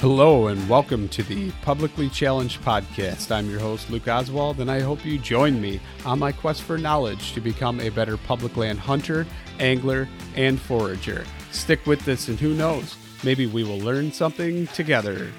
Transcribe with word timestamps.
Hello, 0.00 0.46
and 0.46 0.66
welcome 0.66 1.10
to 1.10 1.22
the 1.22 1.50
Publicly 1.60 2.08
Challenged 2.08 2.62
Podcast. 2.62 3.30
I'm 3.30 3.50
your 3.50 3.60
host, 3.60 3.90
Luke 3.90 4.08
Oswald, 4.08 4.58
and 4.60 4.70
I 4.70 4.80
hope 4.80 5.04
you 5.04 5.18
join 5.18 5.60
me 5.60 5.78
on 6.06 6.18
my 6.18 6.32
quest 6.32 6.62
for 6.62 6.78
knowledge 6.78 7.34
to 7.34 7.40
become 7.42 7.78
a 7.80 7.90
better 7.90 8.16
public 8.16 8.56
land 8.56 8.78
hunter, 8.78 9.26
angler, 9.58 10.08
and 10.36 10.58
forager. 10.58 11.26
Stick 11.50 11.84
with 11.84 12.02
this, 12.06 12.28
and 12.28 12.40
who 12.40 12.54
knows, 12.54 12.96
maybe 13.22 13.44
we 13.44 13.62
will 13.62 13.78
learn 13.78 14.10
something 14.10 14.68
together. 14.68 15.30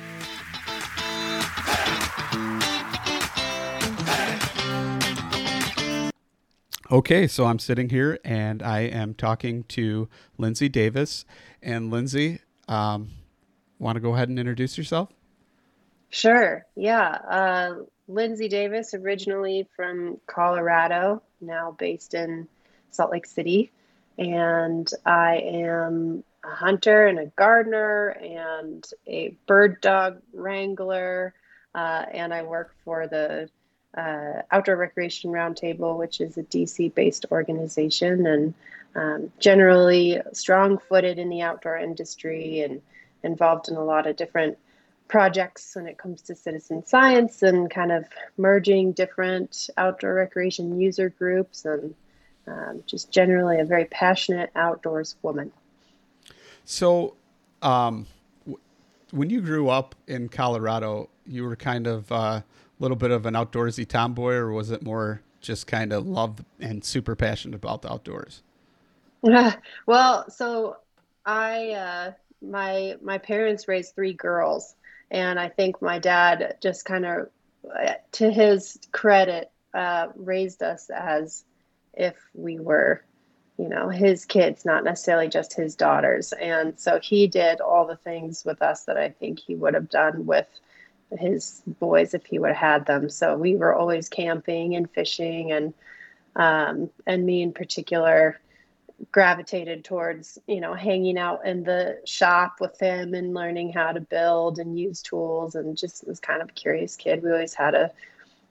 Okay, 6.91 7.25
so 7.25 7.46
I'm 7.46 7.57
sitting 7.57 7.90
here 7.90 8.19
and 8.24 8.62
I 8.62 8.81
am 8.81 9.16
talking 9.16 9.63
to 9.69 10.07
Lindsay 10.38 10.69
Davis. 10.69 11.25
And 11.63 11.90
Lindsay, 11.90 12.41
um, 12.68 13.09
want 13.81 13.96
to 13.96 14.00
go 14.00 14.14
ahead 14.14 14.30
and 14.30 14.40
introduce 14.40 14.78
yourself? 14.78 15.09
Sure. 16.09 16.66
Yeah. 16.75 17.09
Uh, 17.09 17.74
Lindsay 18.08 18.47
Davis, 18.47 18.94
originally 18.94 19.68
from 19.75 20.19
Colorado, 20.28 21.22
now 21.40 21.75
based 21.78 22.14
in 22.14 22.47
Salt 22.92 23.12
Lake 23.12 23.25
City. 23.25 23.72
And 24.18 24.90
I 25.06 25.38
am 25.38 26.24
a 26.44 26.50
hunter 26.50 27.08
and 27.08 27.18
a 27.18 27.25
gardener 27.28 28.09
and 28.09 28.86
a 29.08 29.36
bird 29.47 29.81
dog 29.81 30.22
wrangler. 30.34 31.34
Uh, 31.74 32.06
and 32.13 32.34
I 32.34 32.44
work 32.44 32.75
for 32.84 33.08
the 33.08 33.50
uh, 33.98 34.42
Outdoor 34.52 34.75
Recreation 34.75 35.31
Roundtable, 35.31 35.98
which 35.98 36.22
is 36.22 36.38
a 36.38 36.44
DC 36.44 36.94
based 36.94 37.25
organization 37.31 38.28
and 38.28 38.53
um, 38.94 39.31
generally 39.40 40.22
strong 40.34 40.78
footed 40.78 41.18
in 41.18 41.30
the 41.30 41.42
outdoor 41.42 41.78
industry 41.78 42.62
and 42.62 42.81
involved 43.24 43.70
in 43.70 43.76
a 43.76 43.84
lot 43.84 44.08
of 44.08 44.16
different 44.16 44.58
projects 45.08 45.76
when 45.76 45.88
it 45.88 45.98
comes 45.98 46.22
to 46.22 46.36
citizen 46.36 46.86
science 46.86 47.44
and 47.44 47.70
kind 47.70 47.92
of 47.92 48.06
merging 48.38 48.94
different 48.94 49.70
outdoor 49.78 50.14
recreation 50.14 50.80
user 50.80 51.09
groups 51.09 51.66
and 51.66 51.94
um, 52.48 52.81
just 52.88 53.12
generally 53.12 53.60
a 53.60 53.66
very 53.66 53.86
passionate 53.86 54.50
outdoors 54.56 55.16
woman. 55.22 55.52
So, 56.64 57.16
um, 57.62 58.08
w- 58.46 58.60
when 59.12 59.30
you 59.30 59.42
grew 59.42 59.70
up 59.70 59.96
in 60.08 60.30
Colorado, 60.30 61.10
you 61.28 61.44
were 61.44 61.56
kind 61.56 61.88
of 61.88 62.10
a 62.12 62.16
uh, 62.16 62.42
little 62.80 62.98
bit 62.98 63.12
of 63.12 63.26
an 63.26 63.36
outdoorsy 63.36 63.88
tomboy, 63.88 64.34
or 64.34 64.52
was 64.52 64.72
it 64.72 64.81
more 64.81 65.22
just 65.42 65.68
kind 65.68 65.92
of 65.92 66.08
love 66.08 66.44
and 66.60 66.84
super 66.84 67.16
passionate 67.16 67.56
about 67.56 67.81
the 67.81 67.92
outdoors? 67.92 68.42
well, 69.86 70.30
so 70.30 70.78
I 71.26 71.72
uh, 71.72 72.12
my 72.41 72.96
my 73.02 73.18
parents 73.18 73.68
raised 73.68 73.96
three 73.96 74.13
girls, 74.13 74.75
and 75.09 75.40
I 75.40 75.50
think 75.50 75.81
my 75.81 76.00
dad 76.00 76.57
just 76.62 76.85
kind 76.85 77.06
of, 77.06 77.29
to 78.13 78.31
his 78.31 78.79
credit, 78.91 79.52
uh, 79.74 80.07
raised 80.16 80.63
us 80.63 80.90
as 80.90 81.44
if 81.94 82.16
we 82.34 82.59
were, 82.59 83.03
you 83.57 83.69
know, 83.69 83.90
his 83.90 84.25
kids, 84.25 84.66
not 84.66 84.84
necessarily 84.84 85.28
just 85.28 85.53
his 85.53 85.75
daughters. 85.75 86.34
And 86.34 86.80
so 86.80 87.00
he 87.00 87.28
did 87.28 87.62
all 87.62 87.85
the 87.85 87.97
things 87.97 88.44
with 88.46 88.62
us 88.62 88.85
that 88.85 88.97
I 88.97 89.09
think 89.09 89.40
he 89.40 89.56
would 89.56 89.74
have 89.74 89.90
done 89.90 90.25
with 90.25 90.47
his 91.18 91.62
boys 91.66 92.13
if 92.13 92.25
he 92.25 92.40
would 92.40 92.53
have 92.53 92.57
had 92.57 92.85
them. 92.85 93.09
So 93.09 93.38
we 93.38 93.56
were 93.56 93.74
always 93.74 94.09
camping 94.09 94.75
and 94.75 94.90
fishing 94.90 95.51
and 95.51 95.74
um, 96.34 96.90
and 97.06 97.25
me 97.25 97.41
in 97.41 97.51
particular 97.51 98.40
gravitated 99.12 99.84
towards 99.84 100.38
you 100.47 100.62
know 100.62 100.73
hanging 100.73 101.17
out 101.17 101.45
in 101.45 101.63
the 101.63 102.00
shop 102.06 102.57
with 102.59 102.79
him 102.79 103.13
and 103.13 103.34
learning 103.34 103.72
how 103.72 103.91
to 103.91 104.00
build 104.00 104.59
and 104.59 104.78
use 104.78 105.01
tools 105.01 105.56
and 105.56 105.78
just 105.78 106.06
was 106.07 106.19
kind 106.19 106.41
of 106.41 106.50
a 106.50 106.53
curious 106.53 106.95
kid. 106.95 107.23
We 107.23 107.31
always 107.31 107.53
had 107.53 107.75
a 107.75 107.91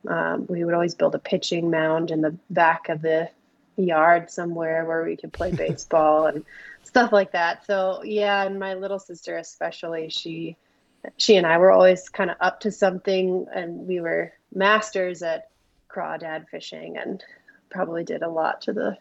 um, 0.08 0.46
we 0.48 0.64
would 0.64 0.74
always 0.74 0.94
build 0.94 1.14
a 1.14 1.18
pitching 1.18 1.70
mound 1.70 2.10
in 2.10 2.22
the 2.22 2.36
back 2.48 2.88
of 2.88 3.02
the 3.02 3.28
yard 3.76 4.30
somewhere 4.30 4.84
where 4.84 5.04
we 5.04 5.16
could 5.16 5.32
play 5.32 5.52
baseball 5.56 6.26
and 6.26 6.44
stuff 6.82 7.12
like 7.12 7.32
that. 7.32 7.66
So 7.66 8.02
yeah 8.04 8.44
and 8.44 8.58
my 8.58 8.74
little 8.74 8.98
sister 8.98 9.36
especially 9.36 10.08
she 10.08 10.56
she 11.16 11.36
and 11.36 11.46
i 11.46 11.56
were 11.56 11.70
always 11.70 12.10
kind 12.10 12.30
of 12.30 12.36
up 12.40 12.60
to 12.60 12.70
something 12.70 13.46
and 13.54 13.86
we 13.86 14.00
were 14.00 14.32
masters 14.54 15.22
at 15.22 15.48
crawdad 15.88 16.46
fishing 16.48 16.96
and 16.98 17.24
probably 17.70 18.04
did 18.04 18.22
a 18.22 18.28
lot 18.28 18.60
to 18.62 18.72
the 18.72 18.98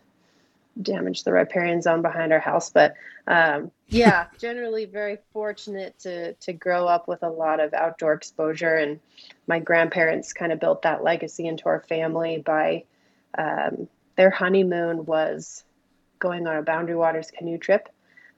damage 0.81 1.23
the 1.23 1.31
riparian 1.31 1.81
zone 1.81 2.01
behind 2.01 2.31
our 2.31 2.39
house. 2.39 2.69
But 2.69 2.95
um, 3.27 3.71
yeah, 3.87 4.27
generally 4.39 4.85
very 4.85 5.17
fortunate 5.33 5.97
to 5.99 6.33
to 6.33 6.53
grow 6.53 6.87
up 6.87 7.07
with 7.07 7.23
a 7.23 7.29
lot 7.29 7.59
of 7.59 7.73
outdoor 7.73 8.13
exposure, 8.13 8.75
and 8.75 8.99
my 9.47 9.59
grandparents 9.59 10.33
kind 10.33 10.51
of 10.51 10.59
built 10.59 10.83
that 10.83 11.03
legacy 11.03 11.47
into 11.47 11.65
our 11.67 11.81
family 11.81 12.37
by 12.37 12.83
um, 13.37 13.87
their 14.15 14.29
honeymoon 14.29 15.05
was 15.05 15.63
going 16.19 16.47
on 16.47 16.57
a 16.57 16.61
Boundary 16.61 16.95
Waters 16.95 17.31
canoe 17.31 17.57
trip. 17.57 17.89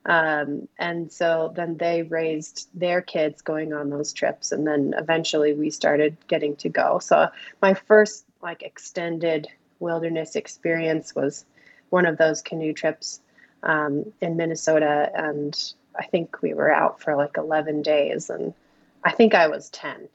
Um, 0.04 0.68
and 0.80 1.12
so 1.12 1.54
then 1.56 1.78
they 1.78 2.02
raised 2.02 2.70
their 2.74 3.02
kids 3.02 3.44
going 3.44 3.72
on 3.72 3.90
those 3.90 4.14
trips, 4.14 4.52
and 4.52 4.66
then 4.66 4.96
eventually 4.98 5.54
we 5.54 5.70
started 5.70 6.18
getting 6.28 6.56
to 6.58 6.70
go. 6.70 7.00
So 7.00 7.30
my 7.62 7.76
first 7.76 8.26
like 8.42 8.64
extended 8.64 9.48
wilderness 9.80 10.36
experience 10.36 11.14
was 11.14 11.46
one 11.92 12.08
of 12.08 12.18
those 12.18 12.42
canoe 12.42 12.74
trips 12.74 13.22
um, 13.62 14.12
in 14.20 14.38
Minnesota, 14.38 15.12
and 15.14 15.56
I 15.96 16.08
think 16.08 16.42
we 16.42 16.56
were 16.56 16.74
out 16.74 17.00
for 17.02 17.16
like 17.16 17.38
11 17.38 17.84
days, 17.84 18.32
and 18.32 18.56
I 19.04 19.12
think 19.12 19.36
I 19.36 19.48
was 19.48 19.70
10. 19.70 20.10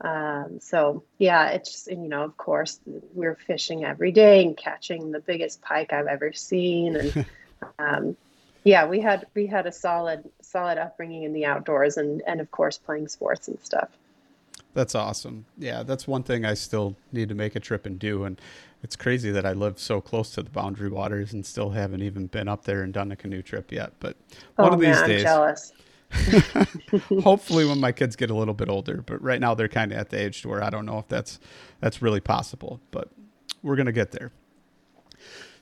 Um, 0.00 0.58
so 0.60 1.04
yeah, 1.18 1.50
it's 1.50 1.86
you 1.88 2.08
know, 2.08 2.24
of 2.24 2.36
course, 2.36 2.80
we 3.14 3.26
are 3.26 3.36
fishing 3.36 3.84
every 3.84 4.10
day 4.12 4.42
and 4.44 4.56
catching 4.56 5.12
the 5.12 5.20
biggest 5.20 5.62
pike 5.62 5.92
I've 5.92 6.08
ever 6.08 6.32
seen, 6.32 6.96
and 6.96 7.26
um, 7.78 8.16
Yeah, 8.64 8.86
we 8.86 9.00
had 9.00 9.26
we 9.34 9.46
had 9.46 9.66
a 9.66 9.72
solid 9.72 10.28
solid 10.42 10.78
upbringing 10.78 11.22
in 11.22 11.32
the 11.32 11.46
outdoors 11.46 11.96
and 11.96 12.22
and 12.26 12.40
of 12.40 12.50
course 12.50 12.78
playing 12.78 13.08
sports 13.08 13.48
and 13.48 13.58
stuff. 13.60 13.88
That's 14.72 14.94
awesome. 14.94 15.46
Yeah, 15.58 15.82
that's 15.82 16.06
one 16.06 16.22
thing 16.22 16.44
I 16.44 16.54
still 16.54 16.96
need 17.12 17.28
to 17.28 17.34
make 17.34 17.56
a 17.56 17.60
trip 17.60 17.86
and 17.86 17.98
do. 17.98 18.24
And 18.24 18.40
it's 18.82 18.96
crazy 18.96 19.30
that 19.32 19.44
I 19.44 19.52
live 19.52 19.78
so 19.78 20.00
close 20.00 20.30
to 20.32 20.42
the 20.42 20.50
Boundary 20.50 20.88
Waters 20.88 21.32
and 21.32 21.44
still 21.44 21.70
haven't 21.70 22.02
even 22.02 22.26
been 22.26 22.48
up 22.48 22.64
there 22.64 22.82
and 22.82 22.92
done 22.92 23.10
a 23.10 23.16
canoe 23.16 23.42
trip 23.42 23.72
yet. 23.72 23.92
But 23.98 24.16
one 24.56 24.70
oh, 24.70 24.74
of 24.74 24.80
these 24.80 25.00
days, 25.02 25.24
I'm 25.24 25.26
jealous. 25.26 25.72
hopefully 27.22 27.64
when 27.64 27.78
my 27.78 27.92
kids 27.92 28.16
get 28.16 28.30
a 28.30 28.34
little 28.34 28.54
bit 28.54 28.68
older. 28.68 29.02
But 29.04 29.22
right 29.22 29.40
now 29.40 29.54
they're 29.54 29.68
kind 29.68 29.92
of 29.92 29.98
at 29.98 30.10
the 30.10 30.20
age 30.20 30.42
to 30.42 30.48
where 30.48 30.62
I 30.62 30.70
don't 30.70 30.86
know 30.86 30.98
if 30.98 31.08
that's 31.08 31.40
that's 31.80 32.00
really 32.00 32.20
possible. 32.20 32.80
But 32.90 33.08
we're 33.62 33.76
gonna 33.76 33.92
get 33.92 34.12
there. 34.12 34.30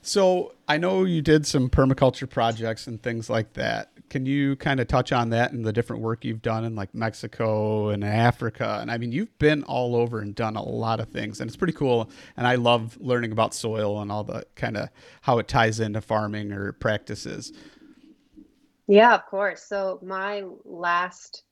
So 0.08 0.54
I 0.66 0.78
know 0.78 1.04
you 1.04 1.20
did 1.20 1.46
some 1.46 1.68
permaculture 1.68 2.28
projects 2.28 2.86
and 2.86 3.02
things 3.02 3.28
like 3.28 3.52
that. 3.52 3.90
Can 4.08 4.24
you 4.24 4.56
kind 4.56 4.80
of 4.80 4.88
touch 4.88 5.12
on 5.12 5.28
that 5.30 5.52
and 5.52 5.66
the 5.66 5.72
different 5.72 6.00
work 6.00 6.24
you've 6.24 6.40
done 6.40 6.64
in 6.64 6.74
like 6.74 6.94
Mexico 6.94 7.90
and 7.90 8.02
Africa? 8.02 8.78
And 8.80 8.90
I 8.90 8.96
mean, 8.96 9.12
you've 9.12 9.38
been 9.38 9.64
all 9.64 9.94
over 9.94 10.20
and 10.20 10.34
done 10.34 10.56
a 10.56 10.62
lot 10.62 10.98
of 10.98 11.10
things, 11.10 11.42
and 11.42 11.48
it's 11.48 11.58
pretty 11.58 11.74
cool. 11.74 12.08
And 12.38 12.46
I 12.46 12.54
love 12.54 12.96
learning 12.98 13.32
about 13.32 13.52
soil 13.52 14.00
and 14.00 14.10
all 14.10 14.24
the 14.24 14.46
kind 14.56 14.78
of 14.78 14.88
how 15.20 15.38
it 15.40 15.46
ties 15.46 15.78
into 15.78 16.00
farming 16.00 16.52
or 16.52 16.72
practices. 16.72 17.52
Yeah, 18.86 19.14
of 19.14 19.26
course. 19.26 19.62
So 19.62 20.00
my 20.02 20.42
last 20.64 21.42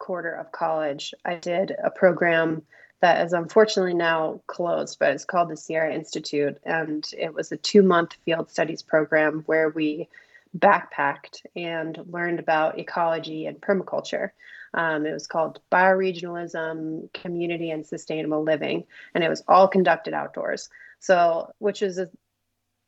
quarter 0.00 0.32
of 0.32 0.50
college, 0.50 1.14
I 1.24 1.36
did 1.36 1.72
a 1.84 1.90
program 1.92 2.62
that 3.00 3.24
is 3.26 3.32
unfortunately 3.32 3.94
now 3.94 4.40
closed, 4.46 4.98
but 4.98 5.12
it's 5.12 5.24
called 5.24 5.50
the 5.50 5.56
Sierra 5.56 5.94
Institute. 5.94 6.58
And 6.64 7.06
it 7.16 7.34
was 7.34 7.52
a 7.52 7.56
two 7.56 7.82
month 7.82 8.16
field 8.24 8.50
studies 8.50 8.82
program 8.82 9.42
where 9.46 9.68
we 9.68 10.08
backpacked 10.56 11.44
and 11.54 11.98
learned 12.08 12.40
about 12.40 12.78
ecology 12.78 13.46
and 13.46 13.60
permaculture. 13.60 14.30
Um, 14.72 15.06
it 15.06 15.12
was 15.12 15.26
called 15.26 15.60
Bioregionalism, 15.70 17.12
Community, 17.12 17.70
and 17.70 17.86
Sustainable 17.86 18.42
Living. 18.42 18.84
And 19.14 19.22
it 19.22 19.28
was 19.28 19.42
all 19.46 19.68
conducted 19.68 20.14
outdoors. 20.14 20.68
So, 20.98 21.52
which 21.58 21.82
is 21.82 21.98
a 21.98 22.08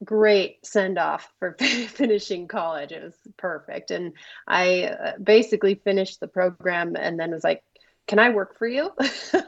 great 0.04 0.64
send 0.64 0.98
off 0.98 1.32
for 1.38 1.52
finishing 1.58 2.48
college. 2.48 2.92
It 2.92 3.02
was 3.02 3.14
perfect. 3.36 3.90
And 3.90 4.12
I 4.46 4.84
uh, 4.84 5.12
basically 5.22 5.74
finished 5.74 6.20
the 6.20 6.28
program 6.28 6.96
and 6.96 7.18
then 7.18 7.30
was 7.30 7.44
like, 7.44 7.62
can 8.08 8.18
I 8.18 8.30
work 8.30 8.58
for 8.58 8.66
you? 8.66 8.90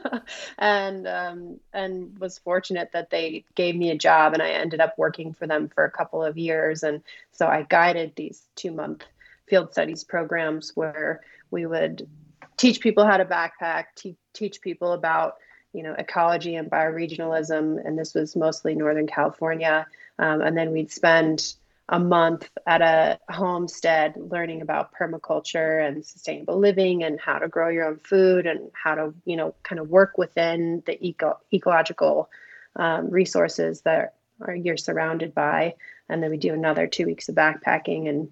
and 0.57 1.07
um, 1.07 1.59
and 1.73 2.17
was 2.19 2.37
fortunate 2.37 2.91
that 2.93 3.09
they 3.09 3.43
gave 3.55 3.75
me 3.75 3.89
a 3.89 3.97
job, 3.97 4.33
and 4.33 4.41
I 4.41 4.51
ended 4.51 4.79
up 4.79 4.97
working 4.97 5.33
for 5.33 5.47
them 5.47 5.67
for 5.67 5.83
a 5.83 5.91
couple 5.91 6.23
of 6.23 6.37
years. 6.37 6.83
And 6.83 7.01
so 7.31 7.47
I 7.47 7.65
guided 7.67 8.13
these 8.15 8.43
two 8.55 8.71
month 8.71 9.03
field 9.47 9.71
studies 9.73 10.03
programs 10.03 10.71
where 10.75 11.21
we 11.49 11.65
would 11.65 12.07
teach 12.55 12.79
people 12.79 13.05
how 13.05 13.17
to 13.17 13.25
backpack, 13.25 13.85
te- 13.95 14.15
teach 14.31 14.61
people 14.61 14.93
about 14.93 15.37
you 15.73 15.81
know 15.81 15.95
ecology 15.97 16.55
and 16.55 16.69
bioregionalism, 16.69 17.83
and 17.83 17.97
this 17.97 18.13
was 18.13 18.35
mostly 18.35 18.75
Northern 18.75 19.07
California. 19.07 19.87
Um, 20.19 20.41
and 20.41 20.55
then 20.55 20.71
we'd 20.71 20.91
spend 20.91 21.55
a 21.91 21.99
month 21.99 22.49
at 22.65 22.81
a 22.81 23.19
homestead 23.29 24.15
learning 24.17 24.61
about 24.61 24.93
permaculture 24.95 25.85
and 25.85 26.05
sustainable 26.05 26.57
living 26.57 27.03
and 27.03 27.19
how 27.19 27.37
to 27.37 27.49
grow 27.49 27.67
your 27.67 27.85
own 27.85 27.99
food 27.99 28.47
and 28.47 28.71
how 28.73 28.95
to 28.95 29.13
you 29.25 29.35
know 29.35 29.53
kind 29.61 29.79
of 29.79 29.89
work 29.89 30.17
within 30.17 30.81
the 30.85 30.97
eco 31.05 31.37
ecological 31.53 32.29
um, 32.77 33.09
resources 33.09 33.81
that 33.81 34.15
are 34.41 34.55
you're 34.55 34.77
surrounded 34.77 35.35
by. 35.35 35.75
And 36.07 36.23
then 36.23 36.31
we 36.31 36.37
do 36.37 36.53
another 36.53 36.87
two 36.87 37.05
weeks 37.05 37.29
of 37.29 37.35
backpacking 37.35 38.07
and 38.09 38.29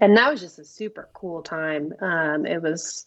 and 0.00 0.16
that 0.16 0.30
was 0.30 0.40
just 0.40 0.58
a 0.58 0.64
super 0.64 1.08
cool 1.14 1.42
time. 1.42 1.92
Um, 2.00 2.44
it 2.46 2.60
was 2.60 3.06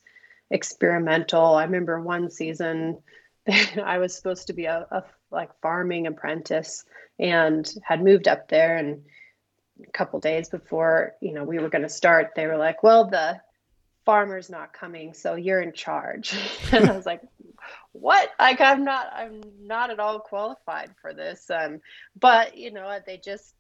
experimental. 0.50 1.56
I 1.56 1.64
remember 1.64 2.00
one 2.00 2.30
season 2.30 3.00
i 3.84 3.98
was 3.98 4.14
supposed 4.16 4.48
to 4.48 4.54
be 4.54 4.66
a, 4.66 4.86
a 4.92 5.04
like 5.32 5.50
farming 5.62 6.08
apprentice 6.08 6.86
and 7.20 7.74
had 7.84 8.04
moved 8.04 8.28
up 8.28 8.50
there 8.50 8.78
and 8.78 9.04
couple 9.94 10.20
days 10.20 10.50
before 10.50 11.14
you 11.22 11.34
know 11.34 11.44
we 11.44 11.60
were 11.60 11.70
going 11.70 11.84
to 11.84 11.90
start 11.90 12.32
they 12.36 12.48
were 12.48 12.58
like 12.58 12.84
well 12.84 13.06
the 13.06 13.40
farmer's 14.06 14.50
not 14.50 14.72
coming 14.72 15.14
so 15.14 15.36
you're 15.36 15.62
in 15.62 15.74
charge. 15.74 16.34
And 16.72 16.90
i 16.90 16.96
was 16.96 17.06
like 17.06 17.22
what? 17.92 18.32
Like 18.40 18.62
i'm 18.62 18.84
not 18.84 19.12
i'm 19.14 19.42
not 19.62 19.90
at 19.90 20.00
all 20.00 20.20
qualified 20.20 20.92
for 21.02 21.14
this. 21.14 21.50
Um 21.50 21.82
but 22.20 22.58
you 22.58 22.72
know 22.72 23.00
they 23.06 23.18
just 23.18 23.54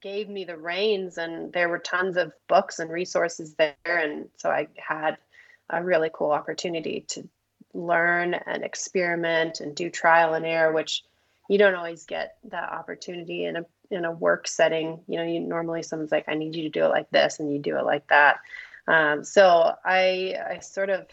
gave 0.00 0.28
me 0.28 0.44
the 0.44 0.56
reins 0.56 1.16
and 1.16 1.52
there 1.52 1.68
were 1.68 1.78
tons 1.78 2.16
of 2.16 2.32
books 2.48 2.80
and 2.80 2.90
resources 2.90 3.54
there 3.54 3.76
and 3.84 4.28
so 4.36 4.50
i 4.50 4.66
had 4.76 5.16
a 5.70 5.82
really 5.82 6.10
cool 6.12 6.32
opportunity 6.32 7.04
to 7.06 7.28
learn 7.72 8.34
and 8.34 8.64
experiment 8.64 9.60
and 9.60 9.76
do 9.76 9.88
trial 9.90 10.34
and 10.34 10.44
error 10.44 10.72
which 10.72 11.04
you 11.48 11.58
don't 11.58 11.74
always 11.74 12.04
get 12.04 12.36
that 12.44 12.70
opportunity 12.70 13.44
in 13.44 13.56
a 13.56 13.64
in 13.92 14.04
a 14.04 14.12
work 14.12 14.48
setting 14.48 15.00
you 15.06 15.16
know 15.16 15.24
you 15.24 15.40
normally 15.40 15.82
someone's 15.82 16.12
like 16.12 16.24
i 16.28 16.34
need 16.34 16.54
you 16.54 16.62
to 16.62 16.68
do 16.70 16.84
it 16.84 16.88
like 16.88 17.10
this 17.10 17.38
and 17.38 17.52
you 17.52 17.58
do 17.58 17.78
it 17.78 17.84
like 17.84 18.06
that. 18.08 18.38
Um, 18.88 19.24
so 19.24 19.74
i 19.84 20.36
i 20.50 20.58
sort 20.58 20.90
of 20.90 21.06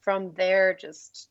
from 0.00 0.32
there 0.34 0.74
just 0.74 1.28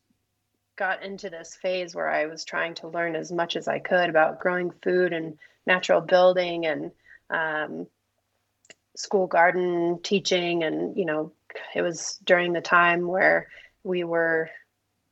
got 0.75 1.04
into 1.04 1.30
this 1.30 1.56
phase 1.56 1.96
where 1.96 2.10
i 2.10 2.25
was 2.25 2.44
trying 2.44 2.75
to 2.75 2.90
learn 2.90 3.16
as 3.16 3.31
much 3.31 3.56
as 3.56 3.68
i 3.68 3.80
could 3.80 4.10
about 4.10 4.40
growing 4.40 4.72
food 4.84 5.13
and 5.13 5.38
natural 5.66 6.02
building 6.02 6.66
and 6.66 6.92
um, 7.30 7.88
school 8.96 9.28
garden 9.28 10.00
teaching. 10.04 10.63
And 10.63 10.98
you 10.98 11.06
know 11.06 11.31
it 11.74 11.81
was 11.81 12.19
during 12.24 12.54
the 12.54 12.62
time 12.62 13.07
where 13.07 13.48
we 13.84 14.04
were 14.04 14.50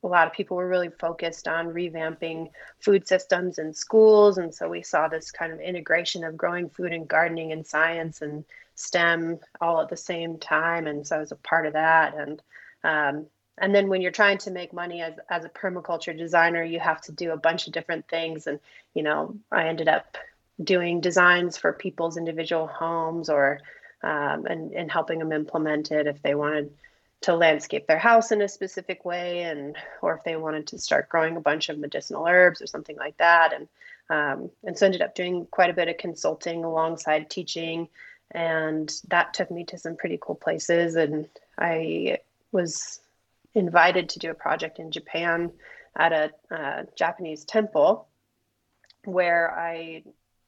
a 0.04 0.08
lot 0.08 0.28
of 0.28 0.34
people 0.34 0.58
were 0.58 0.68
really 0.68 0.90
focused 0.90 1.48
on 1.48 1.74
revamping 1.74 2.50
food 2.80 3.08
systems 3.08 3.58
in 3.58 3.74
schools. 3.74 4.38
And 4.38 4.54
so 4.54 4.70
we 4.70 4.82
saw 4.82 5.08
this 5.08 5.32
kind 5.32 5.54
of 5.54 5.60
integration 5.60 6.24
of 6.24 6.38
growing 6.38 6.70
food 6.70 6.92
and 6.92 7.08
gardening 7.08 7.52
and 7.52 7.66
science 7.66 8.22
and 8.22 8.44
STEM 8.76 9.40
all 9.62 9.82
at 9.82 9.90
the 9.90 9.98
same 9.98 10.38
time. 10.38 10.88
And 10.88 11.08
so 11.08 11.16
I 11.16 11.20
was 11.20 11.32
a 11.32 11.38
part 11.38 11.66
of 11.66 11.74
that. 11.74 12.16
And 12.16 12.42
um, 12.84 13.28
and 13.60 13.74
then 13.74 13.88
when 13.88 14.02
you're 14.02 14.12
trying 14.12 14.40
to 14.40 14.52
make 14.52 14.74
money 14.74 15.02
as, 15.02 15.14
as 15.30 15.46
a 15.46 15.50
permaculture 15.50 16.18
designer, 16.18 16.64
you 16.64 16.80
have 16.80 17.02
to 17.02 17.12
do 17.12 17.32
a 17.32 17.38
bunch 17.38 17.68
of 17.68 17.74
different 17.74 18.08
things. 18.08 18.48
And, 18.48 18.60
you 18.96 19.04
know, 19.04 19.36
I 19.52 19.68
ended 19.68 19.88
up 19.88 20.18
doing 20.62 21.02
designs 21.02 21.56
for 21.56 21.72
people's 21.72 22.18
individual 22.18 22.68
homes 22.68 23.30
or 23.30 23.60
um, 24.02 24.48
and, 24.48 24.74
and 24.74 24.92
helping 24.92 25.20
them 25.20 25.32
implement 25.32 25.92
it 25.92 26.08
if 26.08 26.22
they 26.22 26.36
wanted 26.36 26.74
to 27.24 27.36
landscape 27.36 27.88
their 27.88 27.98
house 27.98 28.32
in 28.32 28.42
a 28.42 28.48
specific 28.48 29.06
way 29.06 29.44
and 29.44 29.76
or 30.02 30.16
if 30.16 30.24
they 30.24 30.36
wanted 30.36 30.68
to 30.68 30.78
start 30.78 31.10
growing 31.10 31.38
a 31.38 31.42
bunch 31.42 31.70
of 31.70 31.80
medicinal 31.80 32.28
herbs 32.28 32.62
or 32.62 32.68
something 32.68 32.98
like 32.98 33.18
that. 33.18 33.54
And 33.54 33.68
um, 34.10 34.52
and 34.64 34.78
so 34.78 34.86
ended 34.86 35.02
up 35.02 35.16
doing 35.16 35.48
quite 35.50 35.70
a 35.70 35.74
bit 35.74 35.88
of 35.88 35.98
consulting 35.98 36.64
alongside 36.64 37.30
teaching. 37.30 37.88
And 38.32 38.92
that 39.08 39.34
took 39.34 39.50
me 39.50 39.64
to 39.66 39.78
some 39.78 39.96
pretty 39.96 40.20
cool 40.22 40.36
places. 40.36 40.96
And 40.96 41.28
i 41.58 42.18
was 42.52 43.00
invited 43.56 44.10
to 44.10 44.20
do 44.20 44.32
a 44.32 44.36
project 44.36 44.80
in 44.80 44.92
japan 44.92 45.52
at 45.96 46.12
a 46.12 46.32
uh, 46.52 46.84
japanese 46.96 47.46
temple 47.46 48.08
where 49.06 49.52
i 49.58 50.04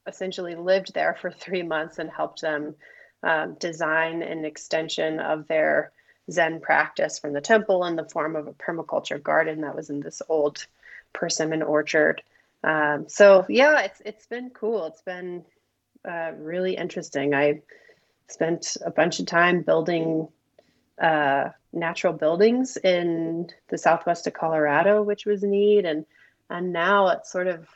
essentially 0.07 0.55
lived 0.55 0.93
there 0.93 1.15
for 1.19 1.31
three 1.31 1.63
months 1.63 1.99
and 1.99 2.09
helped 2.09 2.41
them 2.41 2.75
um, 3.23 3.55
design 3.59 4.21
an 4.21 4.45
extension 4.45 5.19
of 5.19 5.47
their 5.47 5.91
Zen 6.31 6.59
practice 6.59 7.19
from 7.19 7.33
the 7.33 7.41
temple 7.41 7.85
in 7.85 7.95
the 7.95 8.05
form 8.05 8.35
of 8.35 8.47
a 8.47 8.53
permaculture 8.53 9.21
garden 9.21 9.61
that 9.61 9.75
was 9.75 9.89
in 9.89 9.99
this 9.99 10.21
old 10.27 10.65
persimmon 11.13 11.61
orchard. 11.61 12.21
Um, 12.63 13.05
so 13.07 13.45
yeah, 13.47 13.81
it's 13.81 14.01
it's 14.05 14.25
been 14.25 14.49
cool. 14.49 14.87
It's 14.87 15.01
been 15.01 15.45
uh, 16.07 16.31
really 16.37 16.75
interesting. 16.75 17.33
I 17.33 17.61
spent 18.27 18.77
a 18.83 18.91
bunch 18.91 19.19
of 19.19 19.27
time 19.27 19.61
building 19.61 20.27
uh, 21.01 21.49
natural 21.73 22.13
buildings 22.13 22.77
in 22.77 23.49
the 23.67 23.77
southwest 23.77 24.27
of 24.27 24.33
Colorado, 24.33 25.03
which 25.03 25.25
was 25.25 25.43
neat, 25.43 25.85
and 25.85 26.05
and 26.49 26.73
now 26.73 27.09
it 27.09 27.27
sort 27.27 27.47
of 27.47 27.67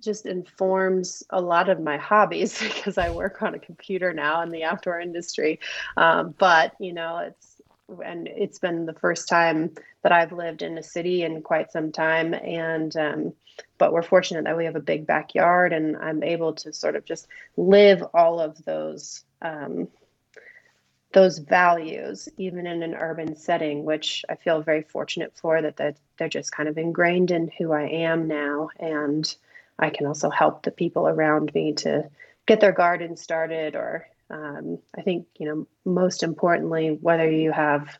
just 0.00 0.26
informs 0.26 1.24
a 1.30 1.40
lot 1.40 1.68
of 1.68 1.80
my 1.80 1.96
hobbies 1.96 2.58
because 2.62 2.98
I 2.98 3.10
work 3.10 3.42
on 3.42 3.54
a 3.54 3.58
computer 3.58 4.12
now 4.12 4.42
in 4.42 4.50
the 4.50 4.64
outdoor 4.64 5.00
industry. 5.00 5.60
Um, 5.96 6.34
but 6.38 6.74
you 6.78 6.92
know, 6.92 7.18
it's 7.18 7.57
and 8.04 8.28
it's 8.28 8.58
been 8.58 8.86
the 8.86 8.92
first 8.92 9.28
time 9.28 9.74
that 10.02 10.12
I've 10.12 10.32
lived 10.32 10.62
in 10.62 10.78
a 10.78 10.82
city 10.82 11.22
in 11.22 11.42
quite 11.42 11.72
some 11.72 11.92
time. 11.92 12.34
And 12.34 12.96
um, 12.96 13.32
but 13.78 13.92
we're 13.92 14.02
fortunate 14.02 14.44
that 14.44 14.56
we 14.56 14.66
have 14.66 14.76
a 14.76 14.80
big 14.80 15.06
backyard, 15.06 15.72
and 15.72 15.96
I'm 15.96 16.22
able 16.22 16.54
to 16.54 16.72
sort 16.72 16.96
of 16.96 17.04
just 17.04 17.26
live 17.56 18.02
all 18.14 18.40
of 18.40 18.64
those 18.64 19.24
um, 19.42 19.88
those 21.12 21.38
values, 21.38 22.28
even 22.36 22.66
in 22.66 22.82
an 22.82 22.94
urban 22.94 23.34
setting, 23.34 23.84
which 23.84 24.24
I 24.28 24.34
feel 24.34 24.60
very 24.60 24.82
fortunate 24.82 25.34
for. 25.36 25.60
That 25.60 25.76
that 25.78 25.96
they're 26.18 26.28
just 26.28 26.52
kind 26.52 26.68
of 26.68 26.78
ingrained 26.78 27.30
in 27.30 27.50
who 27.58 27.72
I 27.72 27.88
am 27.88 28.28
now, 28.28 28.70
and 28.78 29.34
I 29.78 29.90
can 29.90 30.06
also 30.06 30.30
help 30.30 30.62
the 30.62 30.70
people 30.70 31.08
around 31.08 31.52
me 31.54 31.72
to 31.74 32.08
get 32.46 32.60
their 32.60 32.72
garden 32.72 33.16
started 33.16 33.74
or 33.74 34.08
um, 34.30 34.78
I 34.96 35.02
think, 35.02 35.26
you 35.38 35.46
know, 35.46 35.66
most 35.84 36.22
importantly, 36.22 36.98
whether 37.00 37.30
you 37.30 37.52
have 37.52 37.98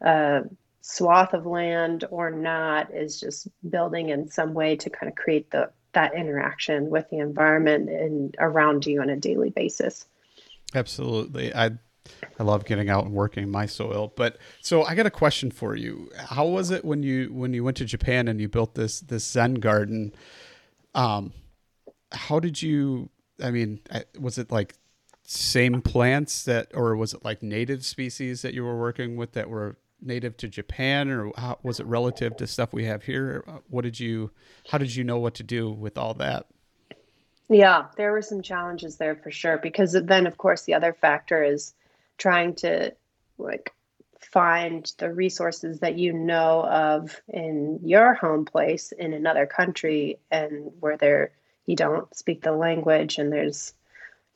a 0.00 0.42
swath 0.80 1.34
of 1.34 1.46
land 1.46 2.04
or 2.10 2.30
not, 2.30 2.94
is 2.94 3.20
just 3.20 3.48
building 3.68 4.10
in 4.10 4.28
some 4.30 4.54
way 4.54 4.76
to 4.76 4.90
kind 4.90 5.10
of 5.10 5.16
create 5.16 5.50
the 5.50 5.70
that 5.92 6.14
interaction 6.14 6.88
with 6.88 7.08
the 7.10 7.18
environment 7.18 7.90
and 7.90 8.34
around 8.38 8.86
you 8.86 9.02
on 9.02 9.10
a 9.10 9.16
daily 9.16 9.50
basis. 9.50 10.06
Absolutely. 10.74 11.54
I 11.54 11.72
I 12.38 12.42
love 12.42 12.64
getting 12.64 12.88
out 12.88 13.04
and 13.04 13.12
working 13.12 13.48
my 13.50 13.66
soil. 13.66 14.12
But 14.16 14.38
so 14.60 14.84
I 14.84 14.94
got 14.94 15.06
a 15.06 15.10
question 15.10 15.50
for 15.50 15.76
you. 15.76 16.10
How 16.16 16.46
was 16.46 16.70
it 16.70 16.84
when 16.84 17.02
you 17.02 17.32
when 17.32 17.52
you 17.52 17.64
went 17.64 17.76
to 17.78 17.84
Japan 17.84 18.28
and 18.28 18.40
you 18.40 18.48
built 18.48 18.74
this 18.74 19.00
this 19.00 19.24
Zen 19.24 19.54
garden? 19.54 20.14
Um, 20.94 21.32
how 22.10 22.40
did 22.40 22.62
you? 22.62 23.10
I 23.42 23.50
mean, 23.50 23.80
was 24.18 24.38
it 24.38 24.50
like 24.50 24.74
same 25.32 25.80
plants 25.82 26.44
that, 26.44 26.68
or 26.74 26.96
was 26.96 27.14
it 27.14 27.24
like 27.24 27.42
native 27.42 27.84
species 27.84 28.42
that 28.42 28.54
you 28.54 28.64
were 28.64 28.78
working 28.78 29.16
with 29.16 29.32
that 29.32 29.48
were 29.48 29.76
native 30.00 30.36
to 30.38 30.48
Japan, 30.48 31.10
or 31.10 31.32
how, 31.36 31.58
was 31.62 31.80
it 31.80 31.86
relative 31.86 32.36
to 32.36 32.46
stuff 32.46 32.72
we 32.72 32.84
have 32.84 33.04
here? 33.04 33.44
Uh, 33.46 33.58
what 33.68 33.82
did 33.82 33.98
you? 33.98 34.30
How 34.68 34.78
did 34.78 34.94
you 34.94 35.04
know 35.04 35.18
what 35.18 35.34
to 35.34 35.42
do 35.42 35.70
with 35.70 35.96
all 35.96 36.14
that? 36.14 36.46
Yeah, 37.48 37.86
there 37.96 38.12
were 38.12 38.22
some 38.22 38.42
challenges 38.42 38.96
there 38.96 39.16
for 39.16 39.30
sure. 39.30 39.58
Because 39.58 39.92
then, 39.92 40.26
of 40.26 40.38
course, 40.38 40.62
the 40.62 40.74
other 40.74 40.92
factor 40.92 41.42
is 41.42 41.74
trying 42.18 42.54
to 42.56 42.94
like 43.38 43.72
find 44.20 44.92
the 44.98 45.12
resources 45.12 45.80
that 45.80 45.98
you 45.98 46.12
know 46.12 46.64
of 46.64 47.20
in 47.28 47.80
your 47.82 48.14
home 48.14 48.44
place 48.44 48.92
in 48.92 49.12
another 49.12 49.46
country 49.46 50.18
and 50.30 50.70
where 50.80 50.96
there 50.96 51.32
you 51.66 51.76
don't 51.76 52.14
speak 52.16 52.42
the 52.42 52.52
language 52.52 53.18
and 53.18 53.32
there's 53.32 53.74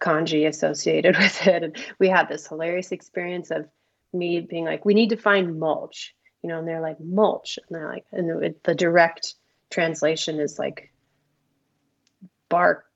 kanji 0.01 0.47
associated 0.47 1.17
with 1.19 1.47
it 1.47 1.63
and 1.63 1.77
we 1.99 2.09
had 2.09 2.29
this 2.29 2.47
hilarious 2.47 2.93
experience 2.93 3.51
of 3.51 3.67
me 4.13 4.41
being 4.41 4.65
like 4.65 4.85
we 4.85 4.95
need 4.95 5.11
to 5.11 5.17
find 5.17 5.59
mulch 5.59 6.15
you 6.43 6.49
know 6.49 6.59
and 6.59 6.69
they're 6.69 6.81
like 6.81 7.01
mulch 7.01 7.59
and 7.59 7.77
they're 7.77 7.89
like 7.89 8.05
and 8.13 8.43
it, 8.43 8.63
the 8.65 8.75
direct 8.75 9.35
translation 9.71 10.39
is 10.41 10.59
like 10.59 10.93
bark 12.49 12.87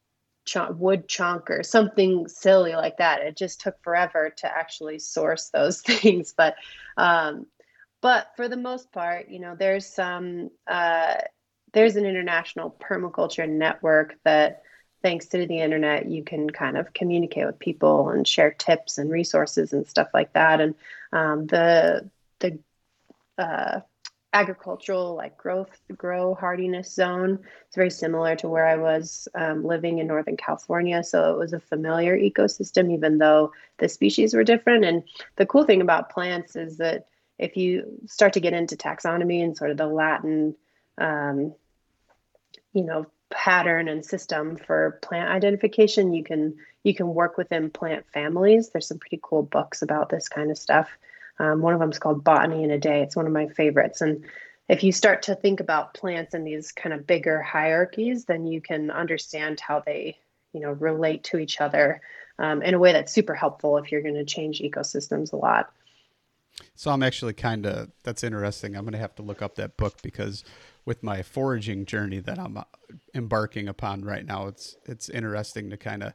ch- 0.45 0.57
wood 0.71 1.09
chunk 1.09 1.51
or 1.51 1.63
something 1.63 2.29
silly 2.29 2.73
like 2.73 2.99
that. 2.99 3.23
It 3.23 3.37
just 3.37 3.61
took 3.61 3.83
forever 3.83 4.33
to 4.39 4.47
actually 4.47 4.99
source 4.99 5.51
those 5.51 5.81
things, 5.87 6.35
but 6.37 6.57
um, 6.97 7.47
but 8.01 8.29
for 8.37 8.49
the 8.49 8.57
most 8.57 8.93
part, 8.93 9.29
you 9.29 9.41
know, 9.41 9.55
there's 9.59 9.87
some 9.87 10.51
uh, 10.67 11.17
there's 11.73 11.97
an 11.97 12.07
international 12.07 12.75
permaculture 12.81 13.49
network 13.49 14.15
that 14.25 14.63
thanks 15.03 15.27
to 15.27 15.47
the 15.47 15.61
internet 15.61 16.11
you 16.11 16.23
can 16.23 16.51
kind 16.51 16.77
of 16.77 16.93
communicate 16.93 17.47
with 17.47 17.59
people 17.59 18.11
and 18.11 18.27
share 18.27 18.51
tips 18.51 18.99
and 18.99 19.11
resources 19.11 19.73
and 19.73 19.87
stuff 19.87 20.09
like 20.13 20.33
that. 20.35 20.61
And 20.61 20.75
um, 21.13 21.47
the 21.47 22.09
the 22.41 22.59
uh, 23.39 23.81
agricultural 24.33 25.17
like 25.17 25.37
growth 25.37 25.81
grow 25.97 26.35
hardiness 26.35 26.95
zone 26.95 27.37
it's 27.67 27.75
very 27.75 27.91
similar 27.91 28.37
to 28.37 28.49
where 28.49 28.65
i 28.65 28.77
was 28.77 29.27
um, 29.35 29.65
living 29.65 29.99
in 29.99 30.07
northern 30.07 30.37
california. 30.37 31.03
So 31.03 31.33
it 31.33 31.39
was 31.39 31.53
a 31.53 31.59
familiar 31.59 32.17
ecosystem 32.17 32.93
even 32.93 33.19
though 33.19 33.53
the 33.79 33.89
species 33.89 34.35
were 34.35 34.45
different. 34.45 34.85
And 34.85 35.03
the 35.37 35.47
cool 35.47 35.65
thing 35.65 35.81
about 35.81 36.11
plants 36.11 36.55
is 36.55 36.77
that 36.77 37.07
if 37.39 37.57
you 37.57 38.01
start 38.07 38.35
to 38.35 38.41
get 38.41 38.53
into 38.53 38.77
taxonomy 38.77 39.43
and 39.43 39.57
sort 39.57 39.71
of 39.71 39.79
the 39.79 39.87
latin 39.87 40.55
um, 40.99 41.55
you 42.73 42.85
know 42.85 43.07
pattern 43.31 43.89
and 43.89 44.05
system 44.05 44.57
for 44.57 44.99
plant 45.03 45.31
identification 45.31 46.13
you 46.13 46.25
can 46.25 46.57
you 46.83 46.95
can 46.95 47.15
work 47.15 47.37
within 47.39 47.71
plant 47.71 48.05
families 48.13 48.71
there's 48.71 48.89
some 48.89 48.99
pretty 48.99 49.21
cool 49.23 49.43
books 49.43 49.83
about 49.83 50.09
this 50.09 50.29
kind 50.29 50.51
of 50.51 50.59
stuff 50.59 50.89
um, 51.41 51.63
one 51.63 51.73
of 51.73 51.81
them 51.81 51.91
is 51.91 51.99
called 51.99 52.23
Botany 52.23 52.63
in 52.63 52.71
a 52.71 52.79
Day. 52.79 53.03
It's 53.03 53.17
one 53.17 53.27
of 53.27 53.33
my 53.33 53.49
favorites. 53.49 54.03
And 54.03 54.25
if 54.69 54.85
you 54.85 54.93
start 54.93 55.23
to 55.23 55.35
think 55.35 55.61
about 55.61 55.95
plants 55.95 56.35
in 56.35 56.45
these 56.45 56.71
kind 56.71 56.93
of 56.93 57.07
bigger 57.07 57.41
hierarchies, 57.41 58.27
then 58.27 58.47
you 58.47 58.61
can 58.61 58.91
understand 58.91 59.59
how 59.59 59.81
they, 59.81 60.19
you 60.53 60.61
know, 60.61 60.71
relate 60.71 61.25
to 61.25 61.39
each 61.39 61.61
other 61.61 62.03
um, 62.39 62.63
in 62.63 62.75
a 62.75 62.79
way 62.79 62.93
that's 62.93 63.13
super 63.13 63.35
helpful 63.35 63.79
if 63.79 63.91
you're 63.91 64.03
going 64.03 64.15
to 64.15 64.25
change 64.25 64.61
ecosystems 64.61 65.33
a 65.33 65.37
lot. 65.37 65.73
So 66.81 66.91
I'm 66.91 67.03
actually 67.03 67.35
kind 67.35 67.67
of 67.67 67.91
that's 68.05 68.25
interesting. 68.25 68.75
I'm 68.75 68.85
going 68.85 68.93
to 68.93 68.99
have 68.99 69.15
to 69.17 69.23
look 69.23 69.43
up 69.43 69.57
that 69.57 69.77
book 69.77 70.01
because 70.01 70.45
with 70.87 71.03
my 71.03 71.21
foraging 71.21 71.85
journey 71.85 72.21
that 72.21 72.39
I'm 72.39 72.57
uh, 72.57 72.65
embarking 73.15 73.69
upon 73.69 74.03
right 74.03 74.25
now, 74.25 74.47
it's 74.47 74.79
it's 74.87 75.11
interesting 75.11 75.69
to 75.69 75.77
kind 75.77 76.03
of 76.03 76.15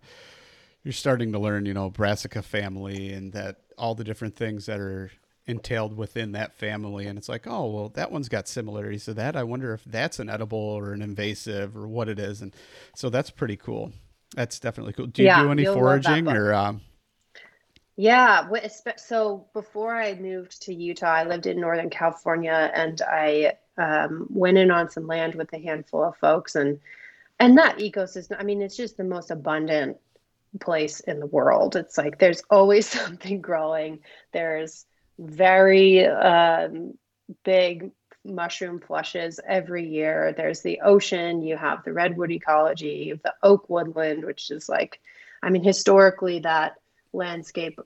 you're 0.83 0.91
starting 0.91 1.31
to 1.33 1.37
learn, 1.37 1.67
you 1.67 1.75
know, 1.75 1.91
Brassica 1.91 2.41
family 2.41 3.13
and 3.13 3.31
that 3.33 3.57
all 3.77 3.93
the 3.93 4.03
different 4.03 4.37
things 4.37 4.65
that 4.65 4.79
are 4.79 5.11
entailed 5.45 5.95
within 5.95 6.31
that 6.31 6.57
family. 6.57 7.05
And 7.05 7.19
it's 7.19 7.29
like 7.29 7.45
oh 7.45 7.69
well 7.69 7.89
that 7.89 8.11
one's 8.11 8.27
got 8.27 8.47
similarities 8.47 9.05
to 9.05 9.13
that. 9.13 9.35
I 9.35 9.43
wonder 9.43 9.71
if 9.71 9.83
that's 9.85 10.17
an 10.17 10.31
edible 10.31 10.57
or 10.57 10.93
an 10.93 11.03
invasive 11.03 11.77
or 11.77 11.87
what 11.87 12.09
it 12.09 12.17
is. 12.17 12.41
And 12.41 12.55
so 12.95 13.11
that's 13.11 13.29
pretty 13.29 13.55
cool. 13.55 13.91
That's 14.35 14.59
definitely 14.59 14.93
cool. 14.93 15.05
Do 15.05 15.21
you 15.21 15.27
yeah, 15.27 15.43
do 15.43 15.51
any 15.51 15.65
foraging 15.65 16.27
or 16.27 16.55
um... 16.55 16.81
yeah 17.97 18.47
so 18.97 19.47
before 19.53 19.95
i 19.95 20.13
moved 20.15 20.61
to 20.61 20.73
utah 20.73 21.13
i 21.13 21.23
lived 21.23 21.45
in 21.45 21.59
northern 21.59 21.89
california 21.89 22.71
and 22.73 23.01
i 23.01 23.53
um, 23.77 24.27
went 24.29 24.57
in 24.57 24.71
on 24.71 24.89
some 24.89 25.05
land 25.05 25.35
with 25.35 25.51
a 25.53 25.59
handful 25.59 26.03
of 26.03 26.15
folks 26.17 26.55
and 26.55 26.79
and 27.39 27.57
that 27.57 27.77
ecosystem 27.79 28.39
i 28.39 28.43
mean 28.43 28.61
it's 28.61 28.77
just 28.77 28.97
the 28.97 29.03
most 29.03 29.31
abundant 29.31 29.97
place 30.59 30.99
in 31.01 31.19
the 31.19 31.25
world. 31.25 31.75
It's 31.75 31.97
like 31.97 32.19
there's 32.19 32.41
always 32.49 32.87
something 32.89 33.41
growing. 33.41 33.99
There's 34.31 34.85
very 35.17 36.05
um, 36.05 36.97
big 37.43 37.91
mushroom 38.23 38.79
flushes 38.79 39.39
every 39.47 39.87
year. 39.87 40.33
There's 40.35 40.61
the 40.61 40.81
ocean, 40.81 41.41
you 41.41 41.57
have 41.57 41.83
the 41.83 41.93
redwood 41.93 42.31
ecology, 42.31 43.19
the 43.23 43.33
oak 43.43 43.69
woodland, 43.69 44.25
which 44.25 44.49
is 44.49 44.67
like, 44.67 44.99
I 45.43 45.49
mean, 45.51 45.63
historically, 45.63 46.39
that 46.39 46.75
landscape 47.15 47.79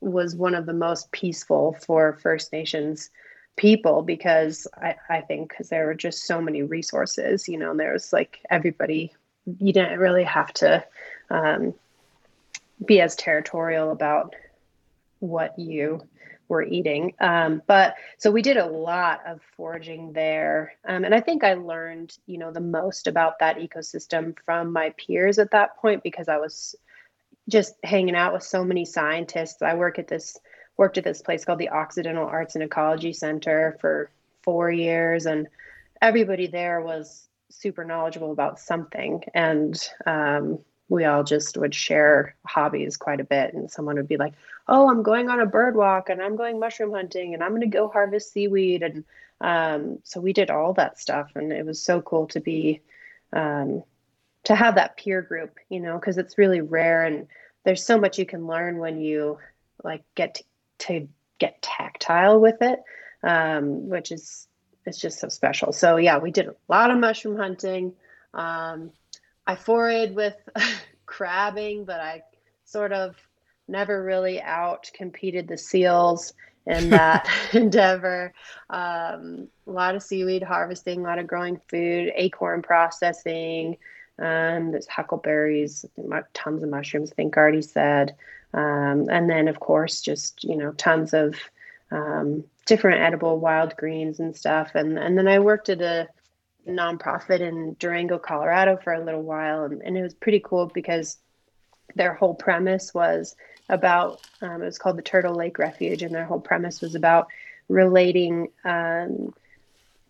was 0.00 0.34
one 0.34 0.54
of 0.54 0.66
the 0.66 0.72
most 0.72 1.10
peaceful 1.12 1.76
for 1.86 2.18
First 2.22 2.52
Nations 2.52 3.10
people 3.56 4.02
because 4.02 4.66
I, 4.76 4.96
I 5.08 5.20
think 5.20 5.50
because 5.50 5.68
there 5.68 5.86
were 5.86 5.94
just 5.94 6.24
so 6.24 6.40
many 6.40 6.62
resources, 6.62 7.48
you 7.48 7.58
know, 7.58 7.76
there's 7.76 8.12
like 8.12 8.40
everybody, 8.50 9.12
you 9.58 9.72
didn't 9.72 9.98
really 9.98 10.24
have 10.24 10.52
to 10.54 10.84
um, 11.30 11.74
be 12.84 13.00
as 13.00 13.14
territorial 13.14 13.92
about 13.92 14.34
what 15.20 15.58
you 15.58 16.02
were 16.48 16.62
eating. 16.62 17.14
Um, 17.20 17.62
but 17.66 17.94
so 18.18 18.30
we 18.30 18.42
did 18.42 18.56
a 18.56 18.66
lot 18.66 19.20
of 19.26 19.40
foraging 19.56 20.12
there. 20.12 20.74
Um, 20.86 21.04
and 21.04 21.14
I 21.14 21.20
think 21.20 21.44
I 21.44 21.54
learned, 21.54 22.16
you 22.26 22.38
know, 22.38 22.50
the 22.50 22.60
most 22.60 23.06
about 23.06 23.38
that 23.38 23.58
ecosystem 23.58 24.36
from 24.44 24.72
my 24.72 24.90
peers 24.90 25.38
at 25.38 25.52
that 25.52 25.76
point 25.76 26.02
because 26.02 26.28
I 26.28 26.38
was 26.38 26.74
just 27.48 27.74
hanging 27.82 28.16
out 28.16 28.32
with 28.32 28.42
so 28.42 28.64
many 28.64 28.84
scientists. 28.84 29.62
I 29.62 29.74
work 29.74 29.98
at 29.98 30.08
this 30.08 30.38
worked 30.78 30.98
at 30.98 31.04
this 31.04 31.20
place 31.20 31.44
called 31.44 31.58
the 31.58 31.68
Occidental 31.68 32.26
Arts 32.26 32.54
and 32.54 32.64
Ecology 32.64 33.12
Center 33.12 33.76
for 33.80 34.10
four 34.42 34.70
years 34.70 35.26
and 35.26 35.46
everybody 36.00 36.46
there 36.46 36.80
was 36.80 37.28
super 37.50 37.84
knowledgeable 37.84 38.32
about 38.32 38.58
something 38.58 39.22
and 39.34 39.78
um, 40.06 40.58
we 40.92 41.06
all 41.06 41.24
just 41.24 41.56
would 41.56 41.74
share 41.74 42.36
hobbies 42.46 42.98
quite 42.98 43.20
a 43.20 43.24
bit. 43.24 43.54
And 43.54 43.70
someone 43.70 43.96
would 43.96 44.08
be 44.08 44.18
like, 44.18 44.34
Oh, 44.68 44.90
I'm 44.90 45.02
going 45.02 45.30
on 45.30 45.40
a 45.40 45.46
bird 45.46 45.74
walk 45.74 46.10
and 46.10 46.22
I'm 46.22 46.36
going 46.36 46.60
mushroom 46.60 46.92
hunting 46.92 47.32
and 47.32 47.42
I'm 47.42 47.50
going 47.50 47.62
to 47.62 47.66
go 47.66 47.88
harvest 47.88 48.32
seaweed. 48.32 48.82
And 48.82 49.04
um, 49.40 49.98
so 50.04 50.20
we 50.20 50.34
did 50.34 50.50
all 50.50 50.74
that 50.74 51.00
stuff. 51.00 51.30
And 51.34 51.50
it 51.50 51.64
was 51.64 51.82
so 51.82 52.02
cool 52.02 52.26
to 52.28 52.40
be, 52.40 52.82
um, 53.32 53.82
to 54.44 54.54
have 54.54 54.74
that 54.74 54.96
peer 54.96 55.22
group, 55.22 55.58
you 55.68 55.80
know, 55.80 55.98
because 55.98 56.18
it's 56.18 56.38
really 56.38 56.60
rare 56.60 57.04
and 57.04 57.26
there's 57.64 57.84
so 57.84 57.98
much 57.98 58.18
you 58.18 58.26
can 58.26 58.46
learn 58.46 58.78
when 58.78 59.00
you 59.00 59.38
like 59.84 60.02
get 60.14 60.34
to, 60.34 60.44
to 60.78 61.08
get 61.38 61.62
tactile 61.62 62.40
with 62.40 62.60
it, 62.60 62.80
um, 63.22 63.88
which 63.88 64.10
is 64.10 64.48
it's 64.84 64.98
just 64.98 65.20
so 65.20 65.28
special. 65.28 65.72
So 65.72 65.96
yeah, 65.96 66.18
we 66.18 66.30
did 66.30 66.48
a 66.48 66.54
lot 66.68 66.90
of 66.90 66.98
mushroom 66.98 67.36
hunting. 67.36 67.92
Um, 68.34 68.90
I 69.46 69.54
forayed 69.54 70.14
with 70.14 70.34
crabbing, 71.06 71.84
but 71.84 72.00
I 72.00 72.22
sort 72.64 72.92
of 72.92 73.16
never 73.68 74.02
really 74.02 74.40
out 74.40 74.90
competed 74.94 75.46
the 75.46 75.58
seals 75.58 76.32
in 76.66 76.90
that 76.90 77.28
endeavor. 77.52 78.34
Um, 78.70 79.48
a 79.66 79.70
lot 79.70 79.94
of 79.94 80.02
seaweed 80.02 80.42
harvesting, 80.42 81.00
a 81.00 81.04
lot 81.04 81.18
of 81.18 81.26
growing 81.26 81.60
food, 81.68 82.12
acorn 82.16 82.62
processing. 82.62 83.76
Um, 84.22 84.70
there's 84.70 84.86
huckleberries, 84.86 85.84
tons 86.32 86.62
of 86.62 86.68
mushrooms. 86.68 87.12
I 87.12 87.14
think 87.14 87.36
already 87.36 87.62
said, 87.62 88.14
um, 88.54 89.08
and 89.10 89.28
then 89.28 89.48
of 89.48 89.60
course 89.60 90.00
just 90.00 90.44
you 90.44 90.56
know 90.56 90.72
tons 90.72 91.12
of 91.12 91.34
um, 91.90 92.44
different 92.66 93.00
edible 93.00 93.38
wild 93.38 93.76
greens 93.76 94.20
and 94.20 94.36
stuff. 94.36 94.70
And 94.74 94.98
and 94.98 95.18
then 95.18 95.28
I 95.28 95.40
worked 95.40 95.68
at 95.68 95.82
a 95.82 96.08
nonprofit 96.68 97.40
in 97.40 97.76
Durango, 97.78 98.18
Colorado 98.18 98.76
for 98.76 98.92
a 98.92 99.04
little 99.04 99.22
while. 99.22 99.64
And, 99.64 99.82
and 99.82 99.96
it 99.96 100.02
was 100.02 100.14
pretty 100.14 100.40
cool 100.40 100.66
because 100.66 101.18
their 101.94 102.14
whole 102.14 102.34
premise 102.34 102.94
was 102.94 103.36
about 103.68 104.20
um, 104.40 104.62
it 104.62 104.66
was 104.66 104.78
called 104.78 104.96
the 104.96 105.02
Turtle 105.02 105.34
Lake 105.34 105.58
Refuge, 105.58 106.02
and 106.02 106.14
their 106.14 106.24
whole 106.24 106.40
premise 106.40 106.80
was 106.80 106.94
about 106.94 107.28
relating 107.68 108.48
um, 108.64 109.34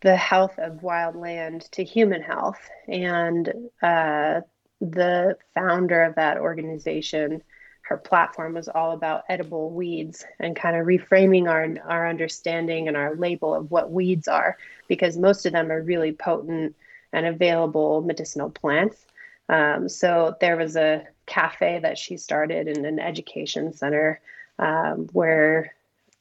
the 0.02 0.16
health 0.16 0.58
of 0.58 0.82
wild 0.82 1.16
land 1.16 1.62
to 1.72 1.84
human 1.84 2.22
health. 2.22 2.58
And 2.88 3.48
uh, 3.82 4.40
the 4.80 5.36
founder 5.54 6.02
of 6.02 6.16
that 6.16 6.38
organization, 6.38 7.42
her 7.82 7.96
platform 7.96 8.54
was 8.54 8.68
all 8.68 8.92
about 8.92 9.24
edible 9.28 9.70
weeds 9.70 10.24
and 10.38 10.56
kind 10.56 10.76
of 10.76 10.86
reframing 10.86 11.48
our 11.48 11.66
our 11.90 12.08
understanding 12.08 12.88
and 12.88 12.96
our 12.96 13.14
label 13.16 13.54
of 13.54 13.70
what 13.70 13.90
weeds 13.90 14.28
are, 14.28 14.56
because 14.88 15.16
most 15.16 15.46
of 15.46 15.52
them 15.52 15.70
are 15.70 15.82
really 15.82 16.12
potent 16.12 16.74
and 17.12 17.26
available 17.26 18.00
medicinal 18.02 18.50
plants. 18.50 19.06
Um, 19.48 19.88
so 19.88 20.34
there 20.40 20.56
was 20.56 20.76
a 20.76 21.06
cafe 21.26 21.80
that 21.82 21.98
she 21.98 22.16
started 22.16 22.68
and 22.68 22.86
an 22.86 22.98
education 22.98 23.72
center 23.72 24.20
um, 24.58 25.08
where 25.12 25.74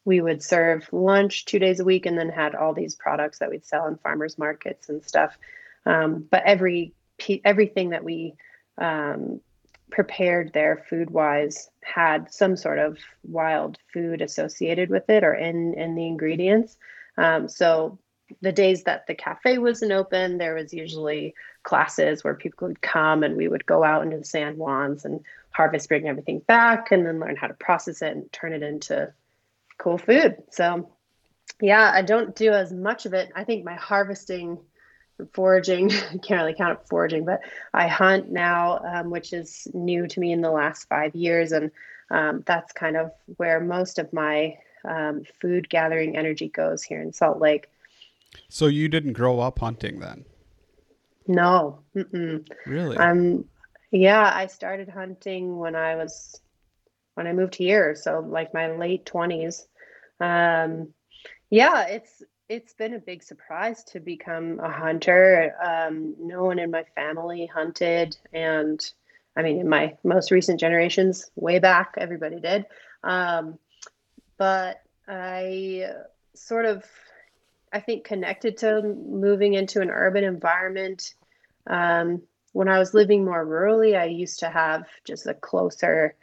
we 0.06 0.22
would 0.22 0.42
serve 0.42 0.88
lunch 0.92 1.46
two 1.46 1.60
days 1.60 1.80
a 1.80 1.86
week 1.86 2.06
and 2.06 2.18
then 2.18 2.30
had 2.30 2.56
all 2.56 2.74
these 2.74 2.96
products 2.96 3.40
that 3.40 3.50
we'd 3.50 3.66
sell 3.66 3.88
in 3.88 3.98
farmers 3.98 4.38
markets 4.38 4.90
and 4.90 5.04
stuff. 5.04 5.38
Um, 5.86 6.26
but 6.30 6.44
every 6.46 6.94
everything 7.46 7.92
that 7.92 8.04
we 8.04 8.34
um, 8.80 9.42
prepared 9.92 10.54
there 10.54 10.84
food 10.90 11.12
wise 11.12 11.70
had 11.84 12.34
some 12.34 12.56
sort 12.56 12.80
of 12.80 12.98
wild 13.24 13.78
food 13.94 14.22
associated 14.22 14.90
with 14.90 15.10
it 15.10 15.24
or 15.24 15.34
in 15.34 15.76
in 15.76 15.96
the 15.96 16.08
ingredients. 16.08 16.78
Um, 17.18 17.48
so 17.48 18.00
the 18.42 18.52
days 18.52 18.84
that 18.84 19.06
the 19.08 19.16
cafe 19.16 19.58
wasn't 19.58 19.92
open, 19.92 20.38
there 20.38 20.56
was 20.56 20.74
usually 20.74 21.36
classes 21.64 22.24
where 22.24 22.34
people 22.34 22.68
would 22.68 22.82
come 22.82 23.24
and 23.24 23.36
we 23.36 23.48
would 23.48 23.66
go 23.66 23.84
out 23.84 24.04
into 24.04 24.18
the 24.18 24.24
San 24.24 24.56
Juans 24.56 25.06
and 25.06 25.20
harvest, 25.52 25.90
bring 25.90 26.08
everything 26.08 26.40
back, 26.40 26.92
and 26.92 27.06
then 27.06 27.20
learn 27.20 27.36
how 27.36 27.48
to 27.48 27.54
process 27.56 28.02
it 28.02 28.16
and 28.16 28.32
turn 28.32 28.54
it 28.54 28.64
into 28.64 29.14
cool 29.82 29.98
food. 29.98 30.38
So, 30.52 30.90
yeah, 31.60 31.92
I 31.94 32.02
don't 32.02 32.36
do 32.36 32.52
as 32.52 32.72
much 32.72 33.06
of 33.06 33.14
it. 33.14 33.32
I 33.36 33.44
think 33.44 33.66
my 33.66 33.76
harvesting, 33.76 34.60
foraging, 35.34 35.92
I 35.94 36.18
can't 36.18 36.42
really 36.42 36.54
count 36.54 36.80
it 36.80 36.88
foraging, 36.88 37.26
but 37.26 37.42
I 37.74 37.88
hunt 37.88 38.30
now, 38.30 38.80
um, 38.80 39.10
which 39.10 39.34
is 39.34 39.68
new 39.74 40.08
to 40.08 40.20
me 40.20 40.32
in 40.32 40.42
the 40.42 40.52
last 40.52 40.88
five 40.88 41.16
years. 41.16 41.52
And 41.52 41.72
um, 42.12 42.44
that's 42.46 42.72
kind 42.74 42.96
of 42.96 43.12
where 43.38 43.60
most 43.60 43.98
of 44.00 44.14
my 44.14 44.58
um, 44.86 45.24
food 45.42 45.70
gathering 45.70 46.16
energy 46.16 46.50
goes 46.50 46.84
here 46.84 47.02
in 47.02 47.14
Salt 47.14 47.40
Lake. 47.40 47.68
So 48.50 48.68
you 48.68 48.88
didn't 48.88 49.14
grow 49.14 49.40
up 49.40 49.60
hunting 49.60 50.00
then? 50.00 50.26
No. 51.28 51.80
Mm-mm. 51.96 52.48
Really? 52.66 52.98
Um, 52.98 53.46
yeah, 53.92 54.32
I 54.34 54.48
started 54.48 54.90
hunting 54.90 55.58
when 55.58 55.76
I 55.76 55.96
was 55.96 56.40
when 57.16 57.28
I 57.28 57.34
moved 57.34 57.56
here, 57.56 57.94
so 57.96 58.26
like 58.26 58.54
my 58.54 58.72
late 58.72 59.06
twenties. 59.06 59.68
Um, 60.22 60.94
yeah, 61.50 61.88
it's 61.88 62.24
it's 62.48 62.74
been 62.74 62.94
a 62.94 63.00
big 63.00 63.24
surprise 63.24 63.84
to 63.86 64.00
become 64.00 64.60
a 64.60 64.72
hunter. 64.72 65.56
Um, 65.64 66.16
no 66.20 66.44
one 66.44 66.60
in 66.60 66.72
my 66.72 66.86
family 66.96 67.46
hunted, 67.46 68.18
and 68.32 68.80
I 69.36 69.42
mean, 69.42 69.60
in 69.60 69.70
my 69.70 69.98
most 70.04 70.32
recent 70.32 70.60
generations, 70.60 71.30
way 71.36 71.60
back, 71.60 71.96
everybody 71.98 72.40
did. 72.40 72.66
Um, 73.04 73.58
but 74.38 74.82
I 75.08 75.92
sort 76.34 76.66
of 76.66 76.86
I 77.72 77.80
think, 77.80 78.04
connected 78.04 78.58
to 78.58 78.82
moving 78.82 79.54
into 79.54 79.82
an 79.82 79.90
urban 79.90 80.24
environment. 80.24 81.14
Um, 81.68 82.22
when 82.54 82.68
I 82.68 82.80
was 82.80 82.94
living 82.94 83.24
more 83.24 83.46
rurally, 83.46 83.98
I 83.98 84.06
used 84.06 84.40
to 84.40 84.50
have 84.50 84.88
just 85.06 85.26
a 85.26 85.34
closer 85.34 86.16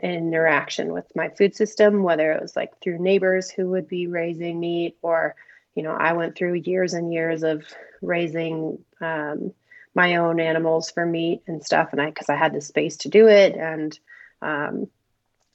interaction 0.00 0.92
with 0.92 1.04
my 1.14 1.28
food 1.28 1.54
system, 1.54 2.02
whether 2.02 2.32
it 2.32 2.42
was 2.42 2.56
like 2.56 2.78
through 2.80 2.98
neighbors 2.98 3.50
who 3.50 3.70
would 3.70 3.88
be 3.88 4.06
raising 4.06 4.60
meat, 4.60 4.96
or, 5.02 5.34
you 5.74 5.82
know, 5.82 5.92
I 5.92 6.12
went 6.12 6.36
through 6.36 6.54
years 6.54 6.94
and 6.94 7.12
years 7.12 7.42
of 7.42 7.64
raising 8.00 8.78
um, 9.00 9.52
my 9.94 10.16
own 10.16 10.40
animals 10.40 10.90
for 10.90 11.04
meat 11.04 11.42
and 11.46 11.64
stuff. 11.64 11.90
And 11.92 12.00
I, 12.00 12.06
because 12.06 12.28
I 12.28 12.36
had 12.36 12.54
the 12.54 12.60
space 12.60 12.96
to 12.98 13.08
do 13.08 13.28
it 13.28 13.54
and 13.54 13.98
um, 14.40 14.88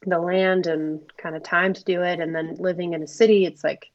the 0.06 0.20
land 0.20 0.68
and 0.68 1.02
kind 1.18 1.36
of 1.36 1.44
time 1.44 1.74
to 1.74 1.84
do 1.84 2.04
it. 2.04 2.20
And 2.20 2.36
then 2.36 2.56
living 2.56 2.94
in 2.94 3.04
a 3.04 3.08
city, 3.08 3.46
it's 3.46 3.64
like, 3.64 3.92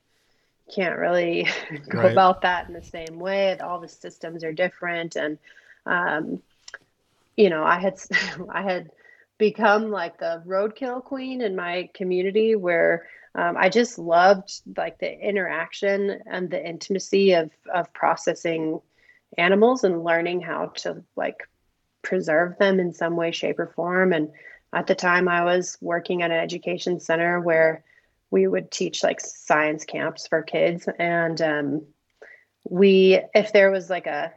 can't 0.75 0.99
really 0.99 1.49
go 1.89 2.01
right. 2.01 2.13
about 2.13 2.43
that 2.43 2.69
in 2.69 2.75
the 2.75 2.83
same 2.83 3.19
way. 3.19 3.57
All 3.59 3.81
the 3.81 3.89
systems 3.89 4.45
are 4.45 4.53
different, 4.53 5.17
and 5.17 5.39
um, 5.87 6.43
you 7.37 7.51
know, 7.51 7.65
I 7.65 7.79
had 7.79 8.01
I 8.49 8.63
had 8.63 8.91
become 9.43 9.91
like 9.91 10.21
the 10.21 10.41
roadkill 10.47 11.03
queen 11.03 11.41
in 11.41 11.57
my 11.57 11.91
community, 11.95 12.55
where 12.55 13.09
um, 13.35 13.57
I 13.59 13.71
just 13.71 13.99
loved 13.99 14.53
like 14.77 15.01
the 15.01 15.13
interaction 15.13 16.23
and 16.27 16.49
the 16.49 16.65
intimacy 16.65 17.33
of 17.33 17.51
of 17.75 17.93
processing 17.93 18.81
animals 19.37 19.83
and 19.83 20.05
learning 20.05 20.43
how 20.43 20.67
to 20.67 21.03
like 21.17 21.49
preserve 22.03 22.57
them 22.59 22.79
in 22.79 22.93
some 22.93 23.17
way, 23.17 23.33
shape, 23.33 23.59
or 23.59 23.73
form. 23.75 24.13
And 24.13 24.31
at 24.73 24.87
the 24.87 24.95
time, 24.95 25.27
I 25.27 25.43
was 25.43 25.77
working 25.81 26.23
at 26.23 26.31
an 26.31 26.39
education 26.39 27.01
center 27.01 27.41
where 27.41 27.83
we 28.31 28.47
would 28.47 28.71
teach 28.71 29.03
like 29.03 29.21
science 29.21 29.85
camps 29.85 30.29
for 30.29 30.43
kids 30.43 30.89
and 31.01 31.43
um, 31.43 31.87
we 32.71 33.21
if 33.35 33.53
there 33.53 33.73
was 33.73 33.91
like 33.91 34.07
a 34.07 34.33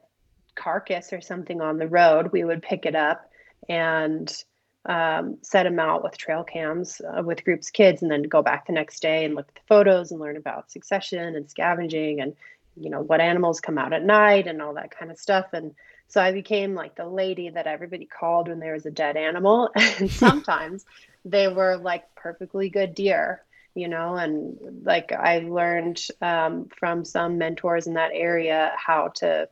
carcass 0.56 1.14
or 1.14 1.22
something 1.22 1.62
on 1.62 1.78
the 1.78 1.88
road 1.88 2.32
we 2.32 2.44
would 2.44 2.62
pick 2.62 2.86
it 2.86 2.96
up 2.96 3.30
and 3.70 4.44
um, 4.86 5.38
set 5.42 5.64
them 5.64 5.80
out 5.80 6.04
with 6.04 6.18
trail 6.18 6.44
cams 6.44 7.02
uh, 7.02 7.22
with 7.24 7.44
groups 7.44 7.70
kids 7.70 8.02
and 8.02 8.12
then 8.12 8.24
go 8.24 8.42
back 8.42 8.68
the 8.68 8.74
next 8.74 9.02
day 9.02 9.26
and 9.26 9.36
look 9.36 9.48
at 9.48 9.56
the 9.56 9.62
photos 9.68 10.12
and 10.12 10.20
learn 10.20 10.38
about 10.38 10.72
succession 10.72 11.36
and 11.36 11.50
scavenging 11.50 12.22
and 12.22 12.36
you 12.78 12.90
know 12.90 13.02
what 13.02 13.22
animals 13.22 13.62
come 13.62 13.78
out 13.78 13.94
at 13.94 14.04
night 14.04 14.48
and 14.48 14.62
all 14.62 14.74
that 14.74 14.92
kind 14.92 15.12
of 15.12 15.18
stuff. 15.18 15.48
And 15.54 15.74
so 16.08 16.22
i 16.22 16.32
became 16.32 16.76
like 16.76 16.96
the 16.96 17.08
lady 17.08 17.50
that 17.50 17.68
everybody 17.68 18.06
called 18.06 18.48
when 18.48 18.60
there 18.60 18.74
was 18.74 18.86
a 18.86 18.92
dead 18.92 19.18
animal. 19.18 19.72
And 20.00 20.12
sometimes 20.26 20.86
they 21.24 21.48
were 21.48 21.78
like 21.78 22.04
perfectly 22.16 22.70
good 22.70 22.94
deer 22.94 23.42
you 23.78 23.90
know? 23.90 24.16
And 24.16 24.86
like 24.86 25.12
i 25.12 25.40
learned 25.40 26.02
um, 26.22 26.70
from 26.80 27.06
some 27.06 27.38
mentors 27.38 27.88
in 27.88 27.96
that 27.96 28.12
area 28.14 28.72
how 28.78 29.10
to 29.16 29.50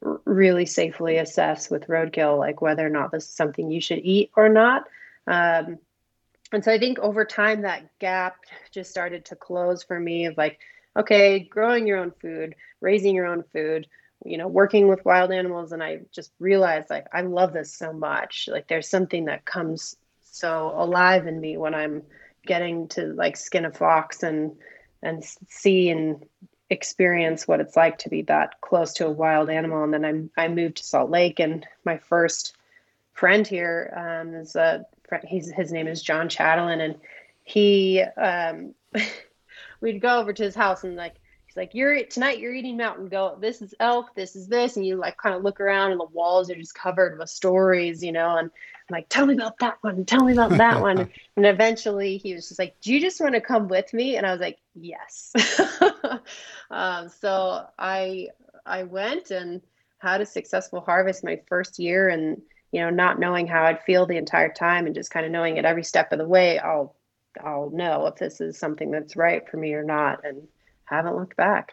really 0.00 0.66
safely 0.66 1.16
assess 1.18 1.70
with 1.70 1.88
roadkill 1.88 2.38
like 2.38 2.60
whether 2.60 2.86
or 2.86 2.90
not 2.90 3.10
this 3.10 3.24
is 3.24 3.30
something 3.30 3.70
you 3.70 3.80
should 3.80 3.98
eat 3.98 4.30
or 4.36 4.48
not. 4.48 4.84
Um, 5.26 5.78
and 6.52 6.62
so 6.64 6.72
i 6.72 6.78
think 6.78 6.98
over 7.00 7.24
time 7.24 7.62
that 7.62 7.98
gap 7.98 8.36
just 8.70 8.90
started 8.90 9.24
to 9.24 9.34
close 9.34 9.82
for 9.82 9.98
me 9.98 10.26
of 10.26 10.36
like 10.36 10.60
okay 10.96 11.40
growing 11.40 11.88
your 11.88 11.98
own 11.98 12.12
food 12.20 12.54
raising 12.80 13.16
your 13.16 13.26
own 13.26 13.42
food 13.52 13.88
you 14.24 14.38
know 14.38 14.48
working 14.48 14.88
with 14.88 15.04
wild 15.04 15.30
animals. 15.32 15.72
And 15.72 15.82
i 15.82 16.00
just 16.12 16.32
realized 16.38 16.90
like 16.90 17.06
i 17.12 17.22
love 17.22 17.52
this 17.52 17.72
so 17.72 17.92
much. 17.92 18.48
Like 18.50 18.68
there's 18.68 18.88
something 18.88 19.26
that 19.26 19.44
comes 19.44 19.96
so 20.22 20.72
alive 20.74 21.26
in 21.26 21.40
me 21.40 21.56
when 21.56 21.74
i'm 21.74 22.02
getting 22.46 22.88
to 22.88 23.06
like 23.06 23.36
skin 23.36 23.64
a 23.64 23.72
fox 23.72 24.22
and 24.22 24.52
and 25.02 25.24
see 25.48 25.90
and 25.90 26.24
experience 26.70 27.46
what 27.46 27.60
it's 27.60 27.76
like 27.76 27.98
to 27.98 28.08
be 28.08 28.22
that 28.22 28.60
close 28.60 28.94
to 28.94 29.06
a 29.06 29.10
wild 29.10 29.50
animal. 29.50 29.84
And 29.84 29.94
then 29.94 30.04
I'm, 30.04 30.30
I 30.36 30.48
moved 30.48 30.78
to 30.78 30.84
Salt 30.84 31.10
Lake, 31.10 31.38
and 31.40 31.66
my 31.84 31.98
first 31.98 32.56
friend 33.12 33.46
here 33.46 33.92
um, 33.96 34.34
is 34.34 34.56
a 34.56 34.84
he's 35.26 35.50
his 35.50 35.72
name 35.72 35.86
is 35.86 36.02
John 36.02 36.28
Chatelain, 36.28 36.80
and 36.80 36.96
he 37.44 38.02
um, 38.02 38.74
we'd 39.80 40.00
go 40.00 40.18
over 40.18 40.32
to 40.32 40.42
his 40.42 40.54
house 40.54 40.84
and 40.84 40.96
like 40.96 41.14
like, 41.56 41.74
"You're 41.74 42.04
tonight. 42.04 42.38
You're 42.38 42.54
eating 42.54 42.76
mountain 42.76 43.08
goat. 43.08 43.40
This 43.40 43.62
is 43.62 43.74
elk. 43.80 44.14
This 44.14 44.36
is 44.36 44.48
this." 44.48 44.76
And 44.76 44.86
you 44.86 44.96
like 44.96 45.16
kind 45.16 45.34
of 45.34 45.42
look 45.42 45.60
around, 45.60 45.92
and 45.92 46.00
the 46.00 46.06
walls 46.06 46.50
are 46.50 46.54
just 46.54 46.74
covered 46.74 47.18
with 47.18 47.30
stories, 47.30 48.02
you 48.02 48.12
know. 48.12 48.36
And 48.36 48.50
I'm 48.50 48.94
like, 48.94 49.08
"Tell 49.08 49.26
me 49.26 49.34
about 49.34 49.58
that 49.58 49.78
one. 49.82 50.04
Tell 50.04 50.24
me 50.24 50.32
about 50.32 50.50
that 50.50 50.80
one." 50.80 50.98
and 51.36 51.46
eventually, 51.46 52.18
he 52.18 52.34
was 52.34 52.48
just 52.48 52.58
like, 52.58 52.80
"Do 52.80 52.92
you 52.92 53.00
just 53.00 53.20
want 53.20 53.34
to 53.34 53.40
come 53.40 53.68
with 53.68 53.92
me?" 53.92 54.16
And 54.16 54.26
I 54.26 54.32
was 54.32 54.40
like, 54.40 54.58
"Yes." 54.74 55.32
um, 56.70 57.08
so 57.08 57.66
I 57.78 58.28
I 58.64 58.84
went 58.84 59.30
and 59.30 59.62
had 59.98 60.20
a 60.20 60.26
successful 60.26 60.80
harvest 60.80 61.24
my 61.24 61.40
first 61.48 61.78
year, 61.78 62.08
and 62.08 62.42
you 62.72 62.80
know, 62.80 62.90
not 62.90 63.18
knowing 63.18 63.46
how 63.46 63.64
I'd 63.64 63.82
feel 63.82 64.06
the 64.06 64.16
entire 64.16 64.52
time, 64.52 64.86
and 64.86 64.94
just 64.94 65.10
kind 65.10 65.24
of 65.24 65.32
knowing 65.32 65.58
at 65.58 65.64
every 65.64 65.84
step 65.84 66.12
of 66.12 66.18
the 66.18 66.28
way, 66.28 66.58
I'll 66.58 66.94
I'll 67.42 67.70
know 67.70 68.06
if 68.06 68.16
this 68.16 68.40
is 68.40 68.58
something 68.58 68.90
that's 68.90 69.16
right 69.16 69.48
for 69.48 69.56
me 69.56 69.74
or 69.74 69.82
not. 69.82 70.24
And 70.24 70.48
haven't 70.86 71.16
looked 71.16 71.36
back. 71.36 71.72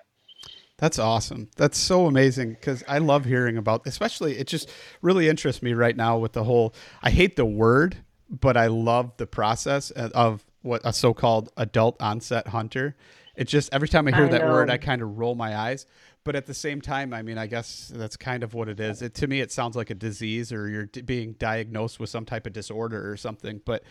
That's 0.77 0.99
awesome. 0.99 1.49
That's 1.55 1.77
so 1.77 2.07
amazing 2.07 2.51
because 2.53 2.83
I 2.87 2.97
love 2.97 3.25
hearing 3.25 3.57
about, 3.57 3.87
especially 3.87 4.37
it 4.37 4.47
just 4.47 4.69
really 5.01 5.29
interests 5.29 5.61
me 5.61 5.73
right 5.73 5.95
now 5.95 6.17
with 6.17 6.33
the 6.33 6.43
whole. 6.43 6.73
I 7.01 7.09
hate 7.09 7.35
the 7.35 7.45
word, 7.45 7.97
but 8.29 8.57
I 8.57 8.67
love 8.67 9.15
the 9.17 9.27
process 9.27 9.91
uh, 9.95 10.09
of 10.13 10.43
what 10.61 10.81
a 10.83 10.91
so-called 10.91 11.51
adult 11.57 12.01
onset 12.01 12.47
hunter. 12.47 12.95
It 13.35 13.47
just 13.47 13.73
every 13.73 13.87
time 13.87 14.07
I 14.07 14.11
hear 14.11 14.25
I 14.25 14.29
that 14.29 14.41
know. 14.41 14.51
word, 14.51 14.69
I 14.69 14.77
kind 14.77 15.01
of 15.01 15.17
roll 15.17 15.35
my 15.35 15.55
eyes. 15.55 15.85
But 16.25 16.35
at 16.35 16.45
the 16.45 16.53
same 16.53 16.79
time, 16.79 17.13
I 17.13 17.21
mean, 17.21 17.37
I 17.37 17.47
guess 17.47 17.91
that's 17.93 18.15
kind 18.15 18.43
of 18.43 18.53
what 18.53 18.69
it 18.69 18.79
is. 18.79 19.01
It, 19.01 19.13
to 19.15 19.27
me, 19.27 19.41
it 19.41 19.51
sounds 19.51 19.75
like 19.75 19.89
a 19.89 19.95
disease 19.95 20.53
or 20.53 20.69
you're 20.69 20.85
d- 20.85 21.01
being 21.01 21.33
diagnosed 21.33 21.99
with 21.99 22.09
some 22.09 22.23
type 22.23 22.47
of 22.47 22.53
disorder 22.53 23.11
or 23.11 23.17
something. 23.17 23.59
But 23.65 23.83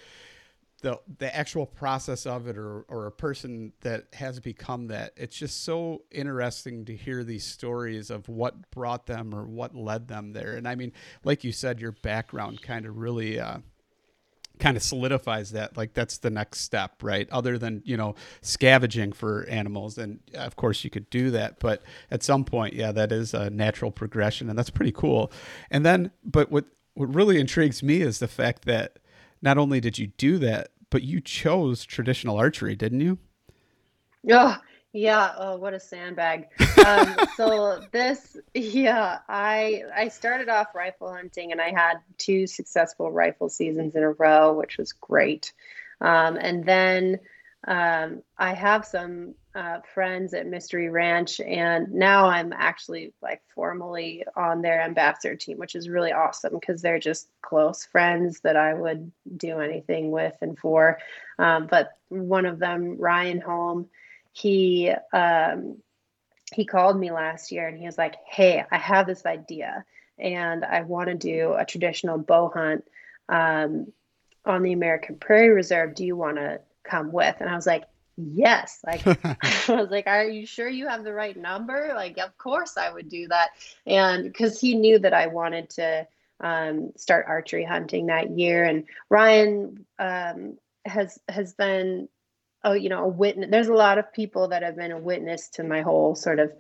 the 0.82 1.00
the 1.18 1.34
actual 1.34 1.64
process 1.64 2.26
of 2.26 2.46
it 2.46 2.58
or 2.58 2.84
or 2.88 3.06
a 3.06 3.12
person 3.12 3.72
that 3.80 4.04
has 4.12 4.40
become 4.40 4.88
that 4.88 5.12
it's 5.16 5.36
just 5.36 5.64
so 5.64 6.02
interesting 6.10 6.84
to 6.84 6.94
hear 6.94 7.24
these 7.24 7.44
stories 7.44 8.10
of 8.10 8.28
what 8.28 8.70
brought 8.70 9.06
them 9.06 9.34
or 9.34 9.44
what 9.44 9.74
led 9.74 10.08
them 10.08 10.32
there. 10.32 10.54
And 10.54 10.68
i 10.68 10.74
mean 10.74 10.92
like 11.24 11.44
you 11.44 11.52
said 11.52 11.80
your 11.80 11.92
background 11.92 12.62
kind 12.62 12.84
of 12.84 12.98
really 12.98 13.40
uh, 13.40 13.58
kind 14.58 14.76
of 14.76 14.82
solidifies 14.82 15.52
that 15.52 15.76
like 15.76 15.94
that's 15.94 16.18
the 16.18 16.30
next 16.30 16.60
step 16.60 17.02
right? 17.02 17.28
Other 17.30 17.58
than 17.58 17.82
you 17.84 17.96
know 17.96 18.16
scavenging 18.40 19.12
for 19.12 19.46
animals 19.48 19.98
and 19.98 20.20
of 20.34 20.56
course 20.56 20.84
you 20.84 20.90
could 20.90 21.08
do 21.10 21.30
that 21.30 21.60
but 21.60 21.82
at 22.10 22.22
some 22.22 22.44
point 22.44 22.74
yeah 22.74 22.92
that 22.92 23.12
is 23.12 23.34
a 23.34 23.50
natural 23.50 23.92
progression 23.92 24.50
and 24.50 24.58
that's 24.58 24.70
pretty 24.70 24.92
cool. 24.92 25.32
And 25.70 25.86
then 25.86 26.10
but 26.24 26.50
what 26.50 26.66
what 26.94 27.14
really 27.14 27.40
intrigues 27.40 27.82
me 27.82 28.02
is 28.02 28.18
the 28.18 28.28
fact 28.28 28.64
that 28.66 28.98
not 29.42 29.58
only 29.58 29.80
did 29.80 29.98
you 29.98 30.06
do 30.06 30.38
that 30.38 30.68
but 30.90 31.02
you 31.02 31.20
chose 31.20 31.84
traditional 31.84 32.36
archery 32.36 32.74
didn't 32.74 33.00
you 33.00 33.18
oh 34.30 34.56
yeah. 34.92 35.32
Oh, 35.38 35.56
what 35.56 35.72
a 35.72 35.80
sandbag. 35.80 36.48
Um, 36.84 37.16
so 37.36 37.80
this, 37.92 38.36
yeah, 38.54 39.18
I 39.28 39.82
I 39.94 40.08
started 40.08 40.48
off 40.48 40.74
rifle 40.74 41.12
hunting, 41.12 41.52
and 41.52 41.60
I 41.60 41.70
had 41.70 41.94
two 42.18 42.46
successful 42.46 43.10
rifle 43.10 43.48
seasons 43.48 43.94
in 43.94 44.02
a 44.02 44.10
row, 44.10 44.52
which 44.52 44.76
was 44.76 44.92
great. 44.92 45.52
Um, 46.00 46.36
and 46.36 46.64
then 46.64 47.20
um, 47.66 48.22
I 48.36 48.52
have 48.52 48.84
some 48.84 49.34
uh, 49.54 49.80
friends 49.94 50.34
at 50.34 50.46
Mystery 50.46 50.88
Ranch, 50.88 51.40
and 51.40 51.92
now 51.92 52.26
I'm 52.26 52.52
actually 52.52 53.12
like 53.22 53.42
formally 53.54 54.24
on 54.34 54.62
their 54.62 54.80
ambassador 54.80 55.36
team, 55.36 55.58
which 55.58 55.74
is 55.74 55.88
really 55.88 56.12
awesome 56.12 56.54
because 56.54 56.80
they're 56.80 56.98
just 56.98 57.28
close 57.42 57.84
friends 57.84 58.40
that 58.40 58.56
I 58.56 58.72
would 58.72 59.12
do 59.36 59.60
anything 59.60 60.10
with 60.10 60.36
and 60.40 60.58
for. 60.58 60.98
Um, 61.38 61.66
but 61.70 61.92
one 62.08 62.46
of 62.46 62.58
them, 62.58 62.96
Ryan 62.98 63.40
Holm 63.40 63.88
he 64.32 64.90
um, 65.12 65.76
he 66.52 66.64
called 66.64 66.98
me 66.98 67.10
last 67.10 67.52
year 67.52 67.68
and 67.68 67.78
he 67.78 67.86
was 67.86 67.98
like, 67.98 68.16
"Hey, 68.26 68.64
I 68.70 68.78
have 68.78 69.06
this 69.06 69.24
idea, 69.26 69.84
and 70.18 70.64
I 70.64 70.82
want 70.82 71.08
to 71.08 71.14
do 71.14 71.54
a 71.54 71.64
traditional 71.64 72.18
bow 72.18 72.50
hunt 72.52 72.84
um, 73.28 73.92
on 74.44 74.62
the 74.62 74.72
American 74.72 75.16
Prairie 75.16 75.50
Reserve. 75.50 75.94
Do 75.94 76.04
you 76.04 76.16
want 76.16 76.36
to 76.36 76.60
come 76.82 77.12
with?" 77.12 77.36
And 77.40 77.48
I 77.48 77.54
was 77.54 77.66
like, 77.66 77.84
"Yes." 78.16 78.80
Like 78.84 79.06
I 79.06 79.36
was 79.68 79.90
like, 79.90 80.06
"Are 80.06 80.24
you 80.24 80.46
sure 80.46 80.68
you 80.68 80.88
have 80.88 81.04
the 81.04 81.12
right 81.12 81.36
number?" 81.36 81.92
Like, 81.94 82.18
of 82.18 82.36
course 82.38 82.76
I 82.76 82.92
would 82.92 83.08
do 83.08 83.28
that, 83.28 83.50
and 83.86 84.24
because 84.24 84.60
he 84.60 84.74
knew 84.74 84.98
that 84.98 85.14
I 85.14 85.28
wanted 85.28 85.70
to 85.70 86.06
um, 86.40 86.92
start 86.96 87.26
archery 87.28 87.64
hunting 87.64 88.06
that 88.06 88.30
year, 88.30 88.64
and 88.64 88.84
Ryan 89.08 89.86
um, 89.98 90.58
has 90.84 91.18
has 91.28 91.54
been 91.54 92.08
oh, 92.64 92.72
you 92.72 92.88
know, 92.88 93.04
a 93.04 93.08
witness. 93.08 93.50
There's 93.50 93.68
a 93.68 93.74
lot 93.74 93.98
of 93.98 94.12
people 94.12 94.48
that 94.48 94.62
have 94.62 94.76
been 94.76 94.92
a 94.92 94.98
witness 94.98 95.48
to 95.50 95.64
my 95.64 95.82
whole 95.82 96.14
sort 96.14 96.38
of 96.38 96.52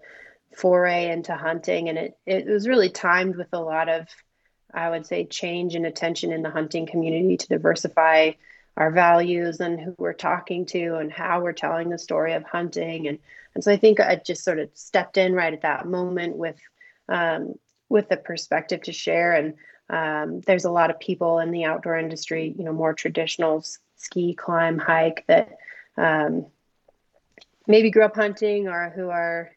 foray 0.56 1.10
into 1.10 1.34
hunting, 1.34 1.88
and 1.88 1.98
it 1.98 2.18
it 2.26 2.46
was 2.46 2.68
really 2.68 2.90
timed 2.90 3.36
with 3.36 3.48
a 3.52 3.60
lot 3.60 3.88
of, 3.88 4.06
I 4.72 4.90
would 4.90 5.06
say, 5.06 5.24
change 5.24 5.74
and 5.74 5.86
attention 5.86 6.32
in 6.32 6.42
the 6.42 6.50
hunting 6.50 6.86
community 6.86 7.36
to 7.36 7.48
diversify 7.48 8.32
our 8.76 8.90
values 8.90 9.60
and 9.60 9.80
who 9.80 9.94
we're 9.98 10.12
talking 10.12 10.64
to 10.66 10.96
and 10.96 11.12
how 11.12 11.40
we're 11.40 11.52
telling 11.52 11.90
the 11.90 11.98
story 11.98 12.32
of 12.32 12.44
hunting. 12.44 13.08
And 13.08 13.18
and 13.54 13.62
so 13.62 13.70
I 13.70 13.76
think 13.76 14.00
I 14.00 14.16
just 14.16 14.44
sort 14.44 14.58
of 14.58 14.70
stepped 14.72 15.18
in 15.18 15.34
right 15.34 15.52
at 15.52 15.62
that 15.62 15.86
moment 15.86 16.36
with 16.36 16.56
um, 17.08 17.54
with 17.88 18.08
the 18.08 18.16
perspective 18.16 18.82
to 18.82 18.92
share. 18.92 19.32
And 19.32 19.54
um, 19.90 20.40
there's 20.46 20.64
a 20.64 20.70
lot 20.70 20.90
of 20.90 20.98
people 20.98 21.38
in 21.38 21.50
the 21.50 21.64
outdoor 21.64 21.98
industry 21.98 22.54
you 22.56 22.64
know 22.64 22.72
more 22.72 22.94
traditional 22.94 23.64
ski 23.96 24.34
climb 24.34 24.78
hike 24.78 25.24
that 25.26 25.56
um, 25.96 26.46
maybe 27.66 27.90
grew 27.90 28.04
up 28.04 28.16
hunting 28.16 28.68
or 28.68 28.90
who 28.94 29.10
are 29.10 29.52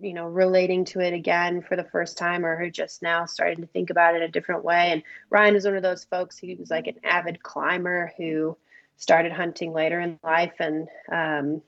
you 0.00 0.14
know 0.14 0.26
relating 0.26 0.84
to 0.84 1.00
it 1.00 1.12
again 1.12 1.60
for 1.60 1.76
the 1.76 1.84
first 1.84 2.16
time 2.16 2.44
or 2.44 2.56
who 2.56 2.70
just 2.70 3.02
now 3.02 3.26
starting 3.26 3.60
to 3.60 3.66
think 3.66 3.90
about 3.90 4.14
it 4.14 4.22
a 4.22 4.28
different 4.28 4.64
way. 4.64 4.92
And 4.92 5.02
ryan 5.30 5.56
is 5.56 5.64
one 5.64 5.76
of 5.76 5.82
those 5.82 6.04
folks 6.04 6.38
who 6.38 6.54
was 6.56 6.70
like 6.70 6.86
an 6.86 6.96
avid 7.04 7.42
climber 7.42 8.12
who 8.16 8.56
started 8.96 9.32
hunting 9.32 9.72
later 9.72 10.00
in 10.00 10.18
life. 10.22 10.54
And 10.58 10.88
um, 11.12 11.62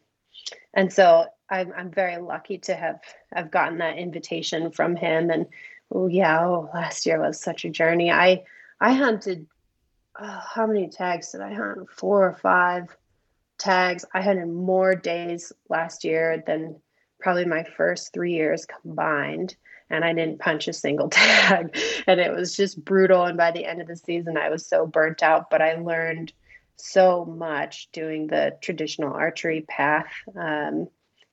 and 0.75 0.93
so 0.93 1.27
I'm, 1.51 1.73
I'm 1.77 1.91
very 1.91 2.19
lucky 2.19 2.59
to 2.59 2.75
have 2.75 3.01
i've 3.35 3.51
gotten 3.51 3.79
that 3.79 3.99
invitation 3.99 4.71
from 4.71 4.97
him. 4.97 5.31
And 5.31 5.47
oh 5.93 6.07
yeah 6.07 6.41
oh, 6.41 6.71
last 6.73 7.07
year 7.07 7.21
was 7.21 7.41
such 7.41 7.65
a 7.65 7.71
journey. 7.71 8.11
I 8.11 8.45
i 8.81 8.95
hunted 8.95 9.47
oh, 10.19 10.43
how 10.55 10.67
many 10.67 10.89
tags 10.89 11.33
did 11.33 11.43
i 11.43 11.53
hunt? 11.53 11.91
Four 11.91 12.27
or 12.27 12.35
five 12.35 12.97
tags. 13.59 14.05
I 14.15 14.23
had 14.23 14.47
more 14.49 14.95
days 14.95 15.53
last 15.69 16.05
year 16.05 16.43
than 16.47 16.81
probably 17.27 17.45
my 17.45 17.65
first 17.65 18.13
three 18.13 18.35
years 18.35 18.67
combined. 18.67 19.57
And 19.91 20.05
I 20.05 20.13
didn't 20.13 20.39
punch 20.39 20.69
a 20.69 20.73
single 20.73 21.09
tag. 21.11 21.77
and 22.07 22.21
it 22.21 22.33
was 22.33 22.55
just 22.55 22.85
brutal. 22.85 23.25
And 23.25 23.37
by 23.37 23.51
the 23.51 23.67
end 23.67 23.81
of 23.81 23.89
the 23.89 23.97
season, 23.97 24.37
I 24.37 24.49
was 24.49 24.65
so 24.65 24.87
burnt 24.87 25.25
out. 25.25 25.51
But 25.51 25.61
I 25.61 25.75
learned 25.75 26.33
so 26.77 27.25
much 27.25 27.89
doing 27.91 28.29
the 28.29 28.57
traditional 28.63 29.13
archery 29.13 29.63
path. 29.63 30.07
Um, 30.37 30.87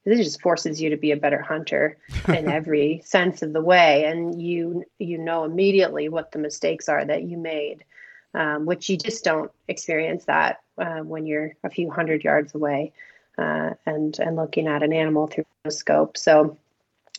it 0.04 0.18
just 0.18 0.42
forces 0.42 0.82
you 0.82 0.90
to 0.90 0.98
be 0.98 1.12
a 1.12 1.18
better 1.18 1.44
hunter 1.44 2.00
in 2.28 2.50
every 2.50 3.04
sense 3.06 3.44
of 3.44 3.54
the 3.54 3.62
way 3.62 4.06
and 4.06 4.42
you 4.42 4.84
you 5.00 5.18
know 5.18 5.46
immediately 5.46 6.10
what 6.10 6.34
the 6.34 6.40
mistakes 6.40 6.90
are 6.90 7.06
that 7.06 7.24
you 7.24 7.38
made 7.38 7.86
um, 8.34 8.66
which 8.66 8.90
you 8.90 8.98
just 8.98 9.24
don't 9.24 9.50
experience 9.70 10.26
that 10.26 10.58
uh, 10.78 11.00
when 11.00 11.26
you're 11.26 11.54
a 11.64 11.70
few 11.70 11.90
hundred 11.90 12.22
yards 12.22 12.54
away 12.54 12.92
uh, 13.38 13.72
and 13.86 14.18
and 14.20 14.36
looking 14.36 14.68
at 14.68 14.84
an 14.84 14.94
animal 14.94 15.28
through 15.28 15.46
a 15.66 15.72
scope. 15.72 16.18
So, 16.18 16.58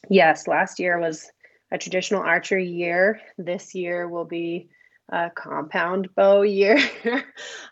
yes, 0.08 0.46
last 0.46 0.78
year 0.78 0.98
was 0.98 1.30
a 1.70 1.78
traditional 1.78 2.22
archery 2.22 2.68
year. 2.68 3.20
This 3.36 3.74
year 3.74 4.08
will 4.08 4.24
be 4.24 4.68
a 5.08 5.30
compound 5.30 6.14
bow 6.14 6.42
year 6.42 6.76
because 7.02 7.22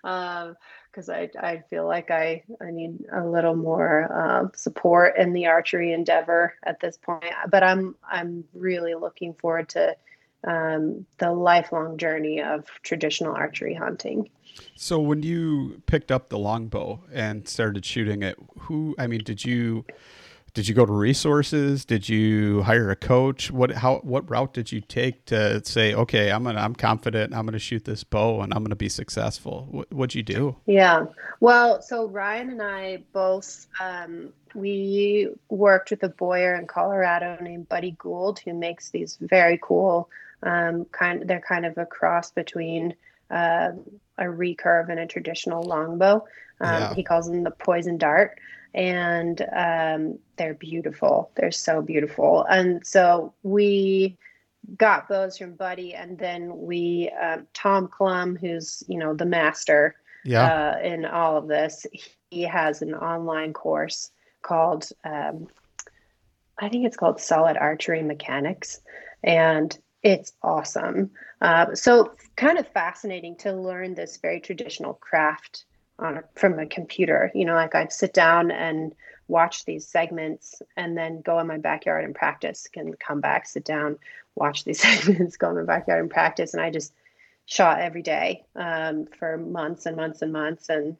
um, 1.08 1.14
I, 1.14 1.30
I 1.40 1.62
feel 1.70 1.86
like 1.86 2.10
I, 2.10 2.42
I 2.60 2.70
need 2.70 2.98
a 3.12 3.26
little 3.26 3.56
more 3.56 4.12
uh, 4.12 4.48
support 4.54 5.16
in 5.16 5.32
the 5.32 5.46
archery 5.46 5.92
endeavor 5.92 6.54
at 6.64 6.80
this 6.80 6.96
point. 6.96 7.32
But 7.50 7.62
I'm 7.62 7.94
I'm 8.08 8.44
really 8.54 8.94
looking 8.94 9.34
forward 9.34 9.68
to 9.70 9.96
um, 10.44 11.06
the 11.18 11.32
lifelong 11.32 11.98
journey 11.98 12.40
of 12.40 12.66
traditional 12.82 13.34
archery 13.34 13.74
hunting. 13.74 14.28
So 14.74 14.98
when 14.98 15.22
you 15.22 15.82
picked 15.86 16.10
up 16.10 16.28
the 16.28 16.38
longbow 16.38 17.00
and 17.12 17.48
started 17.48 17.84
shooting 17.84 18.22
it, 18.22 18.36
who 18.60 18.94
I 18.98 19.06
mean, 19.06 19.22
did 19.24 19.44
you 19.44 19.84
did 20.54 20.68
you 20.68 20.74
go 20.74 20.84
to 20.84 20.92
resources? 20.92 21.86
Did 21.86 22.08
you 22.08 22.62
hire 22.62 22.90
a 22.90 22.96
coach? 22.96 23.50
What 23.50 23.70
how 23.70 24.00
what 24.02 24.28
route 24.28 24.52
did 24.52 24.70
you 24.70 24.82
take 24.82 25.24
to 25.26 25.64
say, 25.64 25.94
okay, 25.94 26.30
I'm 26.30 26.44
gonna 26.44 26.60
I'm 26.60 26.74
confident 26.74 27.34
I'm 27.34 27.46
gonna 27.46 27.58
shoot 27.58 27.84
this 27.84 28.04
bow 28.04 28.42
and 28.42 28.52
I'm 28.52 28.62
gonna 28.62 28.76
be 28.76 28.90
successful? 28.90 29.66
What 29.70 29.92
what'd 29.92 30.14
you 30.14 30.22
do? 30.22 30.56
Yeah, 30.66 31.06
well, 31.40 31.80
so 31.80 32.06
Ryan 32.06 32.50
and 32.50 32.62
I 32.62 33.02
both 33.12 33.66
um, 33.80 34.32
we 34.54 35.30
worked 35.48 35.90
with 35.90 36.02
a 36.02 36.10
bowyer 36.10 36.54
in 36.56 36.66
Colorado 36.66 37.38
named 37.40 37.68
Buddy 37.70 37.92
Gould 37.92 38.38
who 38.40 38.52
makes 38.52 38.90
these 38.90 39.16
very 39.20 39.58
cool 39.62 40.10
um, 40.42 40.84
kind 40.86 41.28
they're 41.28 41.40
kind 41.46 41.66
of 41.66 41.78
a 41.78 41.86
cross 41.86 42.30
between 42.30 42.94
uh, 43.30 43.70
a 44.18 44.24
recurve 44.24 44.90
and 44.90 45.00
a 45.00 45.06
traditional 45.06 45.62
longbow. 45.62 46.24
Um, 46.60 46.82
yeah. 46.82 46.94
He 46.94 47.02
calls 47.02 47.28
them 47.28 47.42
the 47.42 47.50
poison 47.50 47.98
dart, 47.98 48.38
and 48.74 49.40
um, 49.54 50.18
they're 50.36 50.54
beautiful. 50.54 51.30
They're 51.34 51.50
so 51.50 51.82
beautiful. 51.82 52.44
And 52.44 52.86
so 52.86 53.34
we 53.42 54.16
got 54.76 55.08
those 55.08 55.38
from 55.38 55.54
Buddy, 55.54 55.94
and 55.94 56.18
then 56.18 56.56
we 56.56 57.10
um, 57.20 57.46
Tom 57.54 57.88
Clum, 57.88 58.36
who's 58.36 58.82
you 58.86 58.98
know 58.98 59.14
the 59.14 59.26
master 59.26 59.96
yeah. 60.24 60.76
uh, 60.76 60.86
in 60.86 61.04
all 61.04 61.36
of 61.36 61.48
this. 61.48 61.86
He 62.30 62.42
has 62.42 62.82
an 62.82 62.94
online 62.94 63.52
course 63.52 64.10
called 64.42 64.88
um, 65.04 65.48
I 66.58 66.68
think 66.68 66.86
it's 66.86 66.96
called 66.96 67.20
Solid 67.20 67.56
Archery 67.56 68.02
Mechanics, 68.02 68.80
and 69.22 69.76
it's 70.02 70.32
awesome. 70.42 71.10
Uh, 71.40 71.74
so 71.74 72.12
kind 72.36 72.58
of 72.58 72.66
fascinating 72.68 73.36
to 73.36 73.52
learn 73.52 73.94
this 73.94 74.16
very 74.16 74.40
traditional 74.40 74.94
craft 74.94 75.64
on 75.98 76.18
a, 76.18 76.24
from 76.34 76.58
a 76.58 76.66
computer. 76.66 77.30
You 77.34 77.44
know, 77.44 77.54
like 77.54 77.74
I'd 77.74 77.92
sit 77.92 78.12
down 78.12 78.50
and 78.50 78.94
watch 79.28 79.64
these 79.64 79.86
segments 79.86 80.60
and 80.76 80.96
then 80.96 81.20
go 81.20 81.38
in 81.38 81.46
my 81.46 81.58
backyard 81.58 82.04
and 82.04 82.14
practice 82.14 82.66
and 82.74 82.98
come 82.98 83.20
back, 83.20 83.46
sit 83.46 83.64
down, 83.64 83.98
watch 84.34 84.64
these 84.64 84.80
segments, 84.82 85.36
go 85.36 85.50
in 85.50 85.56
my 85.56 85.62
backyard 85.62 86.00
and 86.00 86.10
practice. 86.10 86.52
And 86.54 86.62
I 86.62 86.70
just 86.70 86.92
shot 87.46 87.80
every 87.80 88.02
day 88.02 88.44
um, 88.56 89.06
for 89.18 89.36
months 89.36 89.86
and 89.86 89.96
months 89.96 90.22
and 90.22 90.32
months 90.32 90.68
and 90.68 90.96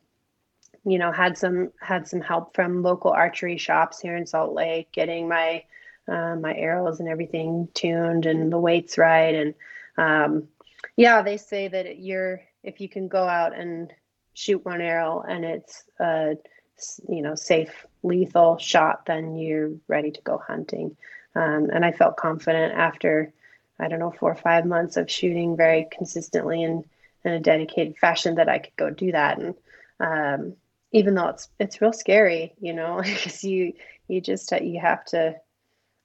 you 0.85 0.99
know 0.99 1.13
had 1.13 1.39
some 1.39 1.71
had 1.81 2.09
some 2.09 2.21
help 2.21 2.55
from 2.55 2.83
local 2.83 3.13
archery 3.13 3.57
shops 3.57 4.01
here 4.01 4.17
in 4.17 4.27
salt 4.27 4.53
lake 4.53 4.91
getting 4.91 5.29
my 5.29 5.63
uh, 6.09 6.37
my 6.37 6.55
arrows 6.55 7.01
and 7.01 7.09
everything 7.09 7.69
tuned 7.75 8.27
and 8.27 8.53
the 8.53 8.59
weights 8.59 8.99
right. 8.99 9.35
And 9.35 9.55
um, 9.97 10.49
yeah, 10.97 11.23
they 11.23 11.37
say 11.37 11.69
that 11.69 11.99
you're 11.99 12.41
if 12.63 12.81
you 12.81 12.89
can 12.89 13.09
go 13.09 13.25
out 13.25 13.57
and 13.57 13.93
shoot 14.35 14.65
one 14.65 14.81
arrow 14.81 15.23
and 15.29 15.45
it's 15.45 15.85
a 15.99 16.37
you 17.09 17.23
know 17.23 17.35
safe 17.35 17.87
lethal 18.03 18.59
shot, 18.59 19.07
then 19.07 19.37
you're 19.37 19.73
ready 19.89 20.11
to 20.11 20.21
go 20.23 20.39
hunting. 20.39 20.97
Um, 21.35 21.71
and 21.73 21.85
I 21.85 21.93
felt 21.93 22.17
confident 22.17 22.75
after 22.75 23.33
I 23.79 23.89
don't 23.89 23.99
know 23.99 24.11
four 24.13 24.31
or 24.31 24.37
five 24.37 24.67
months 24.67 24.97
of 24.97 25.11
shooting 25.11 25.57
very 25.57 25.89
consistently 25.91 26.63
and 26.63 26.85
in 27.25 27.33
a 27.33 27.41
dedicated 27.41 27.97
fashion 27.99 28.35
that 28.37 28.49
I 28.49 28.59
could 28.59 28.77
go 28.77 28.91
do 28.91 29.13
that. 29.13 29.39
And 29.39 29.55
um, 30.01 30.57
even 30.93 31.15
though 31.15 31.29
it's 31.29 31.49
it's 31.59 31.81
real 31.81 31.93
scary, 31.93 32.55
you 32.61 32.73
know, 32.73 33.01
because 33.05 33.45
you 33.45 33.75
you 34.09 34.21
just 34.21 34.53
you 34.53 34.81
have 34.81 35.05
to. 35.07 35.37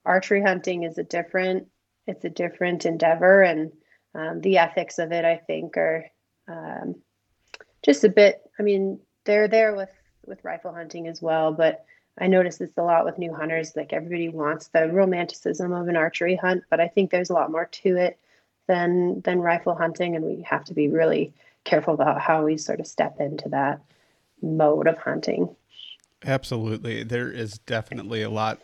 Archery 0.07 0.41
hunting 0.41 0.83
is 0.83 0.97
a 0.97 1.03
different 1.03 1.67
it's 2.07 2.23
a 2.23 2.29
different 2.29 2.85
endeavor, 2.85 3.43
and 3.43 3.71
um, 4.15 4.39
the 4.41 4.57
ethics 4.57 4.97
of 4.97 5.11
it, 5.11 5.25
I 5.25 5.35
think, 5.35 5.75
are 5.75 6.05
um, 6.47 6.95
just 7.83 8.05
a 8.05 8.09
bit. 8.09 8.41
I 8.57 8.63
mean, 8.63 8.99
they're 9.25 9.49
there 9.49 9.75
with 9.75 9.91
with 10.25 10.43
rifle 10.43 10.73
hunting 10.73 11.07
as 11.07 11.21
well, 11.21 11.51
but 11.51 11.85
I 12.17 12.27
notice 12.27 12.57
this 12.57 12.71
a 12.77 12.83
lot 12.83 13.05
with 13.05 13.17
new 13.17 13.33
hunters. 13.33 13.75
Like 13.75 13.93
everybody 13.93 14.29
wants 14.29 14.69
the 14.69 14.87
romanticism 14.87 15.73
of 15.73 15.87
an 15.87 15.97
archery 15.97 16.37
hunt, 16.37 16.63
but 16.69 16.79
I 16.79 16.87
think 16.87 17.11
there's 17.11 17.29
a 17.29 17.33
lot 17.33 17.51
more 17.51 17.65
to 17.65 17.97
it 17.97 18.17
than 18.67 19.21
than 19.21 19.39
rifle 19.39 19.75
hunting, 19.75 20.15
and 20.15 20.23
we 20.23 20.41
have 20.43 20.63
to 20.65 20.73
be 20.73 20.87
really 20.87 21.33
careful 21.65 21.93
about 21.93 22.21
how 22.21 22.45
we 22.45 22.55
sort 22.57 22.79
of 22.79 22.87
step 22.87 23.19
into 23.19 23.49
that 23.49 23.81
mode 24.41 24.87
of 24.87 24.97
hunting. 24.97 25.53
Absolutely, 26.25 27.03
there 27.03 27.29
is 27.29 27.59
definitely 27.59 28.21
a 28.21 28.29
lot 28.29 28.59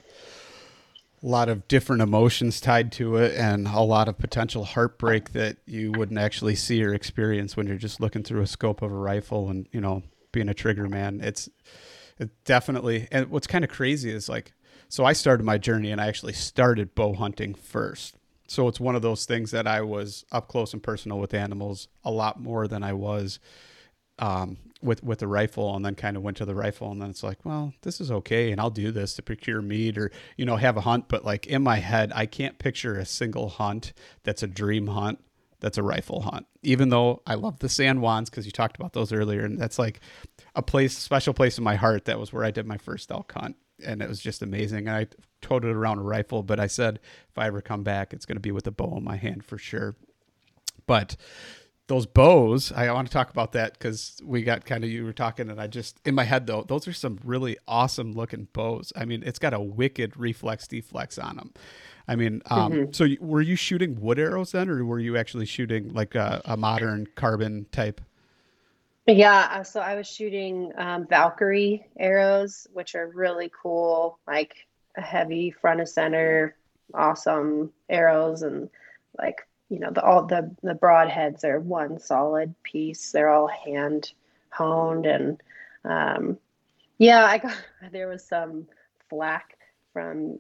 a 1.24 1.28
lot 1.28 1.48
of 1.48 1.68
different 1.68 2.02
emotions 2.02 2.60
tied 2.60 2.92
to 2.92 3.16
it 3.16 3.34
and 3.36 3.68
a 3.68 3.80
lot 3.80 4.10
of 4.10 4.18
potential 4.18 4.66
heartbreak 4.66 5.32
that 5.32 5.58
you 5.66 5.92
wouldn't 5.94 6.20
actually 6.20 6.56
see 6.56 6.84
or 6.84 6.94
experience 6.94 7.56
when 7.56 7.66
you're 7.66 7.78
just 7.78 8.02
looking 8.02 8.24
through 8.24 8.42
a 8.42 8.48
scope 8.48 8.82
of 8.82 8.92
a 8.92 8.96
rifle 8.96 9.50
and 9.50 9.68
you 9.72 9.80
know 9.80 10.04
being 10.34 10.50
a 10.50 10.54
trigger 10.54 10.90
man. 10.90 11.22
It's 11.24 11.50
it 12.20 12.30
definitely 12.44 13.08
and 13.12 13.30
what's 13.30 13.48
kind 13.48 13.64
of 13.64 13.70
crazy 13.70 14.12
is 14.12 14.28
like 14.28 14.54
so 14.90 15.04
i 15.06 15.14
started 15.14 15.44
my 15.44 15.58
journey 15.58 15.92
and 15.92 16.00
i 16.00 16.08
actually 16.08 16.34
started 16.34 16.94
bow 16.94 17.14
hunting 17.14 17.54
first. 17.54 18.16
So 18.48 18.68
it's 18.68 18.80
one 18.80 18.96
of 18.96 19.02
those 19.02 19.26
things 19.26 19.52
that 19.52 19.66
i 19.66 19.82
was 19.82 20.26
up 20.32 20.50
close 20.50 20.74
and 20.74 20.84
personal 20.84 21.20
with 21.20 21.34
animals 21.34 21.88
a 22.04 22.12
lot 22.12 22.40
more 22.40 22.68
than 22.68 22.84
i 22.84 22.94
was 22.94 23.40
um, 24.20 24.58
with 24.84 25.04
with 25.04 25.20
the 25.20 25.28
rifle 25.28 25.76
and 25.76 25.86
then 25.86 25.96
kind 25.96 26.18
of 26.18 26.24
went 26.24 26.38
to 26.38 26.46
the 26.46 26.56
rifle 26.56 26.92
and 26.92 27.02
then 27.02 27.10
it's 27.10 27.24
like 27.24 27.44
well 27.46 27.74
this 27.82 28.02
is 28.02 28.12
okay 28.12 28.52
and 28.52 28.60
i'll 28.60 28.70
do 28.70 28.92
this 28.92 29.14
to 29.16 29.22
procure 29.22 29.62
meat 29.62 29.98
or 29.98 30.12
you 30.38 30.46
know 30.46 30.56
have 30.58 30.78
a 30.78 30.82
hunt. 30.82 31.08
But 31.08 31.26
like 31.26 31.48
in 31.48 31.64
my 31.64 31.78
head 31.78 32.12
i 32.16 32.26
can't 32.26 32.60
picture 32.60 32.98
a 32.98 33.06
single 33.06 33.50
hunt 33.50 33.94
that's 34.24 34.44
a 34.44 34.48
dream 34.48 34.88
hunt 34.88 35.24
that's 35.60 35.78
a 35.78 35.84
rifle 35.84 36.22
hunt 36.22 36.46
even 36.62 36.90
though 36.90 37.22
i 37.26 37.36
love 37.36 37.60
the 37.60 37.70
san 37.70 38.00
juans 38.00 38.30
because 38.30 38.46
you 38.46 38.52
talked 38.52 38.76
about 38.76 38.94
those 38.94 39.14
earlier 39.14 39.46
and 39.46 39.60
that's 39.60 39.80
like 39.80 40.02
a 40.56 40.62
place 40.62 40.98
special 40.98 41.34
place 41.34 41.58
in 41.58 41.64
my 41.64 41.76
heart 41.76 42.06
that 42.06 42.20
was 42.20 42.34
where 42.34 42.44
i 42.44 42.52
did 42.52 42.66
my 42.66 42.78
first 42.78 43.12
elk 43.12 43.32
hunt 43.32 43.56
and 43.86 44.02
it 44.02 44.10
was 44.10 44.20
just 44.20 44.42
amazing 44.42 44.88
and 44.88 44.96
i 44.96 45.08
toted 45.42 45.76
around 45.76 46.00
a 46.00 46.04
rifle 46.04 46.44
but 46.44 46.60
i 46.60 46.68
said 46.68 47.00
if 47.30 47.38
i 47.38 47.48
ever 47.48 47.62
come 47.62 47.84
back 47.84 48.14
it's 48.14 48.26
going 48.26 48.36
to 48.36 48.42
be 48.42 48.52
with 48.52 48.68
a 48.68 48.72
bow 48.72 48.98
in 48.98 49.04
my 49.04 49.16
hand 49.16 49.44
for 49.44 49.58
sure. 49.58 49.96
But 50.86 51.16
those 51.88 52.06
bows 52.06 52.72
i 52.72 52.92
want 52.92 53.08
to 53.08 53.14
talk 53.14 53.30
about 53.30 53.52
that 53.52 53.74
because 53.74 54.22
we 54.24 54.42
got 54.42 54.66
kind 54.66 54.84
of 54.84 54.90
you 54.90 55.04
were 55.04 55.14
talking 55.14 55.50
and 55.50 55.60
i 55.60 55.68
just 55.68 56.00
in 56.06 56.16
my 56.16 56.24
head 56.24 56.48
though 56.48 56.64
those 56.64 56.88
are 56.88 56.94
some 56.94 57.20
really 57.24 57.58
awesome 57.68 58.14
looking 58.14 58.48
bows. 58.54 58.94
I 58.96 59.06
mean 59.06 59.24
it's 59.26 59.40
got 59.40 59.54
a 59.54 59.60
wicked 59.60 60.16
reflex 60.16 60.66
deflex 60.66 61.22
on 61.22 61.36
them 61.36 61.54
i 62.08 62.16
mean 62.16 62.42
um, 62.50 62.72
mm-hmm. 62.72 62.92
so 62.94 63.08
were 63.20 63.42
you 63.42 63.56
shooting 63.56 64.00
wood 64.00 64.18
arrows 64.18 64.54
then 64.54 64.70
or 64.70 64.86
were 64.86 65.00
you 65.00 65.18
actually 65.18 65.46
shooting 65.46 65.94
like 65.94 66.16
a, 66.16 66.42
a 66.46 66.58
modern 66.58 67.08
carbon 67.16 67.66
type? 67.72 68.02
Yeah 69.06 69.50
uh, 69.52 69.64
so 69.64 69.82
i 69.82 69.96
was 69.96 70.08
shooting 70.08 70.72
um, 70.78 71.06
valkyrie 71.08 71.86
arrows 72.00 72.66
which 72.72 72.96
are 72.96 73.10
really 73.10 73.52
cool 73.62 74.20
like 74.26 74.56
a 74.96 75.02
heavy 75.02 75.52
front 75.52 75.82
of 75.82 75.90
center 75.90 76.56
awesome 76.94 77.74
arrows 77.90 78.44
and 78.44 78.70
like 79.18 79.48
you 79.74 79.80
know, 79.80 79.90
the 79.90 80.04
all 80.04 80.24
the 80.28 80.56
the 80.62 80.76
broadheads 80.76 81.44
are 81.44 81.60
one 81.60 82.00
solid 82.00 82.54
piece. 82.62 83.12
They're 83.12 83.30
all 83.30 83.48
hand 83.48 84.12
honed, 84.52 85.08
and 85.08 85.42
um, 85.84 86.38
yeah, 87.00 87.26
I 87.26 87.40
got 87.40 87.58
there 87.92 88.08
was 88.08 88.24
some 88.24 88.68
flack 89.10 89.58
from 89.92 90.38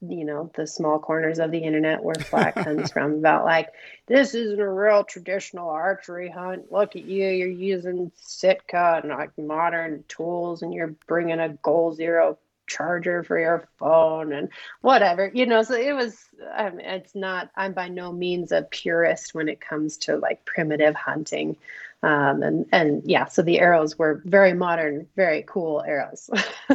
you 0.00 0.24
know 0.24 0.52
the 0.54 0.68
small 0.68 1.00
corners 1.00 1.40
of 1.40 1.50
the 1.50 1.58
internet 1.58 2.04
where 2.04 2.14
flack 2.14 2.54
comes 2.64 2.92
from 2.92 3.14
about 3.14 3.44
like 3.44 3.70
this 4.06 4.34
isn't 4.34 4.60
a 4.60 4.70
real 4.70 5.02
traditional 5.02 5.70
archery 5.70 6.28
hunt 6.28 6.70
look 6.70 6.96
at 6.96 7.06
you 7.06 7.26
you're 7.28 7.48
using 7.48 8.12
sitka 8.14 9.00
and 9.02 9.10
like 9.10 9.36
modern 9.38 10.04
tools 10.06 10.60
and 10.60 10.74
you're 10.74 10.94
bringing 11.06 11.40
a 11.40 11.48
goal 11.48 11.94
zero 11.94 12.36
charger 12.66 13.22
for 13.22 13.38
your 13.38 13.68
phone 13.78 14.32
and 14.32 14.48
whatever 14.80 15.30
you 15.32 15.46
know 15.46 15.62
so 15.62 15.74
it 15.74 15.92
was 15.92 16.26
mean, 16.70 16.80
it's 16.80 17.14
not 17.14 17.50
i'm 17.56 17.72
by 17.72 17.88
no 17.88 18.12
means 18.12 18.52
a 18.52 18.62
purist 18.62 19.34
when 19.34 19.48
it 19.48 19.60
comes 19.60 19.98
to 19.98 20.16
like 20.16 20.44
primitive 20.44 20.94
hunting. 20.94 21.56
Um, 22.02 22.42
and 22.42 22.66
and 22.72 23.02
yeah 23.04 23.24
so 23.24 23.42
the 23.42 23.58
arrows 23.58 23.98
were 23.98 24.22
very 24.24 24.52
modern 24.52 25.08
very 25.16 25.44
cool 25.46 25.82
arrows. 25.82 26.30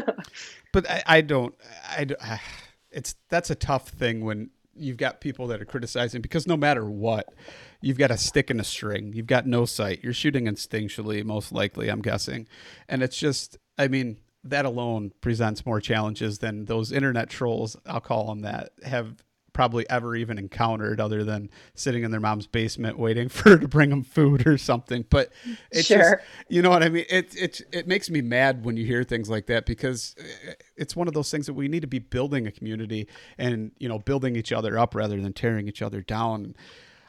But 0.74 0.90
I, 0.90 1.04
I 1.06 1.22
don't 1.22 1.54
i 1.90 2.40
it's 2.92 3.16
that's 3.30 3.50
a 3.50 3.56
tough 3.56 3.90
thing 3.90 4.26
when 4.26 4.50
you've 4.76 4.98
got 4.98 5.22
people 5.22 5.48
that 5.48 5.62
are 5.62 5.66
criticizing 5.66 6.22
because 6.22 6.48
no 6.48 6.58
matter 6.58 6.86
what 6.86 7.34
you've 7.82 7.98
got 7.98 8.12
a 8.12 8.18
stick 8.18 8.50
and 8.50 8.62
a 8.62 8.64
string. 8.64 9.12
You've 9.14 9.28
got 9.28 9.46
no 9.46 9.66
sight. 9.66 10.00
You're 10.04 10.14
shooting 10.14 10.46
instinctually 10.46 11.24
most 11.26 11.52
likely 11.52 11.90
i'm 11.90 12.02
guessing. 12.02 12.48
And 12.88 13.04
it's 13.04 13.18
just 13.18 13.58
i 13.78 13.88
mean 13.88 14.18
that 14.44 14.66
alone 14.66 15.12
presents 15.22 15.66
more 15.66 15.80
challenges 15.80 16.40
than 16.40 16.66
those 16.66 16.92
internet 16.92 17.30
trolls, 17.30 17.78
I'll 17.86 18.02
call 18.02 18.28
them 18.28 18.42
that, 18.42 18.72
have 18.84 19.16
probably 19.54 19.88
ever 19.90 20.16
even 20.16 20.38
encountered 20.38 21.00
other 21.00 21.24
than 21.24 21.50
sitting 21.76 22.04
in 22.04 22.12
their 22.12 22.20
mom's 22.20 22.48
basement 22.48 22.98
waiting 22.98 23.30
for 23.30 23.52
her 23.52 23.58
to 23.58 23.68
bring 23.68 23.90
them 23.90 24.04
food 24.04 24.48
or 24.48 24.58
something. 24.58 25.06
But 25.10 25.32
it's 25.72 25.88
sure. 25.88 25.98
just, 25.98 26.16
you 26.50 26.62
know 26.62 26.70
what 26.70 26.84
I 26.84 26.90
mean? 26.90 27.06
It, 27.10 27.36
it, 27.36 27.62
it 27.72 27.88
makes 27.88 28.10
me 28.10 28.22
mad 28.22 28.66
when 28.66 28.78
you 28.78 28.86
hear 28.86 29.04
things 29.04 29.30
like 29.30 29.48
that 29.48 29.66
because 29.66 30.16
uh, 30.20 30.54
it's 30.76 30.96
one 30.96 31.08
of 31.08 31.14
those 31.14 31.30
things 31.30 31.46
that 31.48 31.54
we 31.54 31.68
need 31.68 31.82
to 31.82 31.88
be 31.88 32.00
building 32.00 32.48
a 32.48 32.52
community 32.52 33.08
and, 33.38 33.72
you 33.78 33.90
know, 33.90 34.00
building 34.00 34.36
each 34.36 34.52
other 34.52 34.80
up 34.80 34.96
rather 34.96 35.20
than 35.20 35.34
tearing 35.34 35.68
each 35.68 35.82
other 35.82 36.02
down. 36.02 36.56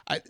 I, 0.07 0.21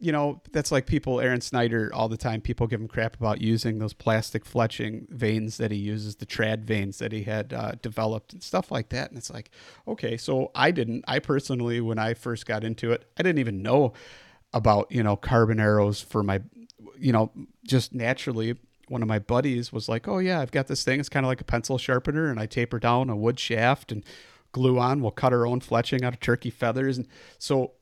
you 0.00 0.12
know, 0.12 0.40
that's 0.50 0.72
like 0.72 0.86
people, 0.86 1.20
Aaron 1.20 1.42
Snyder, 1.42 1.90
all 1.92 2.08
the 2.08 2.16
time. 2.16 2.40
People 2.40 2.66
give 2.66 2.80
him 2.80 2.88
crap 2.88 3.16
about 3.16 3.42
using 3.42 3.78
those 3.78 3.92
plastic 3.92 4.46
fletching 4.46 5.06
vanes 5.10 5.58
that 5.58 5.70
he 5.70 5.76
uses, 5.76 6.16
the 6.16 6.26
trad 6.26 6.64
vanes 6.64 6.98
that 6.98 7.12
he 7.12 7.24
had 7.24 7.52
uh, 7.52 7.72
developed 7.82 8.32
and 8.32 8.42
stuff 8.42 8.70
like 8.70 8.88
that. 8.88 9.10
And 9.10 9.18
it's 9.18 9.30
like, 9.30 9.50
okay, 9.86 10.16
so 10.16 10.50
I 10.54 10.70
didn't, 10.70 11.04
I 11.06 11.18
personally, 11.18 11.82
when 11.82 11.98
I 11.98 12.14
first 12.14 12.46
got 12.46 12.64
into 12.64 12.92
it, 12.92 13.04
I 13.18 13.22
didn't 13.22 13.40
even 13.40 13.62
know 13.62 13.92
about, 14.54 14.90
you 14.90 15.02
know, 15.02 15.16
carbon 15.16 15.60
arrows 15.60 16.00
for 16.00 16.22
my, 16.22 16.40
you 16.98 17.12
know, 17.12 17.30
just 17.64 17.94
naturally. 17.94 18.56
One 18.88 19.02
of 19.02 19.08
my 19.08 19.18
buddies 19.18 19.70
was 19.70 19.86
like, 19.86 20.08
oh, 20.08 20.18
yeah, 20.18 20.40
I've 20.40 20.50
got 20.50 20.66
this 20.66 20.82
thing. 20.82 20.98
It's 20.98 21.10
kind 21.10 21.26
of 21.26 21.28
like 21.28 21.42
a 21.42 21.44
pencil 21.44 21.76
sharpener, 21.76 22.30
and 22.30 22.40
I 22.40 22.46
taper 22.46 22.78
down 22.80 23.10
a 23.10 23.14
wood 23.16 23.38
shaft 23.38 23.92
and 23.92 24.02
glue 24.52 24.78
on. 24.78 25.00
We'll 25.02 25.12
cut 25.12 25.32
our 25.32 25.46
own 25.46 25.60
fletching 25.60 26.02
out 26.02 26.14
of 26.14 26.20
turkey 26.20 26.50
feathers. 26.50 26.96
And 26.96 27.06
so 27.38 27.72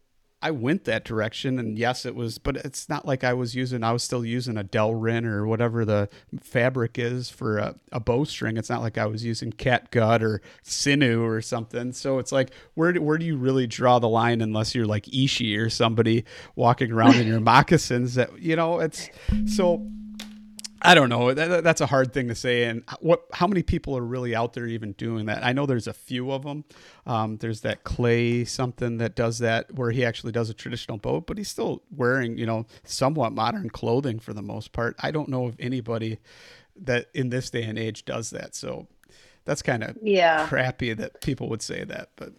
I 0.40 0.52
went 0.52 0.84
that 0.84 1.04
direction, 1.04 1.58
and 1.58 1.76
yes, 1.76 2.06
it 2.06 2.14
was, 2.14 2.38
but 2.38 2.56
it's 2.58 2.88
not 2.88 3.04
like 3.04 3.24
I 3.24 3.34
was 3.34 3.56
using. 3.56 3.82
I 3.82 3.90
was 3.90 4.04
still 4.04 4.24
using 4.24 4.56
a 4.56 4.62
Delrin 4.62 5.24
or 5.24 5.46
whatever 5.46 5.84
the 5.84 6.08
fabric 6.40 6.96
is 6.96 7.28
for 7.28 7.58
a, 7.58 7.74
a 7.90 7.98
bowstring. 7.98 8.56
It's 8.56 8.70
not 8.70 8.80
like 8.80 8.96
I 8.98 9.06
was 9.06 9.24
using 9.24 9.52
catgut 9.52 10.22
or 10.22 10.40
sinew 10.62 11.24
or 11.24 11.42
something. 11.42 11.92
So 11.92 12.20
it's 12.20 12.30
like, 12.30 12.52
where 12.74 12.92
do, 12.92 13.02
where 13.02 13.18
do 13.18 13.26
you 13.26 13.36
really 13.36 13.66
draw 13.66 13.98
the 13.98 14.08
line 14.08 14.40
unless 14.40 14.76
you're 14.76 14.86
like 14.86 15.12
Ishi 15.12 15.56
or 15.56 15.70
somebody 15.70 16.24
walking 16.54 16.92
around 16.92 17.16
in 17.16 17.26
your 17.26 17.40
moccasins? 17.40 18.14
That 18.14 18.40
you 18.40 18.54
know, 18.54 18.78
it's 18.78 19.10
so 19.46 19.88
I 20.82 20.94
don't 20.94 21.08
know. 21.08 21.34
That, 21.34 21.64
that's 21.64 21.80
a 21.80 21.86
hard 21.86 22.12
thing 22.12 22.28
to 22.28 22.34
say. 22.34 22.64
And 22.64 22.84
what? 23.00 23.24
How 23.32 23.46
many 23.46 23.62
people 23.62 23.96
are 23.96 24.02
really 24.02 24.34
out 24.34 24.52
there 24.52 24.66
even 24.66 24.92
doing 24.92 25.26
that? 25.26 25.44
I 25.44 25.52
know 25.52 25.66
there's 25.66 25.86
a 25.86 25.92
few 25.92 26.30
of 26.30 26.44
them. 26.44 26.64
Um, 27.06 27.38
there's 27.38 27.62
that 27.62 27.84
Clay 27.84 28.44
something 28.44 28.98
that 28.98 29.14
does 29.16 29.38
that, 29.38 29.74
where 29.74 29.90
he 29.90 30.04
actually 30.04 30.32
does 30.32 30.50
a 30.50 30.54
traditional 30.54 30.98
boat, 30.98 31.26
but 31.26 31.38
he's 31.38 31.48
still 31.48 31.82
wearing, 31.90 32.38
you 32.38 32.46
know, 32.46 32.66
somewhat 32.84 33.32
modern 33.32 33.70
clothing 33.70 34.18
for 34.18 34.32
the 34.32 34.42
most 34.42 34.72
part. 34.72 34.94
I 35.00 35.10
don't 35.10 35.28
know 35.28 35.46
of 35.46 35.56
anybody 35.58 36.18
that 36.76 37.06
in 37.14 37.30
this 37.30 37.50
day 37.50 37.64
and 37.64 37.78
age 37.78 38.04
does 38.04 38.30
that. 38.30 38.54
So 38.54 38.86
that's 39.44 39.62
kind 39.62 39.82
of 39.82 39.96
yeah 40.02 40.46
crappy 40.46 40.92
that 40.92 41.20
people 41.22 41.48
would 41.48 41.62
say 41.62 41.84
that. 41.84 42.10
But 42.16 42.32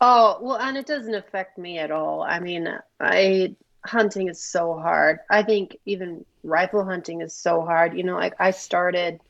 oh 0.00 0.38
well, 0.40 0.58
and 0.58 0.76
it 0.76 0.86
doesn't 0.86 1.14
affect 1.14 1.58
me 1.58 1.78
at 1.78 1.90
all. 1.90 2.22
I 2.22 2.38
mean, 2.38 2.68
I 3.00 3.56
hunting 3.84 4.28
is 4.28 4.42
so 4.42 4.74
hard. 4.74 5.20
I 5.30 5.42
think 5.42 5.76
even 5.84 6.24
rifle 6.42 6.84
hunting 6.84 7.20
is 7.20 7.34
so 7.34 7.62
hard. 7.62 7.96
You 7.96 8.04
know, 8.04 8.16
like 8.16 8.34
I 8.38 8.50
started 8.50 9.20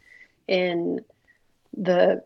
in 0.47 1.05
the 1.77 2.23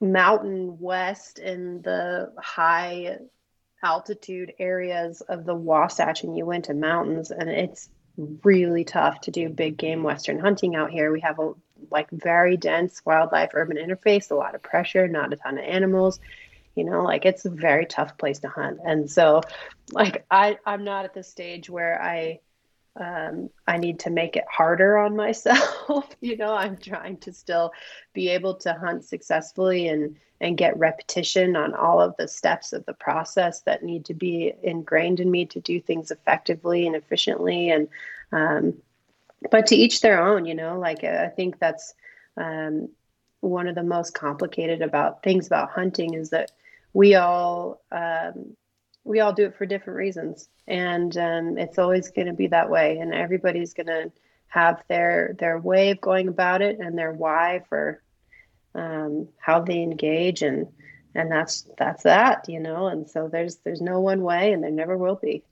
mountain 0.00 0.78
west 0.80 1.38
in 1.38 1.82
the 1.82 2.32
high 2.38 3.18
altitude 3.82 4.54
areas 4.58 5.20
of 5.22 5.44
the 5.44 5.54
Wasatch 5.54 6.24
and 6.24 6.36
Uinta 6.36 6.74
Mountains, 6.74 7.30
and 7.30 7.48
it's 7.48 7.88
really 8.42 8.84
tough 8.84 9.20
to 9.22 9.30
do 9.30 9.48
big 9.48 9.76
game 9.76 10.02
western 10.02 10.40
hunting 10.40 10.74
out 10.74 10.90
here. 10.90 11.12
We 11.12 11.20
have 11.20 11.38
a 11.38 11.52
like 11.90 12.10
very 12.10 12.56
dense 12.56 13.00
wildlife 13.04 13.50
urban 13.54 13.76
interface, 13.76 14.30
a 14.30 14.34
lot 14.34 14.54
of 14.54 14.62
pressure, 14.62 15.06
not 15.06 15.32
a 15.32 15.36
ton 15.36 15.58
of 15.58 15.64
animals. 15.64 16.18
You 16.74 16.84
know, 16.84 17.02
like 17.02 17.24
it's 17.24 17.44
a 17.44 17.50
very 17.50 17.86
tough 17.86 18.16
place 18.18 18.40
to 18.40 18.48
hunt. 18.48 18.78
And 18.84 19.10
so 19.10 19.42
like 19.92 20.24
I 20.30 20.58
I'm 20.64 20.84
not 20.84 21.04
at 21.04 21.14
the 21.14 21.22
stage 21.22 21.68
where 21.68 22.00
I 22.00 22.40
um, 22.98 23.50
I 23.66 23.78
need 23.78 24.00
to 24.00 24.10
make 24.10 24.36
it 24.36 24.44
harder 24.50 24.98
on 24.98 25.16
myself. 25.24 26.08
you 26.20 26.36
know, 26.36 26.54
I'm 26.54 26.76
trying 26.76 27.18
to 27.18 27.32
still 27.32 27.72
be 28.12 28.28
able 28.30 28.54
to 28.56 28.72
hunt 28.72 29.04
successfully 29.04 29.88
and 29.88 30.16
and 30.40 30.56
get 30.56 30.78
repetition 30.78 31.56
on 31.56 31.74
all 31.74 32.00
of 32.00 32.14
the 32.16 32.28
steps 32.28 32.72
of 32.72 32.86
the 32.86 32.94
process 32.94 33.62
that 33.62 33.82
need 33.82 34.04
to 34.04 34.14
be 34.14 34.52
ingrained 34.62 35.18
in 35.18 35.28
me 35.28 35.46
to 35.46 35.60
do 35.60 35.80
things 35.80 36.12
effectively 36.12 36.86
and 36.86 36.94
efficiently. 36.94 37.70
And 37.70 37.88
um, 38.30 38.74
but 39.50 39.66
to 39.68 39.76
each 39.76 40.00
their 40.00 40.22
own. 40.22 40.44
You 40.44 40.54
know, 40.54 40.78
like 40.78 41.04
I 41.04 41.28
think 41.28 41.58
that's 41.58 41.94
um, 42.36 42.90
one 43.40 43.68
of 43.68 43.74
the 43.74 43.82
most 43.82 44.14
complicated 44.14 44.82
about 44.82 45.22
things 45.22 45.46
about 45.46 45.70
hunting 45.70 46.14
is 46.14 46.30
that 46.30 46.50
we 46.92 47.14
all 47.14 47.80
um, 47.92 48.56
we 49.04 49.20
all 49.20 49.32
do 49.32 49.46
it 49.46 49.56
for 49.56 49.66
different 49.66 49.96
reasons. 49.96 50.48
And 50.66 51.16
um, 51.16 51.58
it's 51.58 51.78
always 51.78 52.10
going 52.10 52.26
to 52.26 52.34
be 52.34 52.48
that 52.48 52.68
way. 52.68 52.98
And 52.98 53.14
everybody's 53.14 53.72
going 53.72 53.86
to 53.86 54.12
have 54.48 54.82
their 54.88 55.34
their 55.38 55.58
way 55.58 55.90
of 55.90 56.00
going 56.00 56.28
about 56.28 56.62
it 56.62 56.78
and 56.78 56.96
their 56.96 57.12
why 57.12 57.62
for 57.68 58.02
um, 58.74 59.28
how 59.38 59.60
they 59.60 59.82
engage. 59.82 60.42
And 60.42 60.66
and 61.14 61.30
that's 61.30 61.66
that's 61.78 62.02
that 62.02 62.48
you 62.48 62.60
know? 62.60 62.88
And 62.88 63.08
so 63.08 63.28
there's 63.28 63.56
there's 63.56 63.80
no 63.80 64.00
one 64.00 64.22
way 64.22 64.52
and 64.52 64.62
there 64.62 64.70
never 64.70 64.96
will 64.96 65.16
be. 65.16 65.42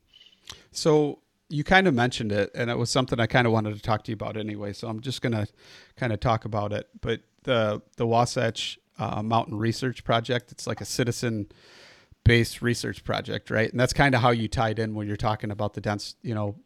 So 0.71 1.21
you 1.49 1.63
kind 1.63 1.87
of 1.87 1.95
mentioned 1.95 2.33
it 2.33 2.51
and 2.57 2.69
it 2.69 2.77
was 2.77 2.91
something 2.91 3.21
i 3.21 3.27
kind 3.27 3.47
of 3.47 3.53
wanted 3.53 3.73
to 3.73 3.81
talk 3.81 4.03
to 4.03 4.11
you 4.11 4.15
about 4.15 4.37
anyway 4.37 4.73
so 4.73 4.89
i'm 4.89 4.99
just 4.99 5.23
going 5.23 5.33
to 5.33 5.47
kind 5.95 6.13
of 6.13 6.19
talk 6.19 6.45
about 6.45 6.73
it. 6.73 6.89
But 7.01 7.21
the 7.47 7.81
the 7.97 8.07
wasatch 8.07 8.79
uh, 8.99 9.23
mountain 9.23 9.59
research 9.59 10.05
project 10.05 10.53
it's 10.53 10.67
like 10.67 10.81
a 10.81 10.85
citizen 10.85 11.49
based 12.27 12.61
research 12.61 13.05
project, 13.05 13.51
right? 13.51 13.71
And 13.71 13.79
that's 13.79 13.93
kind 13.93 14.15
of 14.15 14.21
how 14.21 14.31
you 14.31 14.49
tied 14.49 14.79
in 14.79 14.95
when 14.95 15.07
you're 15.07 15.17
talking 15.17 15.51
about 15.51 15.75
the 15.75 15.81
dense, 15.81 16.17
you 16.23 16.35
know, 16.35 16.57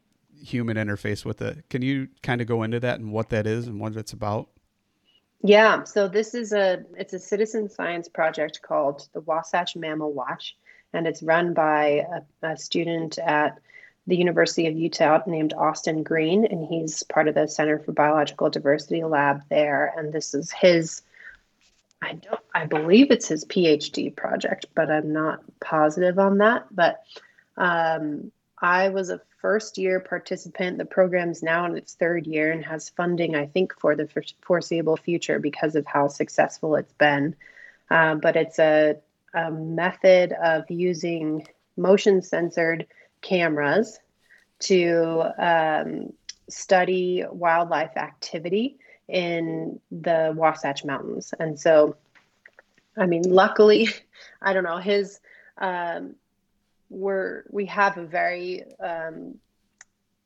human 0.42 0.76
interface 0.76 1.24
with 1.24 1.42
it. 1.42 1.68
Can 1.68 1.82
you 1.82 2.08
kind 2.22 2.40
of 2.40 2.46
go 2.46 2.62
into 2.62 2.80
that 2.80 2.98
and 2.98 3.12
what 3.12 3.28
that 3.28 3.46
is 3.46 3.66
and 3.66 3.78
what 3.78 3.94
it's 3.96 4.12
about? 4.12 4.48
Yeah, 5.42 5.84
so 5.84 6.08
this 6.08 6.34
is 6.34 6.52
a 6.52 6.84
it's 6.96 7.12
a 7.12 7.18
citizen 7.18 7.68
science 7.68 8.08
project 8.08 8.60
called 8.62 9.08
the 9.12 9.20
Wasatch 9.20 9.74
Mammal 9.74 10.12
Watch, 10.12 10.56
and 10.92 11.06
it's 11.06 11.22
run 11.22 11.54
by 11.54 12.06
a, 12.42 12.46
a 12.46 12.56
student 12.56 13.18
at 13.18 13.58
the 14.06 14.16
University 14.16 14.66
of 14.66 14.76
Utah 14.76 15.20
named 15.26 15.52
Austin 15.52 16.02
Green, 16.02 16.44
and 16.44 16.66
he's 16.66 17.02
part 17.04 17.28
of 17.28 17.34
the 17.34 17.46
Center 17.46 17.78
for 17.78 17.92
Biological 17.92 18.50
Diversity 18.50 19.04
lab 19.04 19.42
there. 19.48 19.92
And 19.96 20.12
this 20.12 20.34
is 20.34 20.50
his 20.50 21.02
I 22.02 22.14
don't 22.14 22.40
I 22.54 22.66
believe 22.66 23.10
it's 23.10 23.28
his 23.28 23.44
PhD 23.44 24.14
project, 24.14 24.66
but 24.74 24.90
I'm 24.90 25.12
not 25.12 25.40
positive 25.60 26.18
on 26.18 26.38
that. 26.38 26.66
But 26.70 27.02
um, 27.56 28.32
I 28.58 28.88
was 28.88 29.10
a 29.10 29.20
first 29.40 29.78
year 29.78 30.00
participant. 30.00 30.78
The 30.78 30.84
program's 30.84 31.42
now 31.42 31.66
in 31.66 31.76
its 31.76 31.94
third 31.94 32.26
year 32.26 32.52
and 32.52 32.64
has 32.64 32.90
funding, 32.90 33.34
I 33.34 33.46
think, 33.46 33.74
for 33.78 33.96
the 33.96 34.08
foreseeable 34.42 34.96
future 34.96 35.38
because 35.38 35.76
of 35.76 35.86
how 35.86 36.08
successful 36.08 36.76
it's 36.76 36.92
been. 36.94 37.36
Um, 37.90 38.20
but 38.20 38.36
it's 38.36 38.58
a, 38.58 38.96
a 39.34 39.50
method 39.50 40.32
of 40.32 40.70
using 40.70 41.46
motion 41.76 42.22
censored 42.22 42.86
cameras 43.20 43.98
to 44.60 45.32
um, 45.38 46.12
study 46.48 47.24
wildlife 47.30 47.96
activity 47.96 48.78
in 49.08 49.80
the 49.90 50.32
Wasatch 50.36 50.84
Mountains. 50.84 51.34
And 51.38 51.58
so, 51.58 51.96
I 52.96 53.06
mean, 53.06 53.22
luckily, 53.22 53.88
I 54.42 54.52
don't 54.52 54.64
know, 54.64 54.78
his, 54.78 55.20
um, 55.58 56.14
we're, 56.88 57.44
we 57.50 57.66
have 57.66 57.98
a 57.98 58.04
very 58.04 58.64
um, 58.80 59.38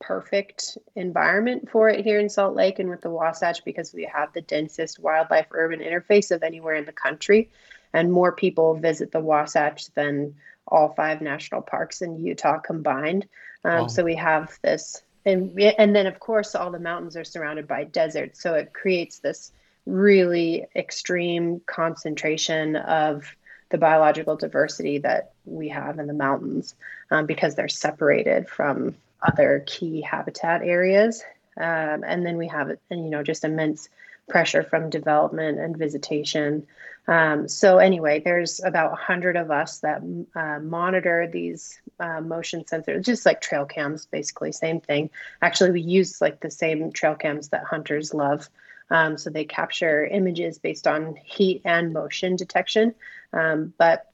perfect 0.01 0.77
environment 0.95 1.71
for 1.71 1.89
it 1.89 2.05
here 2.05 2.19
in 2.19 2.29
Salt 2.29 2.55
Lake 2.55 2.79
and 2.79 2.91
with 2.91 3.01
the 3.01 3.11
Wasatch 3.11 3.65
because 3.65 3.93
we 3.93 4.05
have 4.05 4.33
the 4.33 4.43
densest 4.43 4.99
wildlife 4.99 5.47
urban 5.51 5.81
interface 5.81 6.31
of 6.31 6.43
anywhere 6.43 6.75
in 6.75 6.85
the 6.85 6.93
country. 6.93 7.51
And 7.93 8.13
more 8.13 8.33
people 8.33 8.75
visit 8.75 9.13
the 9.13 9.21
Wasatch 9.21 9.87
than 9.95 10.35
all 10.67 10.95
five 10.95 11.21
national 11.21 11.63
parks 11.63 12.03
in 12.03 12.25
Utah 12.25 12.59
combined. 12.59 13.27
Um, 13.65 13.83
wow. 13.83 13.87
So 13.87 14.05
we 14.05 14.17
have 14.17 14.59
this 14.63 15.03
and 15.25 15.59
and 15.61 15.95
then 15.95 16.07
of 16.07 16.21
course 16.21 16.55
all 16.55 16.71
the 16.71 16.79
mountains 16.79 17.17
are 17.17 17.25
surrounded 17.25 17.67
by 17.67 17.85
deserts 17.85 18.41
so 18.41 18.55
it 18.55 18.73
creates 18.73 19.19
this 19.19 19.53
really 19.87 20.67
extreme 20.75 21.61
concentration 21.67 22.77
of 22.77 23.25
the 23.71 23.79
biological 23.79 24.37
diversity 24.37 24.99
that 24.99 25.33
we 25.45 25.69
have 25.69 25.99
in 25.99 26.07
the 26.07 26.15
mountains 26.15 26.75
um, 27.11 27.27
because 27.27 27.55
they're 27.55 27.69
separated 27.69 28.49
from 28.49 28.95
other 29.23 29.63
key 29.67 30.01
habitat 30.01 30.63
areas 30.63 31.23
um, 31.57 32.05
and 32.05 32.25
then 32.25 32.37
we 32.37 32.49
have 32.49 32.71
you 32.91 32.97
know 32.97 33.23
just 33.23 33.45
immense 33.45 33.89
pressure 34.29 34.63
from 34.63 34.91
development 34.91 35.59
and 35.59 35.77
visitation 35.77 36.67
um, 37.07 37.49
so 37.49 37.79
anyway, 37.79 38.21
there's 38.21 38.63
about 38.65 38.91
100 38.93 39.37
of 39.37 39.51
us 39.51 39.81
that 39.81 40.03
uh, 40.35 40.59
monitor 40.61 41.29
these 41.31 41.81
uh, 42.01 42.21
motion 42.21 42.65
sensors, 42.65 43.05
just 43.05 43.27
like 43.27 43.41
trail 43.41 43.67
cams, 43.67 44.07
basically 44.07 44.53
same 44.53 44.81
thing. 44.81 45.11
Actually, 45.43 45.73
we 45.73 45.83
use 45.83 46.21
like 46.21 46.41
the 46.41 46.51
same 46.51 46.93
trail 46.93 47.15
cams 47.15 47.49
that 47.51 47.65
hunters 47.65 48.15
love. 48.15 48.49
Um, 48.91 49.19
so 49.19 49.31
they 49.31 49.45
capture 49.45 50.05
images 50.05 50.59
based 50.59 50.87
on 50.87 51.17
heat 51.25 51.63
and 51.65 51.93
motion 51.93 52.37
detection. 52.37 52.95
Um, 53.33 53.75
but 53.77 54.11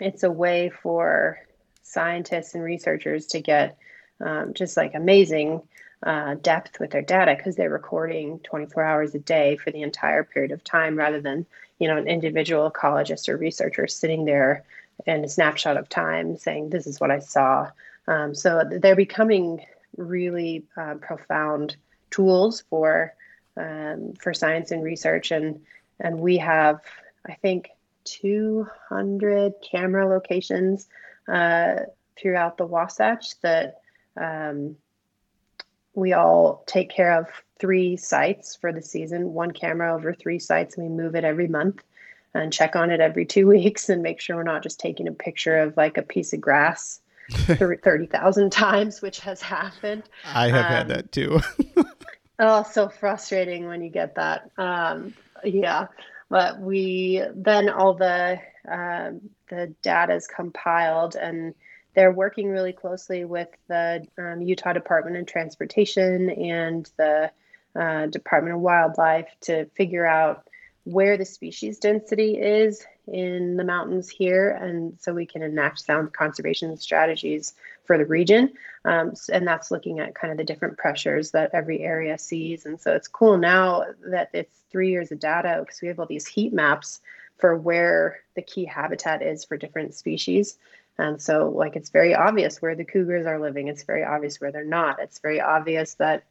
it's 0.00 0.22
a 0.22 0.30
way 0.30 0.70
for 0.70 1.38
scientists 1.82 2.54
and 2.54 2.62
researchers 2.62 3.26
to 3.28 3.40
get 3.40 3.78
um, 4.20 4.54
just 4.54 4.76
like 4.76 4.94
amazing 4.94 5.62
uh, 6.02 6.34
depth 6.34 6.80
with 6.80 6.90
their 6.90 7.02
data 7.02 7.34
because 7.36 7.56
they're 7.56 7.70
recording 7.70 8.38
24 8.40 8.82
hours 8.82 9.14
a 9.14 9.18
day 9.18 9.56
for 9.56 9.70
the 9.70 9.82
entire 9.82 10.24
period 10.24 10.50
of 10.50 10.64
time 10.64 10.96
rather 10.96 11.20
than 11.20 11.46
you 11.78 11.88
know 11.88 11.96
an 11.96 12.08
individual 12.08 12.70
ecologist 12.70 13.28
or 13.28 13.36
researcher 13.36 13.86
sitting 13.86 14.24
there 14.24 14.64
in 15.06 15.24
a 15.24 15.28
snapshot 15.28 15.76
of 15.76 15.88
time 15.88 16.36
saying 16.36 16.70
this 16.70 16.86
is 16.86 17.00
what 17.00 17.10
i 17.10 17.18
saw. 17.18 17.68
Um, 18.08 18.34
so 18.34 18.64
they're 18.68 18.96
becoming 18.96 19.64
really 19.96 20.64
uh, 20.76 20.94
profound 20.94 21.76
tools 22.10 22.64
for 22.68 23.14
um, 23.56 24.14
for 24.20 24.34
science 24.34 24.70
and 24.70 24.82
research. 24.82 25.30
And 25.30 25.60
and 26.00 26.18
we 26.18 26.38
have 26.38 26.80
i 27.26 27.34
think 27.34 27.70
200 28.04 29.54
camera 29.70 30.08
locations 30.08 30.88
uh, 31.28 31.76
throughout 32.18 32.58
the 32.58 32.66
wasatch 32.66 33.40
that 33.40 33.80
um, 34.16 34.76
we 35.94 36.12
all 36.12 36.64
take 36.66 36.90
care 36.90 37.18
of 37.18 37.26
three 37.58 37.96
sites 37.96 38.56
for 38.56 38.72
the 38.72 38.82
season, 38.82 39.34
one 39.34 39.50
camera 39.50 39.94
over 39.94 40.12
three 40.12 40.38
sites, 40.38 40.76
and 40.76 40.88
we 40.88 41.02
move 41.02 41.14
it 41.14 41.24
every 41.24 41.48
month 41.48 41.82
and 42.34 42.52
check 42.52 42.76
on 42.76 42.90
it 42.90 43.00
every 43.00 43.24
two 43.24 43.46
weeks 43.48 43.88
and 43.88 44.02
make 44.02 44.20
sure 44.20 44.36
we're 44.36 44.42
not 44.42 44.62
just 44.62 44.80
taking 44.80 45.08
a 45.08 45.12
picture 45.12 45.58
of 45.58 45.76
like 45.76 45.96
a 45.96 46.02
piece 46.02 46.32
of 46.32 46.40
grass 46.40 47.00
30,000 47.30 48.50
times, 48.50 49.00
which 49.00 49.20
has 49.20 49.40
happened. 49.40 50.02
I 50.24 50.48
have 50.48 50.66
um, 50.66 50.72
had 50.72 50.88
that 50.88 51.12
too. 51.12 51.40
oh, 52.38 52.62
so 52.64 52.88
frustrating 52.88 53.66
when 53.66 53.82
you 53.82 53.90
get 53.90 54.16
that. 54.16 54.50
Um, 54.58 55.14
yeah. 55.44 55.86
But 56.28 56.60
we 56.60 57.22
then 57.34 57.68
all 57.68 57.94
the 57.94 58.38
um, 58.66 59.20
the 59.48 59.74
data 59.82 60.14
is 60.14 60.26
compiled 60.26 61.14
and 61.14 61.54
they're 61.94 62.12
working 62.12 62.48
really 62.48 62.72
closely 62.72 63.24
with 63.24 63.48
the 63.68 64.06
um, 64.18 64.42
Utah 64.42 64.72
Department 64.72 65.16
of 65.16 65.26
Transportation 65.26 66.30
and 66.30 66.90
the 66.96 67.30
uh, 67.74 68.06
Department 68.06 68.54
of 68.54 68.60
Wildlife 68.60 69.28
to 69.42 69.66
figure 69.74 70.06
out 70.06 70.48
where 70.84 71.16
the 71.16 71.24
species 71.24 71.78
density 71.78 72.36
is 72.36 72.84
in 73.06 73.56
the 73.56 73.64
mountains 73.64 74.08
here, 74.08 74.50
and 74.50 74.98
so 75.00 75.12
we 75.12 75.26
can 75.26 75.42
enact 75.42 75.80
sound 75.80 76.12
conservation 76.12 76.76
strategies 76.76 77.54
for 77.84 77.98
the 77.98 78.06
region. 78.06 78.52
Um, 78.84 79.12
and 79.32 79.46
that's 79.46 79.70
looking 79.70 80.00
at 80.00 80.14
kind 80.14 80.32
of 80.32 80.38
the 80.38 80.44
different 80.44 80.78
pressures 80.78 81.32
that 81.32 81.50
every 81.52 81.80
area 81.80 82.18
sees. 82.18 82.66
And 82.66 82.80
so 82.80 82.92
it's 82.92 83.08
cool 83.08 83.38
now 83.38 83.84
that 84.10 84.30
it's 84.32 84.56
three 84.70 84.90
years 84.90 85.12
of 85.12 85.20
data 85.20 85.58
because 85.60 85.80
we 85.80 85.88
have 85.88 86.00
all 86.00 86.06
these 86.06 86.26
heat 86.26 86.52
maps 86.52 87.00
for 87.38 87.56
where 87.56 88.20
the 88.34 88.42
key 88.42 88.64
habitat 88.64 89.22
is 89.22 89.44
for 89.44 89.56
different 89.56 89.94
species. 89.94 90.58
And 90.98 91.20
so, 91.20 91.48
like, 91.48 91.76
it's 91.76 91.90
very 91.90 92.14
obvious 92.14 92.60
where 92.60 92.74
the 92.74 92.84
cougars 92.84 93.26
are 93.26 93.40
living. 93.40 93.68
It's 93.68 93.84
very 93.84 94.04
obvious 94.04 94.40
where 94.40 94.52
they're 94.52 94.64
not. 94.64 95.00
It's 95.00 95.18
very 95.18 95.40
obvious 95.40 95.94
that 95.94 96.24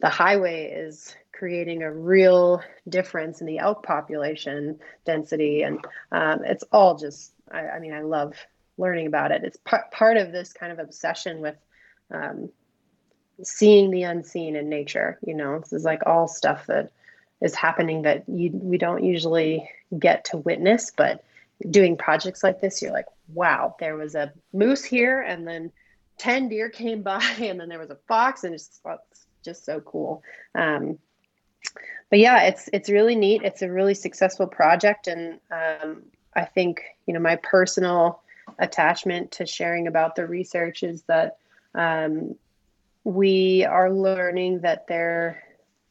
the 0.00 0.08
highway 0.08 0.70
is 0.70 1.14
creating 1.32 1.82
a 1.82 1.92
real 1.92 2.62
difference 2.88 3.40
in 3.40 3.46
the 3.46 3.58
elk 3.58 3.82
population 3.82 4.78
density. 5.04 5.62
And 5.62 5.84
um, 6.10 6.44
it's 6.44 6.64
all 6.72 6.96
just, 6.96 7.32
I, 7.50 7.60
I, 7.68 7.78
mean, 7.78 7.92
I 7.92 8.00
love 8.00 8.34
learning 8.76 9.06
about 9.06 9.30
it. 9.30 9.44
It's 9.44 9.58
part, 9.58 9.90
part 9.90 10.16
of 10.16 10.32
this 10.32 10.52
kind 10.52 10.72
of 10.72 10.78
obsession 10.78 11.40
with 11.40 11.56
um, 12.10 12.50
seeing 13.42 13.90
the 13.90 14.04
unseen 14.04 14.56
in 14.56 14.68
nature. 14.68 15.18
You 15.24 15.34
know, 15.34 15.58
this 15.58 15.72
is 15.72 15.84
like 15.84 16.06
all 16.06 16.28
stuff 16.28 16.66
that 16.66 16.90
is 17.40 17.54
happening 17.54 18.02
that 18.02 18.28
you 18.28 18.50
we 18.52 18.78
don't 18.78 19.04
usually 19.04 19.70
get 19.96 20.24
to 20.26 20.38
witness, 20.38 20.92
but 20.96 21.24
doing 21.70 21.96
projects 21.96 22.42
like 22.42 22.60
this, 22.60 22.82
you're 22.82 22.92
like, 22.92 23.06
wow, 23.32 23.76
there 23.78 23.96
was 23.96 24.14
a 24.14 24.32
moose 24.52 24.84
here, 24.84 25.20
and 25.20 25.46
then 25.46 25.72
ten 26.16 26.48
deer 26.48 26.68
came 26.68 27.02
by, 27.02 27.22
and 27.40 27.60
then 27.60 27.68
there 27.68 27.78
was 27.78 27.90
a 27.90 27.98
fox, 28.06 28.44
and 28.44 28.54
it's, 28.54 28.80
it's 28.84 29.26
just 29.44 29.64
so 29.64 29.80
cool. 29.80 30.22
Um, 30.54 30.98
but 32.10 32.18
yeah, 32.18 32.44
it's 32.44 32.68
it's 32.72 32.88
really 32.88 33.14
neat. 33.14 33.42
It's 33.42 33.62
a 33.62 33.70
really 33.70 33.94
successful 33.94 34.46
project, 34.46 35.08
and 35.08 35.40
um, 35.50 36.02
I 36.34 36.44
think 36.44 36.82
you 37.06 37.14
know 37.14 37.20
my 37.20 37.36
personal 37.36 38.20
attachment 38.58 39.32
to 39.32 39.46
sharing 39.46 39.86
about 39.86 40.16
the 40.16 40.26
research 40.26 40.82
is 40.82 41.02
that 41.02 41.36
um, 41.74 42.34
we 43.04 43.64
are 43.64 43.90
learning 43.90 44.60
that 44.60 44.86
there 44.86 45.42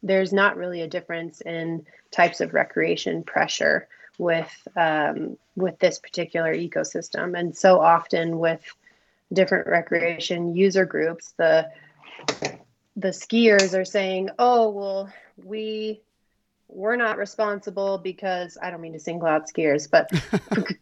there's 0.04 0.34
not 0.34 0.58
really 0.58 0.82
a 0.82 0.88
difference 0.88 1.42
in 1.42 1.86
types 2.12 2.42
of 2.42 2.54
recreation 2.54 3.24
pressure 3.24 3.88
with 4.18 4.68
um, 4.76 5.38
with 5.56 5.80
this 5.80 6.00
particular 6.00 6.54
ecosystem, 6.54 7.38
and 7.38 7.56
so 7.56 7.80
often 7.80 8.40
with 8.40 8.62
different 9.32 9.68
recreation 9.68 10.56
user 10.56 10.86
groups, 10.86 11.34
the 11.38 11.70
the 12.96 13.10
skiers 13.10 13.78
are 13.78 13.86
saying, 13.86 14.30
"Oh, 14.40 14.70
well, 14.70 15.14
we 15.44 16.02
we're 16.70 16.96
not 16.96 17.18
responsible 17.18 17.98
because 17.98 18.58
I 18.62 18.72
don't 18.72 18.82
mean 18.82 18.94
to 18.94 19.00
single 19.00 19.28
out 19.28 19.48
skiers, 19.48 19.90
but 19.90 20.10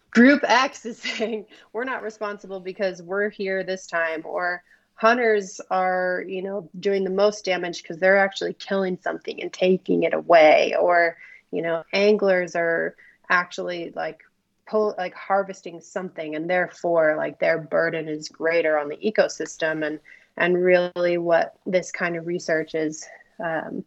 group 0.11 0.43
X 0.43 0.85
is 0.85 0.97
saying 0.99 1.45
we're 1.73 1.83
not 1.83 2.03
responsible 2.03 2.59
because 2.59 3.01
we're 3.01 3.29
here 3.29 3.63
this 3.63 3.85
time, 3.87 4.21
or 4.23 4.63
hunters 4.95 5.59
are 5.69 6.23
you 6.27 6.41
know 6.41 6.69
doing 6.79 7.03
the 7.03 7.09
most 7.09 7.45
damage 7.45 7.81
because 7.81 7.99
they're 7.99 8.17
actually 8.17 8.53
killing 8.53 8.97
something 9.01 9.41
and 9.41 9.51
taking 9.51 10.03
it 10.03 10.13
away 10.13 10.73
or 10.79 11.17
you 11.51 11.61
know 11.61 11.83
anglers 11.93 12.55
are 12.55 12.95
actually 13.29 13.91
like 13.95 14.21
pull 14.67 14.95
like 14.97 15.13
harvesting 15.13 15.79
something 15.81 16.35
and 16.35 16.49
therefore 16.49 17.15
like 17.17 17.39
their 17.39 17.59
burden 17.59 18.07
is 18.07 18.29
greater 18.29 18.77
on 18.77 18.89
the 18.89 18.97
ecosystem 18.97 19.85
and 19.85 19.99
and 20.37 20.61
really 20.61 21.17
what 21.17 21.55
this 21.65 21.91
kind 21.91 22.17
of 22.17 22.27
research 22.27 22.75
is 22.75 23.07
um, 23.43 23.85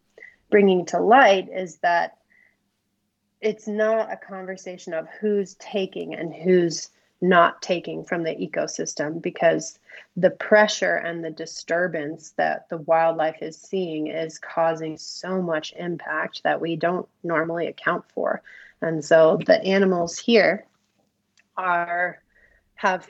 bringing 0.51 0.87
to 0.87 0.99
light 0.99 1.49
is 1.53 1.77
that 1.79 2.19
it's 3.41 3.69
not 3.69 4.13
a 4.13 4.17
conversation 4.17 4.95
of 4.95 5.07
who's 5.21 5.55
taking 5.55 6.15
and 6.15 6.35
who's 6.35 6.91
not 7.21 7.61
taking 7.61 8.05
from 8.05 8.23
the 8.23 8.35
ecosystem 8.35 9.21
because 9.21 9.79
the 10.17 10.31
pressure 10.31 10.97
and 10.97 11.25
the 11.25 11.31
disturbance 11.31 12.31
that 12.37 12.69
the 12.69 12.79
wildlife 12.79 13.43
is 13.43 13.57
seeing 13.61 14.07
is 14.07 14.39
causing 14.39 14.97
so 14.97 15.43
much 15.43 15.75
impact 15.77 16.43
that 16.45 16.61
we 16.61 16.77
don't 16.77 17.09
normally 17.25 17.67
account 17.67 18.05
for. 18.15 18.43
And 18.81 19.05
so 19.05 19.39
the 19.45 19.63
animals 19.63 20.19
here 20.19 20.67
are 21.57 22.21
have 22.75 23.09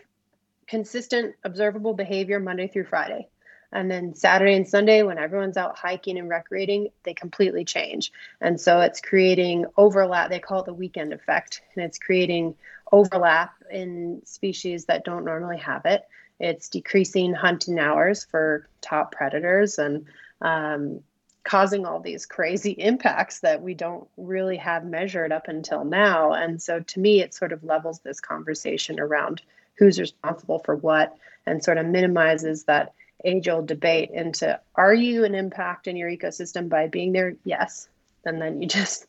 consistent 0.67 1.35
observable 1.45 1.95
behavior 1.95 2.41
Monday 2.41 2.69
through 2.69 2.87
Friday. 2.87 3.29
And 3.71 3.91
then 3.91 4.15
Saturday 4.15 4.55
and 4.55 4.67
Sunday, 4.67 5.03
when 5.03 5.19
everyone's 5.19 5.59
out 5.59 5.77
hiking 5.77 6.19
and 6.19 6.29
recreating, 6.29 6.89
they 7.03 7.13
completely 7.13 7.67
change. 7.67 8.13
And 8.41 8.59
so 8.59 8.81
it's 8.81 9.01
creating 9.01 9.67
overlap. 9.77 10.31
They 10.31 10.39
call 10.39 10.61
it 10.61 10.67
the 10.67 10.73
weekend 10.73 11.13
effect. 11.13 11.61
And 11.75 11.85
it's 11.85 11.99
creating 11.99 12.55
overlap 12.91 13.53
in 13.71 14.23
species 14.25 14.87
that 14.87 15.05
don't 15.05 15.27
normally 15.27 15.59
have 15.59 15.85
it. 15.85 16.09
It's 16.41 16.71
decreasing 16.71 17.35
hunting 17.35 17.79
hours 17.79 18.25
for 18.25 18.67
top 18.81 19.13
predators 19.13 19.79
and 19.79 20.07
um, 20.41 21.01
causing 21.49 21.87
all 21.87 21.99
these 21.99 22.27
crazy 22.27 22.71
impacts 22.79 23.41
that 23.41 23.63
we 23.63 23.73
don't 23.73 24.07
really 24.19 24.59
have 24.59 24.85
measured 24.85 25.33
up 25.33 25.49
until 25.49 25.83
now. 25.85 26.33
And 26.33 26.61
so 26.63 26.81
to 26.81 27.01
me, 27.01 27.23
it 27.23 27.35
sort 27.35 27.53
of 27.53 27.65
levels 27.65 28.01
this 28.01 28.21
conversation 28.21 29.01
around 29.01 29.41
who's 29.79 29.99
responsible 29.99 30.59
for 30.59 30.77
what 30.77 31.17
and 31.47 31.65
sort 31.65 31.79
of 31.79 31.87
minimizes 31.87 32.65
that 32.65 32.93
age 33.25 33.49
old 33.49 33.67
debate 33.67 34.11
into 34.11 34.61
are 34.75 34.95
you 34.95 35.25
an 35.25 35.35
impact 35.35 35.89
in 35.89 35.97
your 35.97 36.11
ecosystem 36.11 36.69
by 36.69 36.87
being 36.87 37.13
there? 37.13 37.35
Yes. 37.45 37.89
And 38.27 38.41
then 38.43 38.61
you 38.61 38.69
just 38.81 39.07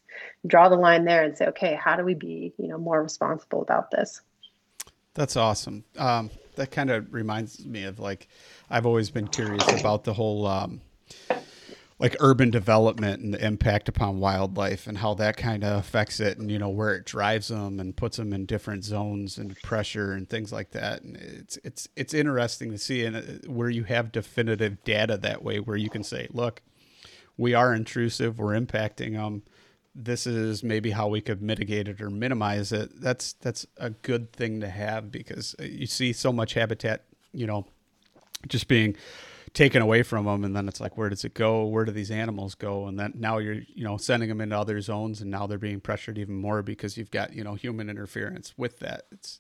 draw 0.48 0.70
the 0.70 0.78
line 0.78 1.04
there 1.04 1.24
and 1.24 1.38
say, 1.38 1.48
okay, 1.48 1.76
how 1.76 1.98
do 1.98 2.06
we 2.06 2.14
be, 2.14 2.54
you 2.58 2.70
know, 2.70 2.78
more 2.78 3.04
responsible 3.04 3.62
about 3.62 3.92
this? 3.92 4.22
That's 5.14 5.36
awesome. 5.36 5.84
Um, 5.98 6.30
that 6.56 6.72
kind 6.72 6.90
of 6.90 7.14
reminds 7.14 7.66
me 7.66 7.84
of 7.84 8.00
like, 8.00 8.30
I've 8.70 8.86
always 8.86 9.10
been 9.10 9.28
curious 9.28 9.68
about 9.82 10.06
the 10.06 10.14
whole, 10.14 10.48
um, 10.48 10.80
like 12.00 12.16
urban 12.22 12.50
development 12.50 13.22
and 13.22 13.34
the 13.34 13.46
impact 13.46 13.90
upon 13.90 14.20
wildlife 14.20 14.88
and 14.88 14.98
how 14.98 15.14
that 15.14 15.36
kind 15.36 15.64
of 15.64 15.78
affects 15.78 16.20
it 16.22 16.38
and 16.38 16.50
you 16.50 16.58
know 16.58 16.70
where 16.70 16.96
it 16.96 17.06
drives 17.06 17.50
them 17.50 17.80
and 17.80 17.98
puts 17.98 18.18
them 18.18 18.34
in 18.34 18.46
different 18.46 18.84
zones 18.84 19.38
and 19.38 19.62
pressure 19.62 20.14
and 20.14 20.30
things 20.30 20.52
like 20.52 20.72
that. 20.72 21.02
And 21.02 21.18
it's 21.18 21.58
it's 21.64 21.88
it's 21.96 22.14
interesting 22.14 22.72
to 22.72 22.78
see 22.78 23.06
and 23.06 23.16
uh, 23.16 23.22
where 23.52 23.70
you 23.70 23.84
have 23.84 24.12
definitive 24.12 24.84
data 24.84 25.18
that 25.18 25.44
way 25.44 25.60
where 25.60 25.78
you 25.78 25.90
can 25.90 26.04
say 26.04 26.28
look 26.32 26.62
we 27.38 27.54
are 27.54 27.74
intrusive 27.74 28.40
we're 28.40 28.60
impacting 28.60 29.14
them 29.14 29.44
this 29.96 30.26
is 30.26 30.64
maybe 30.64 30.92
how 30.92 31.08
we 31.08 31.20
could 31.20 31.42
mitigate 31.42 31.88
it 31.88 32.02
or 32.02 32.10
minimize 32.10 32.72
it. 32.72 32.90
That's 33.02 33.34
that's 33.34 33.66
a 33.78 33.90
good 33.90 34.32
thing 34.32 34.62
to 34.62 34.70
have 34.70 35.12
because 35.12 35.56
uh, 35.60 35.64
you 35.64 35.88
see 35.88 36.14
so 36.14 36.32
much 36.32 36.54
habitat 36.54 37.04
you 37.34 37.46
know 37.46 37.66
just 38.48 38.68
being 38.68 38.96
taken 39.54 39.82
away 39.82 40.04
from 40.04 40.26
them 40.26 40.44
and 40.44 40.56
then 40.56 40.68
it's 40.68 40.80
like 40.80 40.98
where 40.98 41.10
does 41.10 41.26
it 41.26 41.34
go? 41.34 41.66
Where 41.66 41.86
do 41.86 41.92
these 41.92 42.12
animals 42.12 42.56
go? 42.56 42.88
And 42.88 43.00
then 43.00 43.14
now 43.16 43.38
you're 43.38 43.62
you 43.74 43.84
know 43.84 43.98
sending 43.98 44.30
them 44.30 44.42
into 44.42 44.58
other 44.58 44.82
zones 44.82 45.22
and 45.22 45.32
now 45.32 45.48
they're 45.48 45.58
being 45.58 45.80
pressured 45.80 46.18
even 46.18 46.36
more 46.36 46.62
because 46.62 46.98
you've 46.98 47.12
got 47.12 47.34
you 47.34 47.44
know 47.44 47.56
human 47.56 47.90
interference 47.90 48.54
with 48.58 48.80
that. 48.80 49.04
It's 49.12 49.40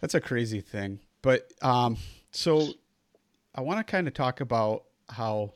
that's 0.00 0.14
a 0.14 0.20
crazy 0.20 0.60
thing. 0.60 1.00
But 1.22 1.50
um 1.62 1.96
so 2.34 2.68
i 3.54 3.60
want 3.60 3.78
to 3.78 3.84
kind 3.84 4.06
of 4.08 4.14
talk 4.14 4.40
about 4.40 4.84
how 5.10 5.52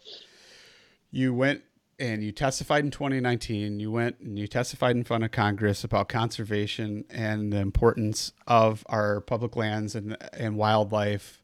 you 1.11 1.35
went 1.35 1.63
and 1.99 2.23
you 2.23 2.31
testified 2.31 2.85
in 2.85 2.91
2019 2.91 3.81
you 3.81 3.91
went 3.91 4.19
and 4.21 4.39
you 4.39 4.47
testified 4.47 4.95
in 4.95 5.03
front 5.03 5.25
of 5.25 5.31
congress 5.33 5.83
about 5.83 6.09
conservation 6.09 7.05
and 7.11 7.53
the 7.53 7.59
importance 7.59 8.33
of 8.47 8.85
our 8.89 9.21
public 9.21 9.57
lands 9.57 9.95
and, 9.95 10.17
and 10.33 10.57
wildlife 10.57 11.43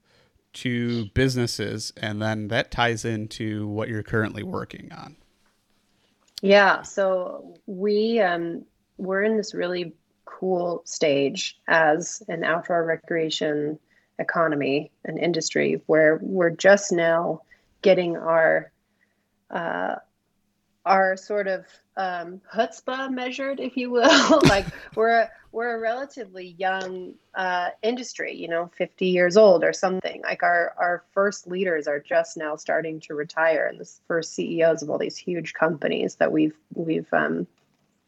to 0.55 1.07
businesses, 1.15 1.93
and 1.97 2.21
then 2.23 2.49
that 2.49 2.71
ties 2.71 3.05
into 3.05 3.67
what 3.67 3.89
you're 3.89 4.03
currently 4.03 4.43
working 4.43 4.91
on. 4.93 5.17
Yeah, 6.43 6.83
so 6.83 7.55
we 7.67 8.21
um, 8.21 8.65
we're 8.99 9.23
in 9.23 9.37
this 9.37 9.55
really 9.55 9.95
cool 10.25 10.83
stage 10.85 11.59
as 11.69 12.23
an 12.29 12.45
outdoor 12.45 12.85
recreation 12.85 13.79
economy 14.19 14.93
and 15.05 15.19
industry 15.19 15.81
where 15.87 16.19
we're 16.23 16.51
just 16.51 16.93
now 16.93 17.41
getting 17.83 18.17
our 18.17 18.71
uh, 19.51 19.97
our 20.85 21.17
sort 21.17 21.47
of 21.47 21.65
um, 21.97 22.41
chutzpah 22.53 23.11
measured, 23.11 23.61
if 23.61 23.77
you 23.77 23.91
will. 23.91 24.41
like 24.49 24.67
we're 24.95 25.29
we're 25.53 25.77
a 25.77 25.81
relatively 25.81 26.57
young 26.59 27.15
uh, 27.35 27.71
industry, 27.83 28.35
you 28.35 28.49
know, 28.49 28.71
50 28.77 29.07
years 29.07 29.37
old 29.37 29.63
or 29.63 29.73
something. 29.73 30.23
Like 30.23 30.43
our 30.43 30.75
our 30.77 31.05
first 31.13 31.47
leaders 31.47 31.87
are 31.87 32.01
just 32.01 32.37
now 32.37 32.57
starting 32.57 33.01
to 33.01 33.15
retire, 33.15 33.67
and 33.67 33.79
the 33.79 33.91
first 34.09 34.35
CEOs 34.35 34.83
of 34.83 34.91
all 34.91 34.99
these 34.99 35.17
huge 35.17 35.53
companies 35.55 36.17
that 36.17 36.33
we've 36.33 36.57
we've 36.75 37.13
um, 37.13 37.47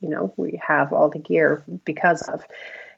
you 0.01 0.09
know 0.09 0.33
we 0.37 0.61
have 0.67 0.93
all 0.93 1.09
the 1.09 1.19
gear 1.19 1.63
because 1.85 2.23
of. 2.23 2.45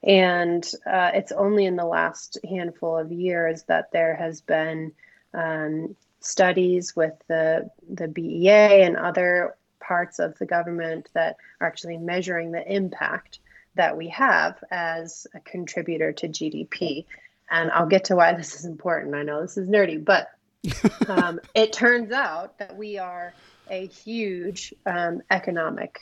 And 0.04 0.64
uh, 0.86 1.10
it's 1.14 1.32
only 1.32 1.64
in 1.64 1.74
the 1.74 1.84
last 1.84 2.38
handful 2.48 2.96
of 2.96 3.10
years 3.10 3.64
that 3.64 3.90
there 3.90 4.14
has 4.14 4.40
been 4.40 4.92
um, 5.34 5.96
studies 6.20 6.96
with 6.96 7.14
the 7.28 7.70
the 7.88 8.08
BEA 8.08 8.82
and 8.82 8.96
other 8.96 9.56
parts 9.88 10.18
of 10.18 10.38
the 10.38 10.44
government 10.44 11.08
that 11.14 11.36
are 11.60 11.66
actually 11.66 11.96
measuring 11.96 12.52
the 12.52 12.72
impact 12.72 13.38
that 13.74 13.96
we 13.96 14.08
have 14.08 14.62
as 14.70 15.26
a 15.34 15.40
contributor 15.40 16.12
to 16.12 16.28
GDP. 16.28 17.06
And 17.50 17.70
I'll 17.70 17.86
get 17.86 18.04
to 18.04 18.16
why 18.16 18.32
this 18.36 18.54
is 18.54 18.66
important. 18.66 19.14
I 19.14 19.22
know 19.22 19.40
this 19.40 19.56
is 19.56 19.66
nerdy, 19.66 20.04
but 20.04 20.30
um, 21.08 21.40
it 21.54 21.72
turns 21.72 22.12
out 22.12 22.58
that 22.58 22.76
we 22.76 22.98
are 22.98 23.32
a 23.70 23.86
huge 23.86 24.74
um, 24.84 25.22
economic 25.30 26.00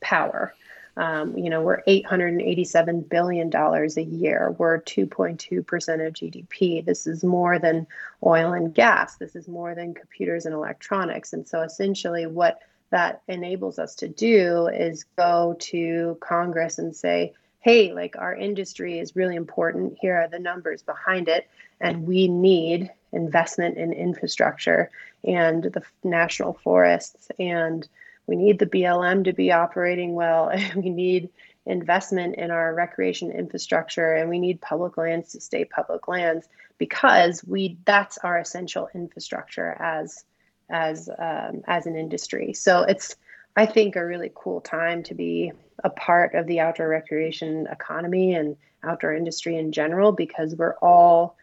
power. 0.00 0.54
Um, 0.98 1.36
you 1.36 1.50
know, 1.50 1.60
we're 1.60 1.82
$887 1.82 3.08
billion 3.08 3.54
a 3.54 4.00
year. 4.00 4.54
We're 4.56 4.80
2.2% 4.80 6.06
of 6.06 6.12
GDP. 6.14 6.84
This 6.84 7.06
is 7.06 7.22
more 7.22 7.58
than 7.58 7.86
oil 8.24 8.52
and 8.52 8.72
gas. 8.74 9.16
This 9.16 9.36
is 9.36 9.46
more 9.46 9.74
than 9.74 9.94
computers 9.94 10.46
and 10.46 10.54
electronics. 10.54 11.32
And 11.32 11.46
so 11.46 11.60
essentially, 11.62 12.26
what 12.26 12.60
that 12.90 13.22
enables 13.28 13.78
us 13.78 13.96
to 13.96 14.08
do 14.08 14.68
is 14.68 15.04
go 15.16 15.56
to 15.58 16.16
Congress 16.20 16.78
and 16.78 16.94
say, 16.94 17.34
hey, 17.60 17.92
like 17.92 18.16
our 18.16 18.34
industry 18.34 18.98
is 18.98 19.16
really 19.16 19.34
important. 19.34 19.98
Here 20.00 20.16
are 20.16 20.28
the 20.28 20.38
numbers 20.38 20.82
behind 20.82 21.28
it. 21.28 21.48
And 21.80 22.06
we 22.06 22.28
need 22.28 22.90
investment 23.12 23.76
in 23.76 23.92
infrastructure 23.92 24.90
and 25.24 25.64
the 25.64 25.82
national 26.04 26.54
forests 26.62 27.28
and 27.38 27.88
we 28.26 28.36
need 28.36 28.58
the 28.58 28.66
BLM 28.66 29.24
to 29.24 29.32
be 29.32 29.52
operating 29.52 30.14
well 30.14 30.48
and 30.52 30.74
we 30.74 30.90
need 30.90 31.30
investment 31.64 32.36
in 32.36 32.50
our 32.50 32.72
recreation 32.74 33.32
infrastructure 33.32 34.12
and 34.12 34.30
we 34.30 34.38
need 34.38 34.60
public 34.60 34.96
lands 34.96 35.32
to 35.32 35.40
stay 35.40 35.64
public 35.64 36.06
lands 36.06 36.46
because 36.78 37.42
we 37.44 37.76
that's 37.84 38.18
our 38.18 38.38
essential 38.38 38.88
infrastructure 38.94 39.72
as 39.80 40.24
as 40.70 41.08
um, 41.18 41.62
as 41.66 41.86
an 41.86 41.96
industry 41.96 42.52
so 42.52 42.82
it's 42.82 43.16
i 43.56 43.66
think 43.66 43.96
a 43.96 44.04
really 44.04 44.30
cool 44.34 44.60
time 44.60 45.02
to 45.02 45.14
be 45.14 45.52
a 45.84 45.90
part 45.90 46.34
of 46.34 46.46
the 46.46 46.60
outdoor 46.60 46.88
recreation 46.88 47.66
economy 47.70 48.34
and 48.34 48.56
outdoor 48.82 49.14
industry 49.14 49.56
in 49.56 49.72
general 49.72 50.12
because 50.12 50.54
we're 50.54 50.76
all 50.76 51.36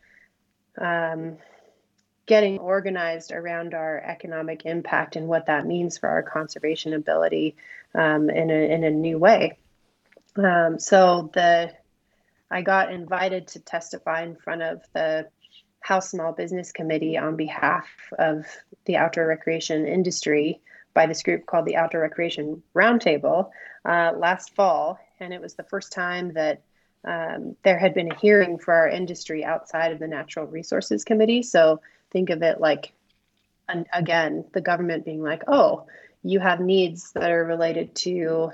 um, 0.80 1.38
getting 2.26 2.58
organized 2.60 3.32
around 3.32 3.74
our 3.74 4.00
economic 4.00 4.66
impact 4.66 5.16
and 5.16 5.28
what 5.28 5.48
that 5.48 5.66
means 5.66 5.98
for 5.98 6.08
our 6.10 6.24
conservation 6.24 6.94
ability 6.94 7.56
um, 7.96 8.30
in, 8.30 8.50
a, 8.50 8.74
in 8.74 8.84
a 8.84 8.90
new 8.90 9.18
way. 9.18 9.58
Um, 10.38 10.80
so 10.80 11.30
the 11.34 11.72
I 12.50 12.62
got 12.62 12.94
invited 12.94 13.48
to 13.50 13.60
testify 13.60 14.24
in 14.24 14.36
front 14.36 14.62
of 14.62 14.82
the 14.94 15.28
House 15.84 16.12
Small 16.12 16.32
Business 16.32 16.72
Committee 16.72 17.18
on 17.18 17.36
behalf 17.36 17.88
of 18.18 18.46
the 18.86 18.96
outdoor 18.96 19.28
recreation 19.28 19.86
industry 19.86 20.62
by 20.94 21.08
this 21.08 21.24
group 21.24 21.46
called 21.46 21.66
the 21.66 21.76
Outdoor 21.76 22.02
Recreation 22.02 22.64
Roundtable 22.74 23.50
uh, 23.84 24.14
last 24.16 24.56
fall, 24.56 24.98
and 25.20 25.34
it 25.34 25.42
was 25.42 25.56
the 25.56 25.64
first 25.64 25.92
time 25.92 26.34
that 26.34 26.62
um, 27.04 27.58
there 27.64 27.78
had 27.78 27.94
been 27.94 28.10
a 28.10 28.16
hearing 28.16 28.58
for 28.58 28.74
our 28.74 28.88
industry 28.88 29.44
outside 29.44 29.92
of 29.92 30.00
the 30.00 30.08
Natural 30.08 30.46
Resources 30.46 31.04
Committee. 31.04 31.44
So 31.44 31.82
think 32.12 32.30
of 32.30 32.42
it 32.44 32.62
like, 32.62 32.94
and 33.68 33.86
again, 33.92 34.46
the 34.54 34.62
government 34.62 35.04
being 35.04 35.22
like, 35.22 35.44
oh, 35.48 35.88
you 36.24 36.40
have 36.40 36.62
needs 36.62 37.12
that 37.12 37.30
are 37.30 37.44
related 37.44 37.94
to 37.96 38.52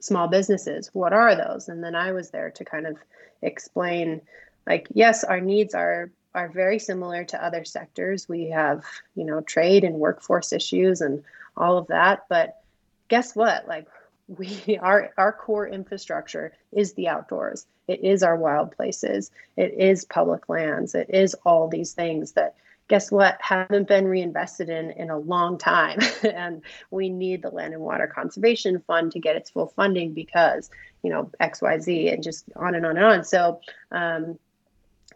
small 0.00 0.26
businesses. 0.26 0.88
What 0.94 1.12
are 1.12 1.36
those? 1.36 1.68
And 1.68 1.84
then 1.84 1.94
I 1.94 2.12
was 2.12 2.30
there 2.30 2.50
to 2.52 2.64
kind 2.64 2.86
of 2.86 2.96
explain, 3.42 4.22
like, 4.66 4.88
yes, 4.94 5.22
our 5.22 5.40
needs 5.40 5.74
are 5.74 6.10
are 6.34 6.48
very 6.48 6.78
similar 6.78 7.24
to 7.24 7.44
other 7.44 7.64
sectors. 7.64 8.28
We 8.28 8.50
have, 8.50 8.84
you 9.14 9.24
know, 9.24 9.40
trade 9.40 9.84
and 9.84 9.96
workforce 9.96 10.52
issues 10.52 11.00
and 11.00 11.24
all 11.56 11.78
of 11.78 11.88
that. 11.88 12.26
But 12.28 12.62
guess 13.08 13.36
what? 13.36 13.68
Like 13.68 13.88
we 14.28 14.78
our 14.80 15.10
our 15.18 15.32
core 15.32 15.66
infrastructure 15.66 16.52
is 16.72 16.94
the 16.94 17.08
outdoors. 17.08 17.66
It 17.88 18.04
is 18.04 18.22
our 18.22 18.36
wild 18.36 18.72
places. 18.72 19.30
It 19.56 19.74
is 19.74 20.04
public 20.04 20.48
lands. 20.48 20.94
It 20.94 21.10
is 21.10 21.34
all 21.44 21.68
these 21.68 21.92
things 21.92 22.32
that 22.32 22.54
guess 22.88 23.10
what 23.10 23.38
haven't 23.40 23.88
been 23.88 24.06
reinvested 24.06 24.68
in 24.68 24.90
in 24.92 25.10
a 25.10 25.18
long 25.18 25.56
time 25.58 25.98
and 26.34 26.62
we 26.90 27.08
need 27.08 27.42
the 27.42 27.50
land 27.50 27.72
and 27.72 27.82
water 27.82 28.06
conservation 28.06 28.82
fund 28.86 29.12
to 29.12 29.20
get 29.20 29.36
its 29.36 29.50
full 29.50 29.68
funding 29.68 30.12
because 30.12 30.68
you 31.02 31.08
know 31.08 31.30
xyz 31.40 32.12
and 32.12 32.22
just 32.22 32.44
on 32.56 32.74
and 32.74 32.84
on 32.84 32.96
and 32.96 33.06
on 33.06 33.24
so 33.24 33.60
um, 33.92 34.38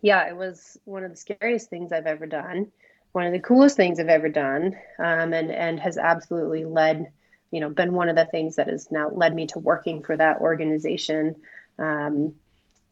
yeah 0.03 0.29
it 0.29 0.37
was 0.37 0.79
one 0.85 1.05
of 1.05 1.11
the 1.11 1.17
scariest 1.17 1.71
things 1.71 1.93
i've 1.93 2.07
ever 2.07 2.27
done. 2.27 2.71
One 3.13 3.27
of 3.27 3.33
the 3.33 3.41
coolest 3.41 3.77
things 3.77 3.99
i've 3.99 4.09
ever 4.09 4.29
done 4.29 4.77
um, 4.99 5.33
and 5.33 5.51
and 5.51 5.81
has 5.81 5.97
absolutely 5.97 6.65
led 6.65 7.11
you 7.51 7.61
know 7.61 7.71
been 7.71 7.93
one 7.93 8.09
of 8.09 8.17
the 8.17 8.27
things 8.27 8.57
that 8.57 8.69
has 8.69 8.91
now 8.91 9.09
led 9.11 9.35
me 9.35 9.47
to 9.49 9.59
working 9.59 10.03
for 10.03 10.17
that 10.17 10.41
organization 10.41 11.37
um, 11.79 12.35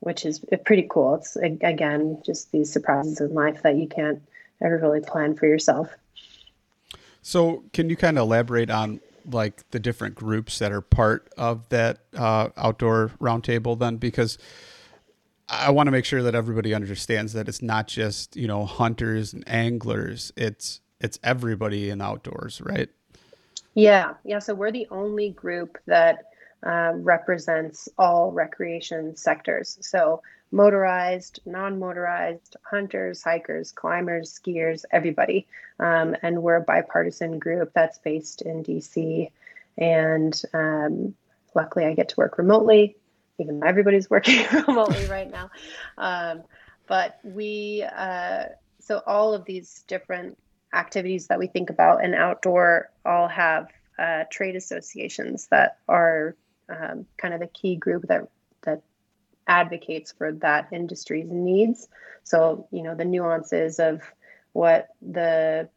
which 0.04 0.26
is 0.26 0.44
pretty 0.64 0.86
cool. 0.88 1.14
It's 1.14 1.36
again 1.36 2.22
just 2.24 2.52
these 2.52 2.70
surprises 2.70 3.20
in 3.20 3.32
life 3.32 3.62
that 3.62 3.76
you 3.76 3.88
can't 3.88 4.22
ever 4.62 4.78
really 4.78 5.00
plan 5.00 5.34
for 5.34 5.46
yourself. 5.46 5.94
So 7.22 7.64
can 7.72 7.88
you 7.88 7.96
kind 7.96 8.18
of 8.18 8.22
elaborate 8.22 8.70
on 8.70 9.00
like 9.30 9.68
the 9.70 9.80
different 9.80 10.14
groups 10.14 10.58
that 10.58 10.72
are 10.72 10.82
part 10.82 11.32
of 11.38 11.66
that 11.70 12.00
uh, 12.14 12.50
outdoor 12.56 13.12
roundtable 13.18 13.78
then? 13.78 13.96
Because 13.96 14.36
I 15.48 15.70
want 15.70 15.88
to 15.88 15.90
make 15.90 16.04
sure 16.04 16.22
that 16.22 16.34
everybody 16.34 16.74
understands 16.74 17.32
that 17.34 17.48
it's 17.48 17.62
not 17.62 17.86
just 17.88 18.36
you 18.36 18.46
know 18.46 18.64
hunters 18.64 19.32
and 19.32 19.46
anglers 19.48 20.32
it's 20.36 20.80
it's 21.00 21.18
everybody 21.22 21.90
in 21.90 22.00
outdoors 22.00 22.60
right 22.60 22.88
yeah, 23.74 24.14
yeah. 24.24 24.38
So 24.38 24.54
we're 24.54 24.70
the 24.70 24.86
only 24.90 25.30
group 25.30 25.78
that 25.86 26.26
uh, 26.64 26.92
represents 26.94 27.88
all 27.98 28.30
recreation 28.32 29.16
sectors. 29.16 29.76
So 29.80 30.22
motorized, 30.52 31.40
non-motorized, 31.44 32.56
hunters, 32.62 33.22
hikers, 33.22 33.72
climbers, 33.72 34.38
skiers, 34.38 34.84
everybody. 34.92 35.46
Um, 35.80 36.16
and 36.22 36.42
we're 36.42 36.56
a 36.56 36.60
bipartisan 36.60 37.40
group 37.40 37.72
that's 37.74 37.98
based 37.98 38.42
in 38.42 38.62
DC. 38.62 39.30
And 39.76 40.40
um, 40.54 41.14
luckily, 41.54 41.86
I 41.86 41.94
get 41.94 42.10
to 42.10 42.16
work 42.16 42.38
remotely, 42.38 42.96
even 43.38 43.60
though 43.60 43.66
everybody's 43.66 44.08
working 44.08 44.44
remotely 44.68 45.06
right 45.06 45.30
now. 45.30 45.50
Um, 45.98 46.42
but 46.86 47.18
we, 47.22 47.82
uh, 47.84 48.44
so 48.80 49.02
all 49.06 49.34
of 49.34 49.44
these 49.44 49.84
different 49.88 50.36
activities 50.72 51.28
that 51.28 51.38
we 51.38 51.46
think 51.46 51.70
about 51.70 52.04
and 52.04 52.14
outdoor 52.14 52.90
all 53.04 53.28
have 53.28 53.68
uh, 53.98 54.24
trade 54.30 54.56
associations 54.56 55.46
that 55.50 55.78
are 55.88 56.36
um, 56.68 57.06
kind 57.16 57.34
of 57.34 57.40
the 57.40 57.46
key 57.46 57.76
group 57.76 58.06
that 58.08 58.28
that 58.62 58.82
advocates 59.46 60.12
for 60.12 60.32
that 60.32 60.68
industry's 60.72 61.30
needs. 61.30 61.88
So 62.24 62.66
you 62.70 62.82
know 62.82 62.94
the 62.94 63.04
nuances 63.04 63.78
of 63.78 64.02
what 64.52 64.88
the 65.00 65.68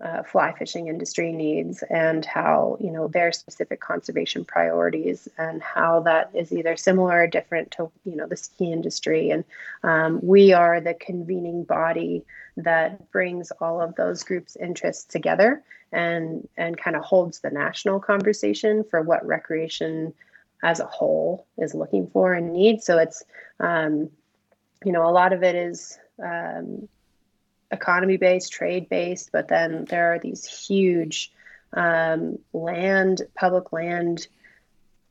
uh, 0.00 0.22
fly 0.22 0.52
fishing 0.52 0.88
industry 0.88 1.32
needs 1.32 1.82
and 1.90 2.24
how 2.24 2.78
you 2.80 2.90
know 2.90 3.08
their 3.08 3.32
specific 3.32 3.80
conservation 3.80 4.44
priorities 4.44 5.28
and 5.36 5.62
how 5.62 6.00
that 6.00 6.30
is 6.34 6.52
either 6.52 6.76
similar 6.76 7.22
or 7.22 7.26
different 7.26 7.70
to 7.70 7.90
you 8.04 8.16
know 8.16 8.26
the 8.26 8.36
ski 8.36 8.72
industry. 8.72 9.30
And 9.30 9.44
um, 9.82 10.20
we 10.22 10.52
are 10.52 10.80
the 10.80 10.94
convening 10.94 11.64
body 11.64 12.24
that 12.56 13.10
brings 13.12 13.50
all 13.60 13.80
of 13.80 13.94
those 13.94 14.22
groups 14.22 14.56
interests 14.56 15.04
together 15.04 15.62
and 15.92 16.48
and 16.56 16.78
kind 16.78 16.96
of 16.96 17.02
holds 17.02 17.40
the 17.40 17.50
national 17.50 18.00
conversation 18.00 18.84
for 18.84 19.02
what 19.02 19.26
recreation 19.26 20.14
as 20.62 20.80
a 20.80 20.86
whole 20.86 21.46
is 21.58 21.74
looking 21.74 22.06
for 22.06 22.32
and 22.32 22.52
needs. 22.52 22.86
So 22.86 22.98
it's 22.98 23.22
um, 23.58 24.10
you 24.84 24.92
know 24.92 25.06
a 25.06 25.12
lot 25.12 25.34
of 25.34 25.42
it 25.42 25.54
is 25.54 25.98
um, 26.22 26.88
economy 27.70 28.16
based, 28.16 28.52
trade 28.52 28.88
based, 28.88 29.30
but 29.32 29.48
then 29.48 29.84
there 29.88 30.14
are 30.14 30.18
these 30.18 30.44
huge 30.44 31.32
um, 31.72 32.38
land, 32.52 33.22
public 33.34 33.72
land 33.72 34.26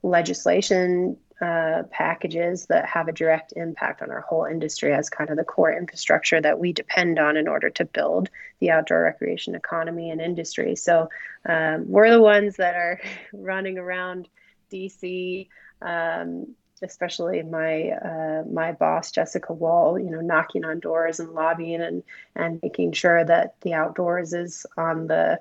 legislation 0.04 1.18
uh, 1.42 1.84
packages 1.90 2.66
that 2.66 2.86
have 2.86 3.08
a 3.08 3.14
direct 3.14 3.54
impact 3.56 4.02
on 4.02 4.12
our 4.12 4.22
whole 4.22 4.44
industry 4.44 4.94
as 4.94 5.10
kind 5.10 5.30
of 5.30 5.38
the 5.38 5.44
core 5.44 5.72
infrastructure 5.72 6.42
that 6.42 6.60
we 6.60 6.74
depend 6.74 7.18
on 7.18 7.38
in 7.38 7.48
order 7.48 7.70
to 7.70 7.86
build 7.86 8.30
the 8.60 8.72
outdoor 8.72 9.04
recreation 9.04 9.56
economy 9.56 10.10
and 10.10 10.20
industry. 10.20 10.76
So 10.76 11.10
um, 11.48 11.86
we're 11.90 12.12
the 12.12 12.22
ones 12.22 12.58
that 12.58 12.76
are 12.76 13.00
running 13.34 13.78
around 13.78 14.28
DC. 14.72 15.48
Um, 15.82 16.56
especially 16.84 17.42
my 17.44 17.90
uh, 17.92 18.44
my 18.52 18.72
boss 18.72 19.12
Jessica 19.12 19.54
Wall, 19.54 20.00
you 20.00 20.10
know, 20.10 20.22
knocking 20.22 20.66
on 20.66 20.80
doors 20.80 21.20
and 21.20 21.32
lobbying 21.32 21.82
and 21.82 22.04
and 22.36 22.60
making 22.62 22.94
sure 22.94 23.24
that 23.24 23.56
the 23.62 23.74
outdoors 23.74 24.34
is 24.34 24.66
on 24.78 25.08
the 25.08 25.40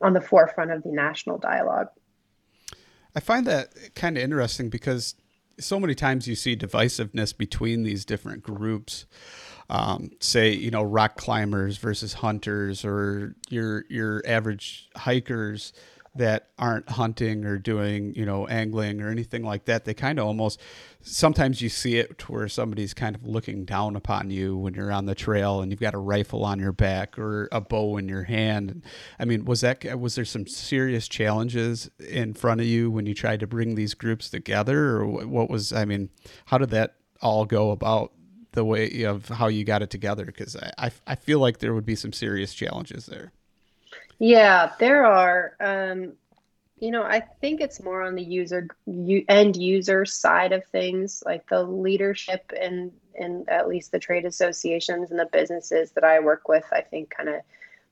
on 0.00 0.12
the 0.12 0.20
forefront 0.20 0.70
of 0.70 0.82
the 0.82 0.90
national 0.90 1.38
dialogue. 1.38 1.88
I 3.14 3.20
find 3.20 3.46
that 3.46 3.94
kind 3.94 4.16
of 4.16 4.22
interesting 4.22 4.70
because 4.70 5.14
so 5.58 5.78
many 5.78 5.94
times 5.94 6.26
you 6.26 6.34
see 6.34 6.56
divisiveness 6.56 7.36
between 7.36 7.82
these 7.82 8.04
different 8.04 8.42
groups. 8.42 9.06
Um, 9.68 10.10
say 10.18 10.52
you 10.52 10.72
know 10.72 10.82
rock 10.82 11.16
climbers 11.16 11.76
versus 11.76 12.14
hunters 12.14 12.84
or 12.84 13.36
your 13.48 13.84
your 13.88 14.22
average 14.26 14.88
hikers 14.96 15.72
that 16.14 16.48
aren't 16.58 16.88
hunting 16.88 17.44
or 17.44 17.56
doing, 17.56 18.12
you 18.16 18.26
know, 18.26 18.46
angling 18.48 19.00
or 19.00 19.10
anything 19.10 19.44
like 19.44 19.66
that. 19.66 19.84
They 19.84 19.94
kind 19.94 20.18
of 20.18 20.26
almost 20.26 20.60
sometimes 21.00 21.62
you 21.62 21.68
see 21.68 21.98
it 21.98 22.28
where 22.28 22.48
somebody's 22.48 22.94
kind 22.94 23.14
of 23.14 23.24
looking 23.24 23.64
down 23.64 23.94
upon 23.94 24.30
you 24.30 24.56
when 24.56 24.74
you're 24.74 24.90
on 24.90 25.06
the 25.06 25.14
trail 25.14 25.60
and 25.60 25.70
you've 25.70 25.80
got 25.80 25.94
a 25.94 25.98
rifle 25.98 26.44
on 26.44 26.58
your 26.58 26.72
back 26.72 27.16
or 27.16 27.48
a 27.52 27.60
bow 27.60 27.96
in 27.96 28.08
your 28.08 28.24
hand. 28.24 28.82
I 29.20 29.24
mean, 29.24 29.44
was 29.44 29.60
that 29.60 30.00
was 30.00 30.16
there 30.16 30.24
some 30.24 30.46
serious 30.46 31.06
challenges 31.06 31.88
in 32.00 32.34
front 32.34 32.60
of 32.60 32.66
you 32.66 32.90
when 32.90 33.06
you 33.06 33.14
tried 33.14 33.40
to 33.40 33.46
bring 33.46 33.76
these 33.76 33.94
groups 33.94 34.30
together 34.30 34.96
or 34.96 35.06
what 35.06 35.48
was 35.48 35.72
I 35.72 35.84
mean, 35.84 36.10
how 36.46 36.58
did 36.58 36.70
that 36.70 36.96
all 37.22 37.44
go 37.44 37.70
about 37.70 38.12
the 38.52 38.64
way 38.64 39.04
of 39.04 39.28
how 39.28 39.46
you 39.46 39.64
got 39.64 39.82
it 39.82 39.90
together 39.90 40.24
because 40.24 40.56
I, 40.56 40.90
I, 41.06 41.14
feel 41.14 41.38
like 41.38 41.58
there 41.58 41.72
would 41.72 41.86
be 41.86 41.94
some 41.94 42.12
serious 42.12 42.52
challenges 42.52 43.06
there. 43.06 43.32
Yeah, 44.20 44.72
there 44.78 45.06
are. 45.06 45.56
Um, 45.58 46.12
you 46.78 46.90
know, 46.90 47.02
I 47.02 47.20
think 47.20 47.60
it's 47.60 47.82
more 47.82 48.02
on 48.02 48.14
the 48.14 48.22
user 48.22 48.68
end 49.28 49.56
user 49.56 50.04
side 50.04 50.52
of 50.52 50.64
things, 50.66 51.22
like 51.26 51.48
the 51.48 51.62
leadership 51.62 52.52
and 52.58 52.92
in 53.14 53.46
at 53.48 53.68
least 53.68 53.92
the 53.92 53.98
trade 53.98 54.26
associations 54.26 55.10
and 55.10 55.18
the 55.18 55.28
businesses 55.32 55.92
that 55.92 56.04
I 56.04 56.20
work 56.20 56.48
with. 56.48 56.64
I 56.70 56.82
think 56.82 57.10
kind 57.10 57.30
of 57.30 57.40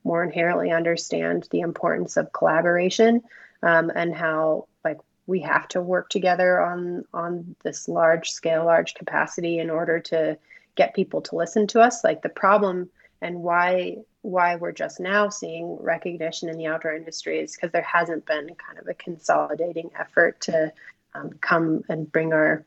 more 0.03 0.23
inherently 0.23 0.71
understand 0.71 1.47
the 1.51 1.59
importance 1.61 2.15
of 2.15 2.31
collaboration 2.31 3.23
um, 3.63 3.91
and 3.93 4.15
how 4.15 4.67
like 4.85 4.99
we 5.27 5.41
have 5.41 5.67
to 5.69 5.81
work 5.81 6.09
together 6.09 6.61
on 6.61 7.05
on 7.11 7.55
this 7.63 7.87
large 7.87 8.29
scale, 8.31 8.65
large 8.65 8.93
capacity 8.93 9.57
in 9.59 9.71
order 9.71 9.99
to 9.99 10.37
get 10.75 10.95
people 10.95 11.21
to 11.21 11.35
listen 11.35 11.65
to 11.67 11.81
us. 11.81 12.03
Like 12.03 12.21
the 12.21 12.29
problem 12.29 12.89
and 13.21 13.41
why 13.41 13.97
why 14.21 14.55
we're 14.55 14.71
just 14.71 14.99
now 14.99 15.29
seeing 15.29 15.77
recognition 15.79 16.49
in 16.49 16.57
the 16.57 16.67
outdoor 16.67 16.93
industry 16.93 17.39
is 17.39 17.55
because 17.55 17.71
there 17.71 17.81
hasn't 17.81 18.25
been 18.25 18.53
kind 18.55 18.77
of 18.77 18.87
a 18.87 18.93
consolidating 18.93 19.89
effort 19.97 20.39
to 20.41 20.71
um, 21.13 21.31
come 21.41 21.83
and 21.87 22.11
bring 22.11 22.33
our 22.33 22.65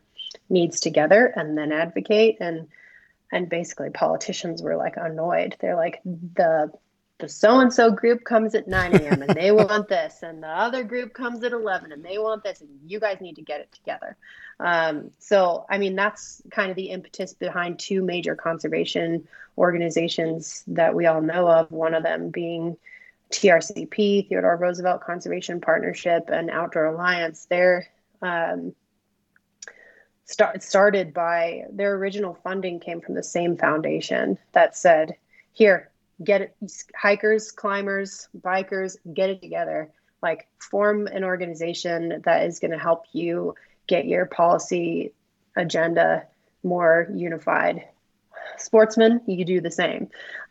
needs 0.48 0.80
together 0.80 1.26
and 1.36 1.57
then 1.57 1.72
advocate. 1.72 2.38
And 2.40 2.68
and 3.30 3.48
basically 3.48 3.90
politicians 3.90 4.62
were 4.62 4.76
like 4.76 4.96
annoyed. 4.96 5.57
They're 5.61 5.76
like 5.76 6.00
the 6.05 6.72
the 7.22 7.28
so 7.28 7.60
and 7.60 7.72
so 7.72 7.90
group 7.90 8.24
comes 8.24 8.54
at 8.54 8.68
9 8.68 8.96
a.m. 8.96 9.22
and 9.22 9.34
they 9.34 9.50
want 9.52 9.88
this, 9.88 10.22
and 10.22 10.42
the 10.42 10.48
other 10.48 10.84
group 10.84 11.14
comes 11.14 11.42
at 11.42 11.52
11 11.52 11.92
and 11.92 12.04
they 12.04 12.18
want 12.18 12.44
this, 12.44 12.60
and 12.60 12.68
you 12.84 13.00
guys 13.00 13.20
need 13.20 13.36
to 13.36 13.42
get 13.42 13.60
it 13.60 13.72
together. 13.72 14.16
Um, 14.60 15.10
so, 15.18 15.64
I 15.70 15.78
mean, 15.78 15.96
that's 15.96 16.42
kind 16.50 16.70
of 16.70 16.76
the 16.76 16.90
impetus 16.90 17.32
behind 17.32 17.78
two 17.78 18.02
major 18.02 18.36
conservation 18.36 19.26
organizations 19.56 20.64
that 20.66 20.94
we 20.94 21.06
all 21.06 21.22
know 21.22 21.48
of, 21.48 21.70
one 21.70 21.94
of 21.94 22.02
them 22.02 22.30
being 22.30 22.76
TRCP, 23.30 24.28
Theodore 24.28 24.56
Roosevelt 24.56 25.02
Conservation 25.02 25.60
Partnership, 25.60 26.28
and 26.28 26.50
Outdoor 26.50 26.86
Alliance. 26.86 27.46
They're 27.48 27.88
um, 28.20 28.74
start, 30.24 30.62
started 30.62 31.14
by 31.14 31.64
their 31.70 31.94
original 31.94 32.34
funding 32.42 32.80
came 32.80 33.00
from 33.00 33.14
the 33.14 33.22
same 33.22 33.56
foundation 33.56 34.38
that 34.52 34.76
said, 34.76 35.14
here, 35.52 35.91
get 36.22 36.42
it 36.42 36.56
hikers 36.94 37.50
climbers 37.50 38.28
bikers 38.38 38.96
get 39.12 39.30
it 39.30 39.42
together. 39.42 39.90
Like 40.22 40.48
form 40.58 41.06
an 41.06 41.24
organization 41.24 42.22
that 42.24 42.44
is 42.44 42.60
going 42.60 42.70
to 42.70 42.78
help 42.78 43.06
you 43.12 43.54
get 43.86 44.06
your 44.06 44.26
policy 44.26 45.12
agenda 45.56 46.24
more 46.62 47.08
unified. 47.12 47.88
Sportsmen 48.56 49.20
you 49.26 49.44
do 49.44 49.60
the 49.60 49.70
same. 49.70 50.08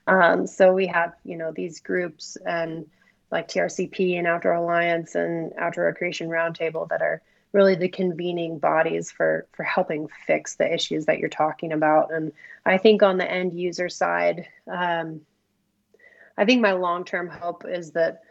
Um, 0.08 0.48
so 0.48 0.74
we 0.74 0.88
have 0.88 1.14
you 1.24 1.38
know 1.38 1.52
these 1.52 1.80
groups 1.80 2.38
and 2.46 2.88
like 3.32 3.48
trcp 3.48 4.18
and 4.18 4.28
outdoor 4.28 4.54
alliance 4.54 5.16
and 5.16 5.54
outdoor 5.58 5.86
recreation 5.86 6.28
roundtable 6.28 6.90
that 6.90 7.02
are 7.02 7.22
really 7.54 7.76
the 7.76 7.88
convening 7.88 8.60
bodies 8.60 9.12
for 9.12 9.48
for 9.54 9.64
helping 9.64 10.08
fix 10.26 10.56
the 10.56 10.74
issues 10.74 11.06
that 11.06 11.20
you're 11.20 11.30
talking 11.30 11.72
about. 11.72 12.14
And 12.14 12.32
i 12.66 12.78
think 12.78 13.04
on 13.04 13.18
the 13.18 13.30
end 13.30 13.54
user 13.54 13.90
side 13.90 14.48
um, 14.68 15.22
I 16.38 16.46
think 16.46 16.62
my 16.62 16.74
long 16.74 17.06
term 17.06 17.28
hope 17.28 17.66
is 17.68 17.92
that, 17.92 18.22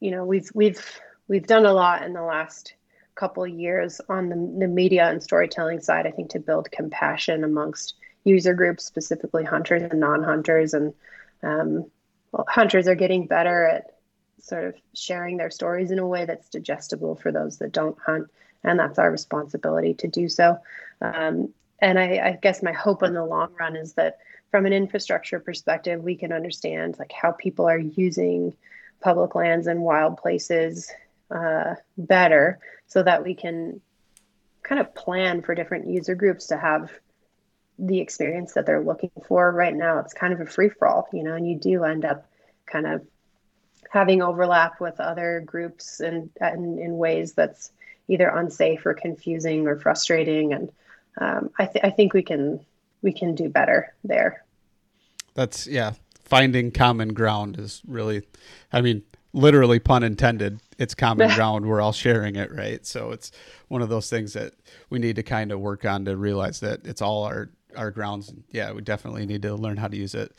you 0.00 0.10
know, 0.10 0.24
we've 0.24 0.50
we've 0.54 1.00
we've 1.28 1.46
done 1.46 1.66
a 1.66 1.72
lot 1.72 2.02
in 2.02 2.12
the 2.12 2.22
last 2.22 2.74
couple 3.14 3.46
years 3.46 4.00
on 4.08 4.28
the, 4.28 4.66
the 4.66 4.68
media 4.68 5.08
and 5.08 5.22
storytelling 5.22 5.80
side. 5.80 6.06
I 6.06 6.10
think 6.10 6.30
to 6.30 6.40
build 6.40 6.70
compassion 6.70 7.44
amongst 7.44 7.94
user 8.24 8.54
groups, 8.54 8.84
specifically 8.84 9.44
hunters 9.44 9.82
and 9.82 10.00
non-hunters, 10.00 10.74
and 10.74 10.94
um, 11.42 11.90
well, 12.32 12.46
hunters 12.48 12.88
are 12.88 12.94
getting 12.94 13.26
better 13.26 13.66
at 13.66 13.94
sort 14.40 14.64
of 14.64 14.74
sharing 14.94 15.36
their 15.36 15.50
stories 15.50 15.90
in 15.90 15.98
a 15.98 16.06
way 16.06 16.24
that's 16.24 16.48
digestible 16.48 17.14
for 17.14 17.32
those 17.32 17.58
that 17.58 17.72
don't 17.72 17.96
hunt, 18.04 18.28
and 18.62 18.78
that's 18.78 18.98
our 18.98 19.10
responsibility 19.10 19.94
to 19.94 20.08
do 20.08 20.28
so. 20.28 20.58
Um, 21.00 21.52
and 21.78 21.98
I, 21.98 22.18
I 22.18 22.38
guess 22.40 22.62
my 22.62 22.72
hope 22.72 23.02
in 23.02 23.14
the 23.14 23.24
long 23.24 23.52
run 23.58 23.76
is 23.76 23.94
that 23.94 24.18
from 24.54 24.66
an 24.66 24.72
infrastructure 24.72 25.40
perspective, 25.40 26.00
we 26.00 26.14
can 26.14 26.32
understand 26.32 26.96
like 27.00 27.10
how 27.10 27.32
people 27.32 27.68
are 27.68 27.76
using 27.76 28.54
public 29.00 29.34
lands 29.34 29.66
and 29.66 29.80
wild 29.80 30.16
places 30.16 30.92
uh, 31.28 31.74
better, 31.98 32.60
so 32.86 33.02
that 33.02 33.24
we 33.24 33.34
can 33.34 33.80
kind 34.62 34.80
of 34.80 34.94
plan 34.94 35.42
for 35.42 35.56
different 35.56 35.88
user 35.88 36.14
groups 36.14 36.46
to 36.46 36.56
have 36.56 36.92
the 37.80 37.98
experience 37.98 38.52
that 38.52 38.64
they're 38.64 38.80
looking 38.80 39.10
for. 39.26 39.50
Right 39.50 39.74
now, 39.74 39.98
it's 39.98 40.14
kind 40.14 40.32
of 40.32 40.40
a 40.40 40.46
free 40.46 40.68
for 40.68 40.86
all, 40.86 41.08
you 41.12 41.24
know, 41.24 41.34
and 41.34 41.48
you 41.50 41.58
do 41.58 41.82
end 41.82 42.04
up 42.04 42.24
kind 42.64 42.86
of 42.86 43.04
having 43.90 44.22
overlap 44.22 44.80
with 44.80 45.00
other 45.00 45.42
groups 45.44 45.98
and, 45.98 46.30
and 46.40 46.78
in 46.78 46.96
ways 46.96 47.32
that's 47.32 47.72
either 48.06 48.28
unsafe 48.28 48.86
or 48.86 48.94
confusing 48.94 49.66
or 49.66 49.80
frustrating. 49.80 50.52
And 50.52 50.70
um, 51.20 51.50
I, 51.58 51.66
th- 51.66 51.84
I 51.84 51.90
think 51.90 52.14
we 52.14 52.22
can 52.22 52.64
we 53.02 53.12
can 53.12 53.34
do 53.34 53.48
better 53.48 53.92
there. 54.04 54.43
That's 55.34 55.66
yeah. 55.66 55.94
Finding 56.24 56.70
common 56.70 57.12
ground 57.12 57.58
is 57.58 57.82
really, 57.86 58.22
I 58.72 58.80
mean, 58.80 59.02
literally 59.34 59.78
pun 59.78 60.02
intended. 60.02 60.60
It's 60.78 60.94
common 60.94 61.28
ground. 61.34 61.66
We're 61.66 61.80
all 61.80 61.92
sharing 61.92 62.36
it, 62.36 62.50
right? 62.50 62.84
So 62.86 63.10
it's 63.10 63.30
one 63.68 63.82
of 63.82 63.88
those 63.90 64.08
things 64.08 64.32
that 64.32 64.54
we 64.88 64.98
need 64.98 65.16
to 65.16 65.22
kind 65.22 65.52
of 65.52 65.60
work 65.60 65.84
on 65.84 66.06
to 66.06 66.16
realize 66.16 66.60
that 66.60 66.86
it's 66.86 67.02
all 67.02 67.24
our 67.24 67.50
our 67.76 67.90
grounds. 67.90 68.32
Yeah, 68.50 68.72
we 68.72 68.80
definitely 68.80 69.26
need 69.26 69.42
to 69.42 69.54
learn 69.54 69.76
how 69.76 69.88
to 69.88 69.96
use 69.96 70.14
it. 70.14 70.32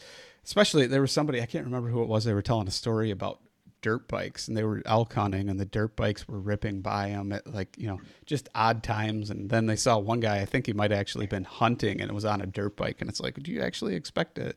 Especially 0.44 0.88
there 0.88 1.02
was 1.02 1.12
somebody 1.12 1.42
I 1.42 1.46
can't 1.46 1.66
remember 1.66 1.90
who 1.90 2.02
it 2.02 2.08
was. 2.08 2.24
They 2.24 2.34
were 2.34 2.42
telling 2.42 2.68
a 2.68 2.72
story 2.72 3.12
about 3.12 3.40
dirt 3.86 4.08
bikes 4.08 4.48
and 4.48 4.58
they 4.58 4.64
were 4.64 4.82
elk 4.88 5.14
hunting 5.14 5.48
and 5.48 5.60
the 5.60 5.66
dirt 5.66 5.96
bikes 5.96 6.28
were 6.28 6.40
ripping 6.40 6.82
by 6.82 7.10
them 7.10 7.32
at 7.32 7.46
like 7.46 7.78
you 7.78 7.86
know 7.86 8.00
just 8.26 8.50
odd 8.56 8.82
times 8.82 9.30
and 9.30 9.52
then 9.52 9.68
they 9.68 9.76
saw 9.76 9.96
one 9.96 10.20
guy 10.20 10.40
i 10.40 10.46
think 10.46 10.66
he 10.66 10.74
might 10.74 10.90
have 10.90 11.00
actually 11.00 11.28
been 11.28 11.44
hunting 11.44 12.02
and 12.02 12.10
it 12.10 12.14
was 12.16 12.26
on 12.26 12.42
a 12.42 12.48
dirt 12.48 12.76
bike 12.76 13.00
and 13.00 13.12
it's 13.12 13.20
like 13.20 13.36
do 13.44 13.52
you 13.52 13.62
actually 13.62 13.94
expect 13.94 14.34
to 14.34 14.56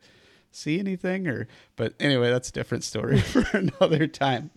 see 0.50 0.78
anything 0.78 1.26
or 1.28 1.46
but 1.76 1.94
anyway 2.00 2.30
that's 2.30 2.48
a 2.48 2.52
different 2.52 2.84
story 2.84 3.20
for 3.20 3.44
another 3.56 4.06
time. 4.06 4.50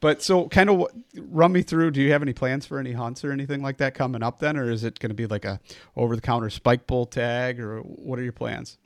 But 0.00 0.22
so 0.22 0.48
kind 0.48 0.70
of 0.70 0.86
run 1.16 1.52
me 1.52 1.62
through 1.62 1.92
do 1.92 2.02
you 2.02 2.12
have 2.12 2.22
any 2.22 2.32
plans 2.32 2.66
for 2.66 2.78
any 2.78 2.92
hunts 2.92 3.24
or 3.24 3.32
anything 3.32 3.62
like 3.62 3.78
that 3.78 3.94
coming 3.94 4.22
up 4.22 4.38
then? 4.38 4.56
Or 4.56 4.70
is 4.70 4.84
it 4.84 4.98
going 4.98 5.10
to 5.10 5.14
be 5.14 5.26
like 5.26 5.44
a 5.44 5.60
over 5.96 6.14
the 6.14 6.22
counter 6.22 6.50
spike 6.50 6.86
bull 6.86 7.06
tag 7.06 7.60
or 7.60 7.80
what 7.80 8.18
are 8.18 8.22
your 8.22 8.32
plans? 8.32 8.78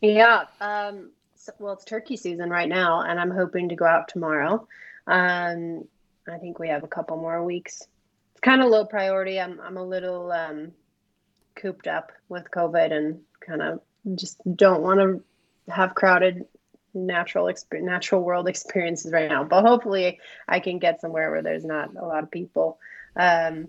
Yeah 0.00 0.44
um 0.60 1.10
so, 1.36 1.52
well 1.58 1.72
it's 1.74 1.84
turkey 1.84 2.16
season 2.16 2.50
right 2.50 2.68
now 2.68 3.00
and 3.00 3.18
i'm 3.18 3.30
hoping 3.30 3.68
to 3.68 3.76
go 3.76 3.84
out 3.84 4.08
tomorrow. 4.08 4.66
Um 5.06 5.84
i 6.28 6.38
think 6.38 6.58
we 6.58 6.68
have 6.68 6.84
a 6.84 6.88
couple 6.88 7.16
more 7.16 7.42
weeks. 7.44 7.86
It's 8.32 8.40
kind 8.40 8.62
of 8.62 8.68
low 8.68 8.84
priority. 8.84 9.40
I'm, 9.40 9.60
I'm 9.60 9.76
a 9.76 9.84
little 9.84 10.32
um 10.32 10.72
cooped 11.56 11.86
up 11.86 12.12
with 12.28 12.50
covid 12.50 12.92
and 12.92 13.20
kind 13.46 13.60
of 13.60 13.80
just 14.14 14.40
don't 14.56 14.82
want 14.82 15.00
to 15.00 15.22
have 15.68 15.94
crowded 15.94 16.46
natural 16.92 17.46
exp- 17.46 17.80
natural 17.82 18.22
world 18.22 18.48
experiences 18.48 19.12
right 19.12 19.30
now 19.30 19.44
but 19.44 19.62
hopefully 19.62 20.18
i 20.48 20.58
can 20.58 20.78
get 20.78 21.00
somewhere 21.00 21.30
where 21.30 21.42
there's 21.42 21.64
not 21.64 21.94
a 21.94 22.04
lot 22.04 22.22
of 22.22 22.30
people. 22.30 22.78
Um, 23.16 23.68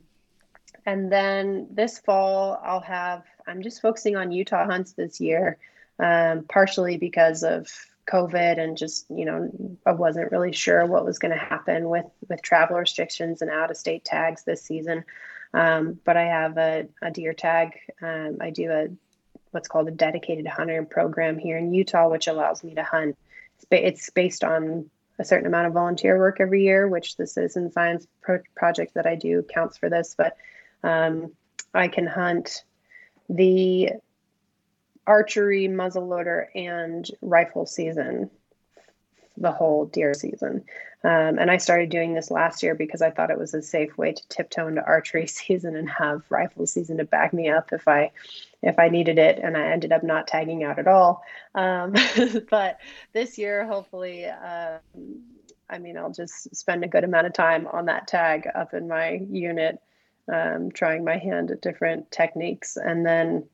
and 0.85 1.11
then 1.11 1.67
this 1.71 1.99
fall 1.99 2.59
i'll 2.63 2.81
have 2.81 3.23
i'm 3.47 3.61
just 3.61 3.81
focusing 3.81 4.15
on 4.15 4.31
utah 4.31 4.65
hunts 4.65 4.93
this 4.93 5.19
year 5.19 5.57
um, 5.99 6.43
partially 6.43 6.97
because 6.97 7.43
of 7.43 7.67
covid 8.11 8.59
and 8.59 8.77
just 8.77 9.05
you 9.09 9.25
know 9.25 9.49
i 9.85 9.91
wasn't 9.91 10.31
really 10.31 10.51
sure 10.51 10.85
what 10.85 11.05
was 11.05 11.19
going 11.19 11.31
to 11.31 11.37
happen 11.37 11.89
with 11.89 12.05
with 12.29 12.41
travel 12.41 12.77
restrictions 12.77 13.41
and 13.41 13.51
out 13.51 13.71
of 13.71 13.77
state 13.77 14.03
tags 14.03 14.43
this 14.43 14.63
season. 14.63 15.03
Um, 15.53 15.99
but 16.05 16.17
i 16.17 16.23
have 16.23 16.57
a, 16.57 16.87
a 17.01 17.11
deer 17.11 17.33
tag. 17.33 17.77
Um, 18.01 18.37
i 18.41 18.49
do 18.49 18.71
a 18.71 18.87
what's 19.52 19.68
called 19.68 19.88
a 19.88 19.91
dedicated 19.91 20.47
hunter 20.47 20.84
program 20.84 21.38
here 21.38 21.58
in 21.58 21.74
Utah, 21.74 22.10
which 22.10 22.28
allows 22.28 22.64
me 22.64 22.76
to 22.76 22.84
hunt. 22.84 23.18
It's 23.70 24.10
based 24.10 24.43
on 24.43 24.89
a 25.20 25.26
certain 25.26 25.45
amount 25.45 25.68
of 25.68 25.74
volunteer 25.74 26.18
work 26.18 26.38
every 26.39 26.64
year, 26.64 26.88
which 26.88 27.16
the 27.16 27.28
citizen 27.28 27.72
science 27.72 28.08
pro- 28.22 28.41
project 28.56 28.95
that 28.95 29.06
I 29.06 29.16
do 29.16 29.43
counts 29.43 29.78
for 29.78 29.89
this. 29.89 30.16
But 30.18 30.36
um, 30.84 31.34
I 31.74 31.88
can 31.88 32.08
hunt 32.08 32.64
the 33.30 33.91
archery, 35.06 35.68
muzzleloader, 35.68 36.45
and 36.56 37.10
rifle 37.22 37.66
season, 37.66 38.32
the 39.38 39.51
whole 39.51 39.86
deer 39.86 40.13
season. 40.13 40.63
Um, 41.03 41.39
and 41.39 41.49
I 41.49 41.57
started 41.57 41.89
doing 41.89 42.13
this 42.13 42.29
last 42.29 42.61
year 42.61 42.75
because 42.75 43.01
I 43.01 43.09
thought 43.09 43.32
it 43.32 43.39
was 43.39 43.53
a 43.53 43.61
safe 43.61 43.97
way 43.97 44.13
to 44.13 44.27
tiptoe 44.29 44.67
into 44.67 44.86
archery 44.86 45.27
season 45.27 45.75
and 45.75 45.89
have 45.89 46.23
rifle 46.29 46.67
season 46.67 46.97
to 46.97 47.05
back 47.05 47.34
me 47.34 47.49
up 47.49 47.73
if 47.73 47.88
I 47.88 48.11
if 48.61 48.77
I 48.77 48.89
needed 48.89 49.17
it. 49.17 49.39
And 49.39 49.57
I 49.57 49.71
ended 49.71 49.91
up 49.91 50.03
not 50.03 50.27
tagging 50.27 50.63
out 50.63 50.77
at 50.77 50.88
all. 50.88 51.23
Um, 51.55 51.95
but 52.49 52.79
this 53.13 53.38
year, 53.38 53.65
hopefully, 53.65 54.25
um, 54.25 54.79
I 55.69 55.79
mean, 55.79 55.97
I'll 55.97 56.11
just 56.11 56.53
spend 56.55 56.84
a 56.84 56.88
good 56.88 57.03
amount 57.03 57.27
of 57.27 57.34
time 57.34 57.65
on 57.67 57.86
that 57.86 58.07
tag 58.07 58.47
up 58.53 58.73
in 58.73 58.88
my 58.88 59.21
unit, 59.29 59.82
um, 60.32 60.71
trying 60.71 61.03
my 61.03 61.17
hand 61.17 61.49
at 61.49 61.61
different 61.61 62.11
techniques, 62.11 62.77
and 62.77 63.05
then 63.05 63.45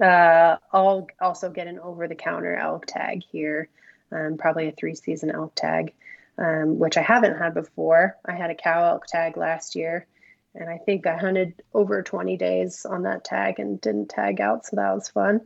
uh, 0.00 0.56
I'll 0.72 1.06
also 1.20 1.50
get 1.50 1.66
an 1.66 1.78
over 1.78 2.08
the 2.08 2.14
counter 2.14 2.56
elk 2.56 2.86
tag 2.86 3.22
here, 3.30 3.68
um, 4.12 4.36
probably 4.38 4.68
a 4.68 4.72
three 4.72 4.94
season 4.94 5.30
elk 5.30 5.54
tag. 5.54 5.92
um, 6.38 6.78
which 6.78 6.96
I 6.96 7.02
haven't 7.02 7.36
had 7.36 7.52
before. 7.54 8.16
I 8.24 8.32
had 8.32 8.50
a 8.50 8.54
cow 8.54 8.84
elk 8.84 9.06
tag 9.06 9.36
last 9.36 9.74
year, 9.74 10.06
and 10.54 10.70
I 10.70 10.78
think 10.78 11.06
I 11.06 11.16
hunted 11.16 11.62
over 11.74 12.02
20 12.02 12.36
days 12.36 12.86
on 12.86 13.02
that 13.02 13.24
tag 13.24 13.58
and 13.58 13.80
didn't 13.80 14.08
tag 14.08 14.40
out, 14.40 14.64
so 14.64 14.76
that 14.76 14.94
was 14.94 15.08
fun. 15.08 15.40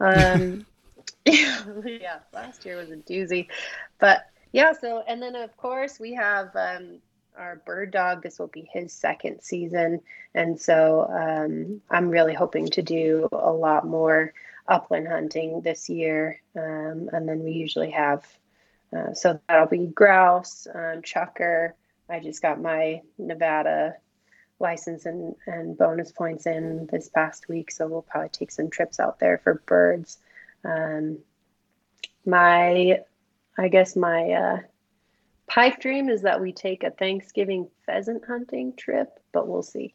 Um, 0.00 0.66
yeah, 1.26 2.20
last 2.32 2.64
year 2.64 2.76
was 2.76 2.90
a 2.90 2.96
doozy, 2.96 3.48
but 3.98 4.26
yeah. 4.52 4.72
So 4.72 5.02
and 5.06 5.20
then 5.20 5.36
of 5.36 5.54
course 5.56 6.00
we 6.00 6.14
have 6.14 6.54
um, 6.56 7.00
our 7.36 7.56
bird 7.66 7.90
dog. 7.90 8.22
This 8.22 8.38
will 8.38 8.48
be 8.48 8.68
his 8.72 8.92
second 8.92 9.42
season, 9.42 10.00
and 10.34 10.58
so 10.58 11.06
um, 11.10 11.82
I'm 11.90 12.08
really 12.08 12.34
hoping 12.34 12.68
to 12.68 12.82
do 12.82 13.28
a 13.32 13.52
lot 13.52 13.86
more 13.86 14.32
upland 14.68 15.08
hunting 15.08 15.62
this 15.62 15.88
year. 15.88 16.40
Um, 16.56 17.08
and 17.12 17.28
then 17.28 17.42
we 17.42 17.52
usually 17.52 17.90
have 17.90 18.24
uh, 18.96 19.12
so 19.12 19.38
that'll 19.48 19.66
be 19.66 19.86
grouse, 19.86 20.66
um, 20.74 21.02
chukar. 21.02 21.72
I 22.08 22.20
just 22.20 22.40
got 22.40 22.60
my 22.60 23.02
Nevada 23.18 23.96
license 24.60 25.06
and, 25.06 25.36
and 25.46 25.76
bonus 25.76 26.10
points 26.10 26.46
in 26.46 26.88
this 26.90 27.08
past 27.08 27.48
week, 27.48 27.70
so 27.70 27.86
we'll 27.86 28.02
probably 28.02 28.30
take 28.30 28.50
some 28.50 28.70
trips 28.70 28.98
out 28.98 29.18
there 29.18 29.38
for 29.38 29.62
birds. 29.66 30.18
Um, 30.64 31.18
my, 32.24 33.00
I 33.58 33.68
guess 33.68 33.94
my 33.94 34.30
uh, 34.32 34.58
pipe 35.46 35.80
dream 35.80 36.08
is 36.08 36.22
that 36.22 36.40
we 36.40 36.52
take 36.52 36.82
a 36.82 36.90
Thanksgiving 36.90 37.68
pheasant 37.84 38.24
hunting 38.24 38.74
trip, 38.74 39.20
but 39.32 39.46
we'll 39.46 39.62
see. 39.62 39.94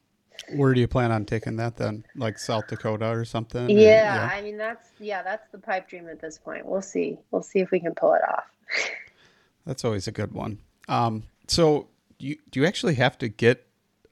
Where 0.55 0.73
do 0.73 0.81
you 0.81 0.87
plan 0.87 1.11
on 1.11 1.25
taking 1.25 1.55
that 1.57 1.77
then? 1.77 2.05
Like 2.15 2.37
South 2.37 2.67
Dakota 2.67 3.07
or 3.07 3.25
something? 3.25 3.69
Yeah, 3.69 3.77
or, 3.77 3.81
yeah, 3.81 4.29
I 4.31 4.41
mean 4.41 4.57
that's 4.57 4.89
yeah, 4.99 5.23
that's 5.23 5.49
the 5.51 5.57
pipe 5.57 5.89
dream 5.89 6.07
at 6.09 6.19
this 6.19 6.37
point. 6.37 6.65
We'll 6.65 6.81
see. 6.81 7.17
We'll 7.31 7.43
see 7.43 7.59
if 7.59 7.71
we 7.71 7.79
can 7.79 7.95
pull 7.95 8.13
it 8.13 8.21
off. 8.27 8.45
that's 9.65 9.85
always 9.85 10.07
a 10.07 10.11
good 10.11 10.33
one. 10.33 10.59
Um, 10.87 11.23
so 11.47 11.87
you 12.19 12.37
do 12.51 12.59
you 12.59 12.65
actually 12.65 12.95
have 12.95 13.17
to 13.19 13.27
get 13.27 13.65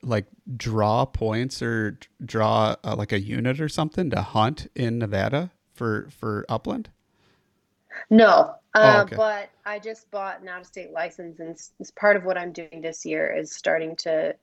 like 0.03 0.25
draw 0.55 1.05
points 1.05 1.61
or 1.61 1.97
draw 2.23 2.75
uh, 2.83 2.95
like 2.95 3.11
a 3.11 3.19
unit 3.19 3.59
or 3.59 3.69
something 3.69 4.09
to 4.09 4.21
hunt 4.21 4.69
in 4.75 4.99
Nevada 4.99 5.51
for 5.73 6.07
for 6.11 6.45
upland? 6.49 6.89
No, 8.09 8.55
uh, 8.73 8.95
oh, 8.97 9.01
okay. 9.01 9.15
but 9.15 9.49
I 9.65 9.79
just 9.79 10.09
bought 10.11 10.41
an 10.41 10.47
out 10.47 10.61
of 10.61 10.67
state 10.67 10.91
license, 10.91 11.39
and 11.39 11.49
it's 11.79 11.91
part 11.91 12.15
of 12.15 12.23
what 12.23 12.37
I'm 12.37 12.51
doing 12.51 12.81
this 12.81 13.05
year 13.05 13.35
is 13.35 13.53
starting 13.53 13.95
to, 13.97 14.35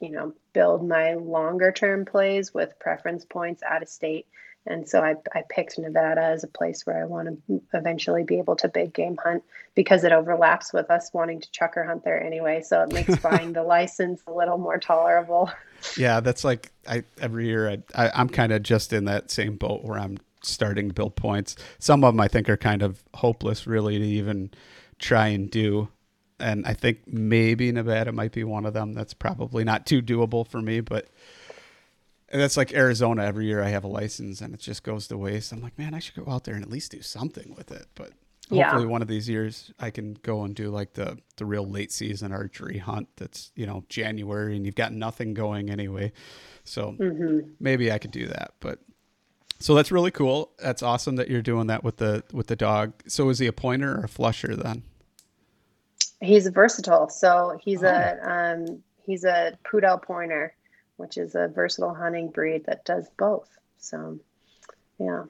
you 0.00 0.10
know, 0.10 0.32
build 0.52 0.86
my 0.86 1.14
longer 1.14 1.72
term 1.72 2.04
plays 2.04 2.52
with 2.52 2.78
preference 2.78 3.24
points 3.24 3.62
out 3.62 3.82
of 3.82 3.88
state. 3.88 4.26
And 4.68 4.88
so 4.88 5.00
I, 5.00 5.14
I 5.32 5.42
picked 5.48 5.78
Nevada 5.78 6.22
as 6.22 6.42
a 6.42 6.48
place 6.48 6.84
where 6.84 7.00
I 7.00 7.06
want 7.06 7.28
to 7.28 7.62
eventually 7.72 8.24
be 8.24 8.38
able 8.38 8.56
to 8.56 8.68
big 8.68 8.92
game 8.92 9.16
hunt 9.22 9.44
because 9.76 10.02
it 10.02 10.10
overlaps 10.10 10.72
with 10.72 10.90
us 10.90 11.10
wanting 11.12 11.40
to 11.40 11.48
chukar 11.50 11.86
hunt 11.86 12.04
there 12.04 12.20
anyway. 12.20 12.62
So 12.62 12.82
it 12.82 12.92
makes 12.92 13.16
buying 13.22 13.52
the 13.52 13.62
license 13.62 14.22
a 14.26 14.32
little 14.32 14.58
more 14.58 14.78
tolerable. 14.78 15.50
Yeah, 15.96 16.18
that's 16.20 16.42
like 16.42 16.72
I 16.88 17.04
every 17.20 17.46
year 17.46 17.70
I, 17.70 17.78
I 17.94 18.10
I'm 18.14 18.28
kind 18.28 18.50
of 18.52 18.62
just 18.62 18.92
in 18.92 19.04
that 19.04 19.30
same 19.30 19.56
boat 19.56 19.84
where 19.84 20.00
I'm 20.00 20.18
starting 20.42 20.88
to 20.88 20.94
build 20.94 21.14
points. 21.14 21.54
Some 21.78 22.02
of 22.02 22.14
them 22.14 22.20
I 22.20 22.28
think 22.28 22.48
are 22.48 22.56
kind 22.56 22.82
of 22.82 23.04
hopeless 23.14 23.66
really 23.66 23.98
to 23.98 24.04
even 24.04 24.50
try 24.98 25.28
and 25.28 25.50
do. 25.50 25.88
And 26.38 26.66
I 26.66 26.74
think 26.74 27.06
maybe 27.06 27.72
Nevada 27.72 28.12
might 28.12 28.32
be 28.32 28.44
one 28.44 28.66
of 28.66 28.74
them. 28.74 28.92
That's 28.92 29.14
probably 29.14 29.64
not 29.64 29.86
too 29.86 30.02
doable 30.02 30.46
for 30.46 30.60
me, 30.60 30.80
but 30.80 31.08
and 32.28 32.40
that's 32.40 32.56
like 32.56 32.72
Arizona. 32.74 33.24
Every 33.24 33.46
year 33.46 33.62
I 33.62 33.68
have 33.68 33.84
a 33.84 33.88
license 33.88 34.40
and 34.40 34.52
it 34.52 34.60
just 34.60 34.82
goes 34.82 35.08
to 35.08 35.16
waste. 35.16 35.52
I'm 35.52 35.62
like, 35.62 35.78
man, 35.78 35.94
I 35.94 35.98
should 35.98 36.22
go 36.22 36.30
out 36.30 36.44
there 36.44 36.54
and 36.54 36.62
at 36.62 36.70
least 36.70 36.92
do 36.92 37.00
something 37.00 37.54
with 37.56 37.70
it. 37.70 37.86
But 37.94 38.10
hopefully 38.50 38.84
yeah. 38.84 38.90
one 38.90 39.02
of 39.02 39.08
these 39.08 39.28
years 39.28 39.72
I 39.78 39.90
can 39.90 40.18
go 40.22 40.42
and 40.42 40.54
do 40.54 40.70
like 40.70 40.94
the 40.94 41.18
the 41.36 41.46
real 41.46 41.66
late 41.66 41.92
season 41.92 42.32
archery 42.32 42.78
hunt 42.78 43.08
that's, 43.16 43.52
you 43.54 43.66
know, 43.66 43.84
January 43.88 44.56
and 44.56 44.66
you've 44.66 44.74
got 44.74 44.92
nothing 44.92 45.34
going 45.34 45.70
anyway. 45.70 46.12
So 46.64 46.96
mm-hmm. 46.98 47.50
maybe 47.60 47.92
I 47.92 47.98
could 47.98 48.10
do 48.10 48.26
that. 48.26 48.54
But 48.60 48.80
so 49.58 49.74
that's 49.74 49.92
really 49.92 50.10
cool. 50.10 50.52
That's 50.58 50.82
awesome 50.82 51.16
that 51.16 51.30
you're 51.30 51.42
doing 51.42 51.68
that 51.68 51.84
with 51.84 51.98
the 51.98 52.24
with 52.32 52.48
the 52.48 52.56
dog. 52.56 52.92
So 53.06 53.28
is 53.28 53.38
he 53.38 53.46
a 53.46 53.52
pointer 53.52 53.98
or 54.00 54.04
a 54.04 54.08
flusher 54.08 54.56
then? 54.56 54.82
He's 56.20 56.46
versatile. 56.48 57.08
So 57.08 57.58
he's 57.62 57.82
oh. 57.82 57.88
a 57.88 58.18
um 58.22 58.82
he's 59.04 59.24
a 59.24 59.58
poodle 59.64 59.98
pointer 59.98 60.54
which 60.96 61.16
is 61.16 61.34
a 61.34 61.48
versatile 61.48 61.94
hunting 61.94 62.28
breed 62.28 62.64
that 62.66 62.84
does 62.84 63.08
both. 63.18 63.48
So, 63.78 64.18
yeah. 64.98 65.24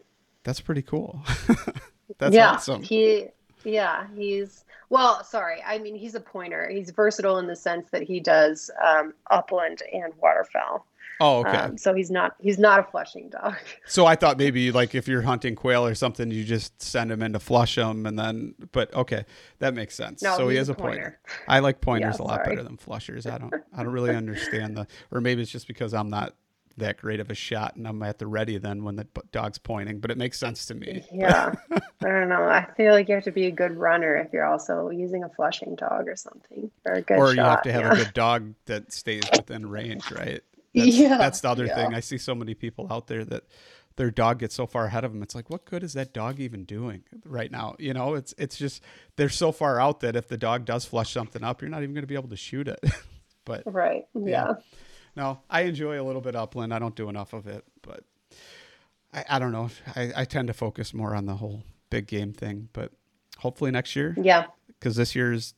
That's 0.44 0.60
pretty 0.60 0.82
cool. 0.82 1.22
That's 2.18 2.34
yeah, 2.34 2.52
awesome. 2.52 2.82
He, 2.82 3.26
yeah, 3.64 4.06
he's, 4.14 4.64
well, 4.90 5.24
sorry. 5.24 5.60
I 5.64 5.78
mean, 5.78 5.96
he's 5.96 6.14
a 6.14 6.20
pointer. 6.20 6.68
He's 6.68 6.90
versatile 6.90 7.38
in 7.38 7.48
the 7.48 7.56
sense 7.56 7.90
that 7.90 8.02
he 8.02 8.20
does 8.20 8.70
um, 8.84 9.12
upland 9.30 9.82
and 9.92 10.12
waterfowl. 10.22 10.86
Oh, 11.20 11.40
okay. 11.40 11.56
Um, 11.56 11.78
so 11.78 11.94
he's 11.94 12.10
not 12.10 12.36
he's 12.40 12.58
not 12.58 12.80
a 12.80 12.82
flushing 12.84 13.30
dog. 13.30 13.56
So 13.88 14.04
I 14.04 14.16
thought 14.16 14.36
maybe 14.36 14.72
like 14.72 14.94
if 14.94 15.06
you're 15.08 15.22
hunting 15.22 15.54
quail 15.54 15.86
or 15.86 15.94
something, 15.94 16.30
you 16.30 16.44
just 16.44 16.82
send 16.82 17.10
him 17.10 17.22
in 17.22 17.32
to 17.34 17.38
flush 17.38 17.76
them, 17.76 18.04
and 18.04 18.18
then. 18.18 18.54
But 18.72 18.92
okay, 18.94 19.24
that 19.60 19.74
makes 19.74 19.94
sense. 19.94 20.22
No, 20.22 20.36
so 20.36 20.48
he 20.48 20.56
is 20.56 20.68
a 20.68 20.74
pointer. 20.74 21.18
pointer. 21.26 21.44
I 21.48 21.60
like 21.60 21.80
pointers 21.80 22.16
yeah, 22.18 22.24
a 22.24 22.26
lot 22.26 22.44
sorry. 22.44 22.56
better 22.56 22.62
than 22.68 22.76
flushers. 22.76 23.26
I 23.26 23.38
don't 23.38 23.54
I 23.74 23.82
don't 23.82 23.92
really 23.92 24.14
understand 24.16 24.76
the, 24.76 24.86
or 25.10 25.20
maybe 25.20 25.40
it's 25.42 25.50
just 25.50 25.66
because 25.68 25.94
I'm 25.94 26.10
not 26.10 26.34
that 26.78 26.98
great 26.98 27.20
of 27.20 27.30
a 27.30 27.34
shot 27.34 27.74
and 27.76 27.86
I'm 27.88 28.02
at 28.02 28.18
the 28.18 28.26
ready 28.26 28.58
then 28.58 28.84
when 28.84 28.96
the 28.96 29.06
dog's 29.32 29.56
pointing, 29.58 29.98
but 29.98 30.10
it 30.10 30.18
makes 30.18 30.38
sense 30.38 30.66
to 30.66 30.74
me. 30.74 31.02
Yeah. 31.10 31.54
I 31.70 31.80
don't 32.06 32.28
know. 32.28 32.44
I 32.44 32.66
feel 32.76 32.92
like 32.92 33.08
you 33.08 33.14
have 33.14 33.24
to 33.24 33.30
be 33.32 33.46
a 33.46 33.50
good 33.50 33.72
runner 33.76 34.14
if 34.16 34.30
you're 34.32 34.44
also 34.44 34.90
using 34.90 35.24
a 35.24 35.28
flushing 35.30 35.74
dog 35.74 36.06
or 36.06 36.16
something 36.16 36.70
or 36.84 36.94
a 36.94 37.02
good 37.02 37.16
Or 37.18 37.28
shot, 37.34 37.36
you 37.36 37.42
have 37.42 37.62
to 37.62 37.72
have 37.72 37.82
yeah. 37.82 37.92
a 37.92 37.96
good 38.04 38.14
dog 38.14 38.54
that 38.66 38.92
stays 38.92 39.24
within 39.32 39.70
range, 39.70 40.10
right? 40.10 40.42
That's, 40.76 40.88
yeah, 40.96 41.18
that's 41.18 41.40
the 41.40 41.48
other 41.48 41.66
yeah. 41.66 41.74
thing. 41.74 41.94
I 41.94 42.00
see 42.00 42.18
so 42.18 42.34
many 42.34 42.54
people 42.54 42.86
out 42.90 43.06
there 43.06 43.24
that 43.24 43.44
their 43.96 44.10
dog 44.10 44.38
gets 44.38 44.54
so 44.54 44.66
far 44.66 44.86
ahead 44.86 45.04
of 45.04 45.12
them. 45.12 45.22
It's 45.22 45.34
like, 45.34 45.50
what 45.50 45.64
good 45.64 45.82
is 45.82 45.94
that 45.94 46.12
dog 46.12 46.38
even 46.38 46.64
doing 46.64 47.02
right 47.24 47.50
now? 47.50 47.76
You 47.78 47.94
know, 47.94 48.14
it's 48.14 48.34
it's 48.38 48.56
just 48.56 48.82
they're 49.16 49.28
so 49.28 49.52
far 49.52 49.80
out 49.80 50.00
that 50.00 50.16
if 50.16 50.28
the 50.28 50.36
dog 50.36 50.64
does 50.64 50.84
flush 50.84 51.12
something 51.12 51.42
up, 51.42 51.62
you're 51.62 51.70
not 51.70 51.82
even 51.82 51.94
going 51.94 52.02
to 52.02 52.08
be 52.08 52.14
able 52.14 52.28
to 52.28 52.36
shoot 52.36 52.68
it. 52.68 52.80
but 53.44 53.62
right, 53.66 54.06
yeah. 54.14 54.22
yeah. 54.28 54.54
No, 55.16 55.40
I 55.48 55.62
enjoy 55.62 56.00
a 56.00 56.04
little 56.04 56.20
bit 56.20 56.36
upland. 56.36 56.74
I 56.74 56.78
don't 56.78 56.94
do 56.94 57.08
enough 57.08 57.32
of 57.32 57.46
it, 57.46 57.64
but 57.80 58.04
I, 59.14 59.24
I 59.30 59.38
don't 59.38 59.52
know. 59.52 59.70
I, 59.94 60.12
I 60.14 60.24
tend 60.26 60.48
to 60.48 60.54
focus 60.54 60.92
more 60.92 61.14
on 61.14 61.24
the 61.24 61.36
whole 61.36 61.62
big 61.88 62.06
game 62.06 62.32
thing, 62.34 62.68
but 62.74 62.92
hopefully 63.38 63.70
next 63.70 63.96
year. 63.96 64.14
Yeah. 64.20 64.46
Because 64.66 64.96
this 64.96 65.14
year's 65.14 65.54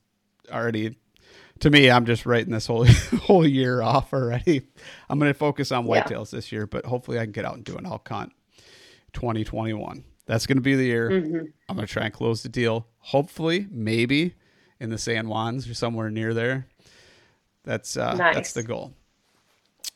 already 0.51 0.97
to 1.61 1.71
me, 1.71 1.91
I'm 1.91 2.07
just 2.07 2.27
writing 2.27 2.53
this 2.53 2.67
whole 2.67 2.85
whole 3.23 3.47
year 3.47 3.83
off 3.83 4.13
already. 4.13 4.63
I'm 5.09 5.19
going 5.19 5.31
to 5.33 5.39
focus 5.39 5.73
on 5.73 5.87
whitetails 5.87 6.33
yeah. 6.33 6.39
this 6.39 6.53
year, 6.53 6.67
but 6.67 6.87
hopefully 6.87 7.19
I 7.19 7.25
can 7.25 7.33
get 7.33 7.45
out 7.45 7.55
and 7.55 7.65
do 7.65 7.77
an 7.77 7.87
elk 7.87 8.09
hunt 8.09 8.33
2021. 9.13 10.05
That's 10.27 10.47
going 10.47 10.59
to 10.59 10.63
be 10.63 10.75
the 10.75 10.85
year. 10.85 11.11
Mm-hmm. 11.11 11.47
I'm 11.69 11.77
going 11.77 11.87
to 11.87 11.93
try 11.93 12.05
and 12.05 12.13
close 12.13 12.43
the 12.43 12.49
deal. 12.49 12.87
Hopefully, 12.99 13.67
maybe 13.71 14.35
in 14.79 14.91
the 14.91 14.99
San 14.99 15.27
Juans 15.27 15.69
or 15.69 15.75
somewhere 15.75 16.11
near 16.11 16.35
there. 16.35 16.67
That's 17.65 17.97
uh, 17.97 18.15
nice. 18.15 18.35
that's 18.35 18.53
the 18.53 18.63
goal. 18.63 18.95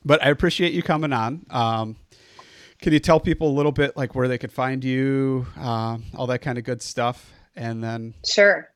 But 0.05 0.23
I 0.23 0.31
appreciate 0.31 0.73
you 0.73 0.83
coming 0.83 1.13
on. 1.13 1.47
Um, 1.51 1.97
can 2.81 2.93
you 2.93 2.99
tell 2.99 3.21
people 3.21 3.49
a 3.49 3.55
little 3.55 3.73
bit 3.73 3.97
like 3.97 4.15
where 4.15 4.27
they 4.27 4.39
could 4.39 4.53
find 4.53 4.83
you, 4.83 5.47
uh, 5.57 5.99
all 6.17 6.27
that 6.27 6.41
kind 6.41 6.59
of 6.59 6.65
good 6.65 6.83
stuff, 6.83 7.33
and 7.55 7.83
then 7.85 8.15
sure 8.27 8.72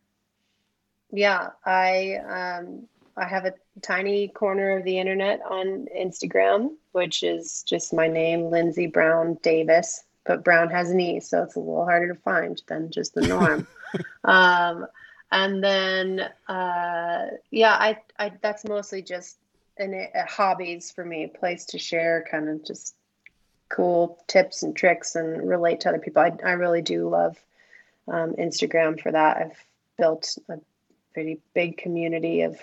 yeah, 1.11 1.51
I 1.65 2.17
um, 2.29 2.87
I 3.17 3.27
have 3.27 3.47
a 3.47 3.55
tiny 3.83 4.29
corner 4.29 4.77
of 4.77 4.85
the 4.85 4.99
internet 4.99 5.41
on 5.49 5.87
Instagram, 5.97 6.75
which 6.93 7.23
is 7.23 7.63
just 7.63 7.95
my 7.95 8.09
name, 8.09 8.51
Lindsay 8.51 8.87
Browne 8.87 9.39
Davis. 9.43 10.05
But 10.25 10.43
Brown 10.43 10.69
has 10.71 10.91
an 10.91 10.99
E, 10.99 11.21
so 11.21 11.45
it's 11.45 11.55
a 11.55 11.61
little 11.61 11.85
harder 11.85 12.09
to 12.13 12.21
find 12.21 12.61
than 12.67 12.91
just 12.91 13.15
the 13.15 13.27
norm. 13.27 13.67
um, 14.25 14.87
and 15.31 15.63
then, 15.63 16.21
uh, 16.49 17.27
yeah, 17.51 17.75
I, 17.75 17.99
I 18.19 18.33
that's 18.43 18.65
mostly 18.65 19.03
just 19.03 19.39
an, 19.79 19.95
a 20.15 20.25
hobbies 20.25 20.91
for 20.91 21.05
me, 21.05 21.25
a 21.25 21.29
place 21.29 21.65
to 21.67 21.79
share 21.79 22.27
kind 22.31 22.49
of 22.49 22.65
just 22.65 22.97
cool 23.69 24.23
tips 24.27 24.63
and 24.63 24.75
tricks 24.75 25.15
and 25.15 25.49
relate 25.49 25.81
to 25.81 25.89
other 25.89 25.99
people. 25.99 26.23
I, 26.23 26.33
I 26.45 26.53
really 26.53 26.83
do 26.83 27.09
love 27.09 27.37
um, 28.09 28.35
Instagram 28.35 29.01
for 29.01 29.13
that. 29.13 29.37
I've 29.37 29.65
built 29.97 30.39
a 30.49 30.59
pretty 31.17 31.41
big 31.55 31.79
community 31.79 32.43
of 32.43 32.61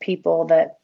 people 0.00 0.44
that 0.44 0.78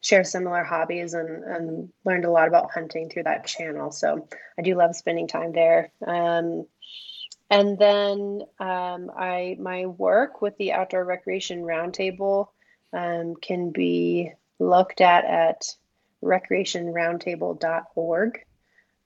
share 0.00 0.22
similar 0.22 0.62
hobbies 0.62 1.12
and, 1.12 1.42
and 1.42 1.88
learned 2.04 2.24
a 2.24 2.30
lot 2.30 2.46
about 2.46 2.70
hunting 2.70 3.10
through 3.10 3.24
that 3.24 3.44
channel. 3.44 3.90
So 3.90 4.28
I 4.56 4.62
do 4.62 4.76
love 4.76 4.94
spending 4.94 5.26
time 5.26 5.50
there. 5.50 5.90
Um, 6.06 6.64
and 7.50 7.76
then 7.76 8.42
um, 8.60 9.10
I 9.18 9.56
my 9.58 9.86
work 9.86 10.40
with 10.40 10.56
the 10.58 10.74
Outdoor 10.74 11.04
Recreation 11.04 11.62
Roundtable 11.62 12.50
um, 12.92 13.34
can 13.34 13.72
be 13.72 14.30
looked 14.60 15.00
at 15.00 15.24
at 15.24 15.64
recreationroundtable.org. 16.22 18.44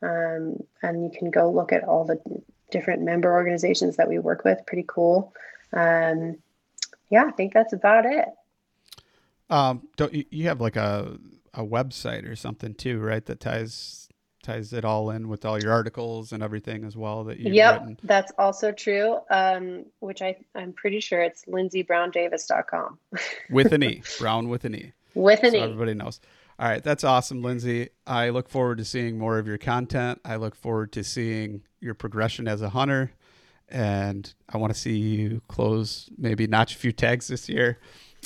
Um, 0.03 0.57
and 0.83 1.03
you 1.03 1.11
can 1.19 1.31
go 1.31 1.51
look 1.51 1.73
at 1.73 1.85
all 1.85 2.05
the 2.05 2.21
different 2.71 3.01
member 3.01 3.33
organizations 3.33 3.97
that 3.97 4.11
we 4.11 4.19
work 4.19 4.45
with. 4.45 4.67
Pretty 4.67 4.85
cool. 4.87 5.33
Um, 5.73 6.37
yeah, 7.13 7.27
I 7.27 7.31
think 7.33 7.55
that's 7.55 7.73
about 7.75 8.07
it. 8.07 8.27
Um, 9.51 9.89
don't 9.97 10.15
you, 10.15 10.25
you 10.31 10.49
have 10.49 10.61
like 10.61 10.77
a 10.77 11.19
a 11.55 11.63
website 11.65 12.29
or 12.29 12.35
something 12.37 12.75
too, 12.75 12.99
right? 12.99 13.25
That 13.27 13.39
ties 13.41 14.09
ties 14.43 14.73
it 14.73 14.85
all 14.85 15.11
in 15.11 15.29
with 15.29 15.45
all 15.45 15.59
your 15.59 15.71
articles 15.73 16.33
and 16.33 16.43
everything 16.43 16.85
as 16.85 16.97
well 16.97 17.25
that 17.25 17.39
you've 17.39 17.55
Yep, 17.55 17.81
written. 17.81 17.99
that's 18.03 18.33
also 18.39 18.73
true. 18.73 19.19
Um, 19.31 19.85
which 20.01 20.23
I 20.23 20.37
I'm 20.55 20.73
pretty 20.73 21.01
sure 21.01 21.21
it's 21.23 21.45
lindsaybrownedavis.com 21.45 22.99
with 23.51 23.73
an 23.73 23.83
E, 23.85 24.03
Brown 24.19 24.49
with 24.49 24.65
an 24.65 24.75
E. 24.75 24.93
with 25.15 25.43
an 25.45 25.53
so 25.53 25.59
E. 25.59 25.61
everybody 25.61 25.95
knows. 25.95 26.21
All 26.59 26.69
right, 26.69 26.83
that's 26.83 27.05
awesome, 27.05 27.43
Lindsay. 27.43 27.89
I 28.07 28.29
look 28.31 28.49
forward 28.49 28.79
to 28.79 28.85
seeing 28.85 29.19
more 29.19 29.39
of 29.39 29.47
your 29.47 29.59
content. 29.59 30.21
I 30.25 30.37
look 30.37 30.55
forward 30.55 30.93
to 30.93 31.05
seeing 31.05 31.63
your 31.81 31.95
progression 31.95 32.47
as 32.49 32.63
a 32.63 32.71
hunter, 32.71 33.13
and 33.73 34.33
I 34.49 34.59
want 34.59 34.73
to 34.73 34.79
see 34.79 34.97
you 34.97 35.41
close, 35.49 36.09
maybe 36.17 36.47
notch 36.47 36.77
a 36.77 36.79
few 36.79 36.93
tags 36.93 37.27
this 37.27 37.49
year, 37.49 37.79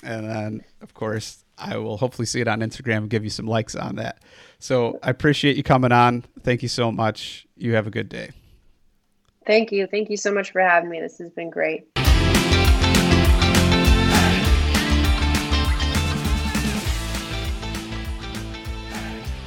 and 0.02 0.28
then 0.28 0.64
of 0.82 0.92
course 0.92 1.44
I 1.56 1.78
will 1.78 1.96
hopefully 1.96 2.26
see 2.26 2.40
it 2.40 2.48
on 2.48 2.60
Instagram 2.60 2.98
and 2.98 3.10
give 3.10 3.24
you 3.24 3.30
some 3.30 3.46
likes 3.46 3.74
on 3.74 3.96
that. 3.96 4.22
So 4.58 4.98
I 5.02 5.10
appreciate 5.10 5.56
you 5.56 5.62
coming 5.62 5.92
on. 5.92 6.24
Thank 6.42 6.62
you 6.62 6.68
so 6.68 6.92
much. 6.92 7.46
You 7.56 7.74
have 7.74 7.86
a 7.86 7.90
good 7.90 8.08
day. 8.08 8.30
Thank 9.46 9.72
you. 9.72 9.86
Thank 9.86 10.10
you 10.10 10.16
so 10.16 10.34
much 10.34 10.50
for 10.50 10.60
having 10.60 10.90
me. 10.90 11.00
This 11.00 11.18
has 11.18 11.30
been 11.30 11.50
great. 11.50 11.95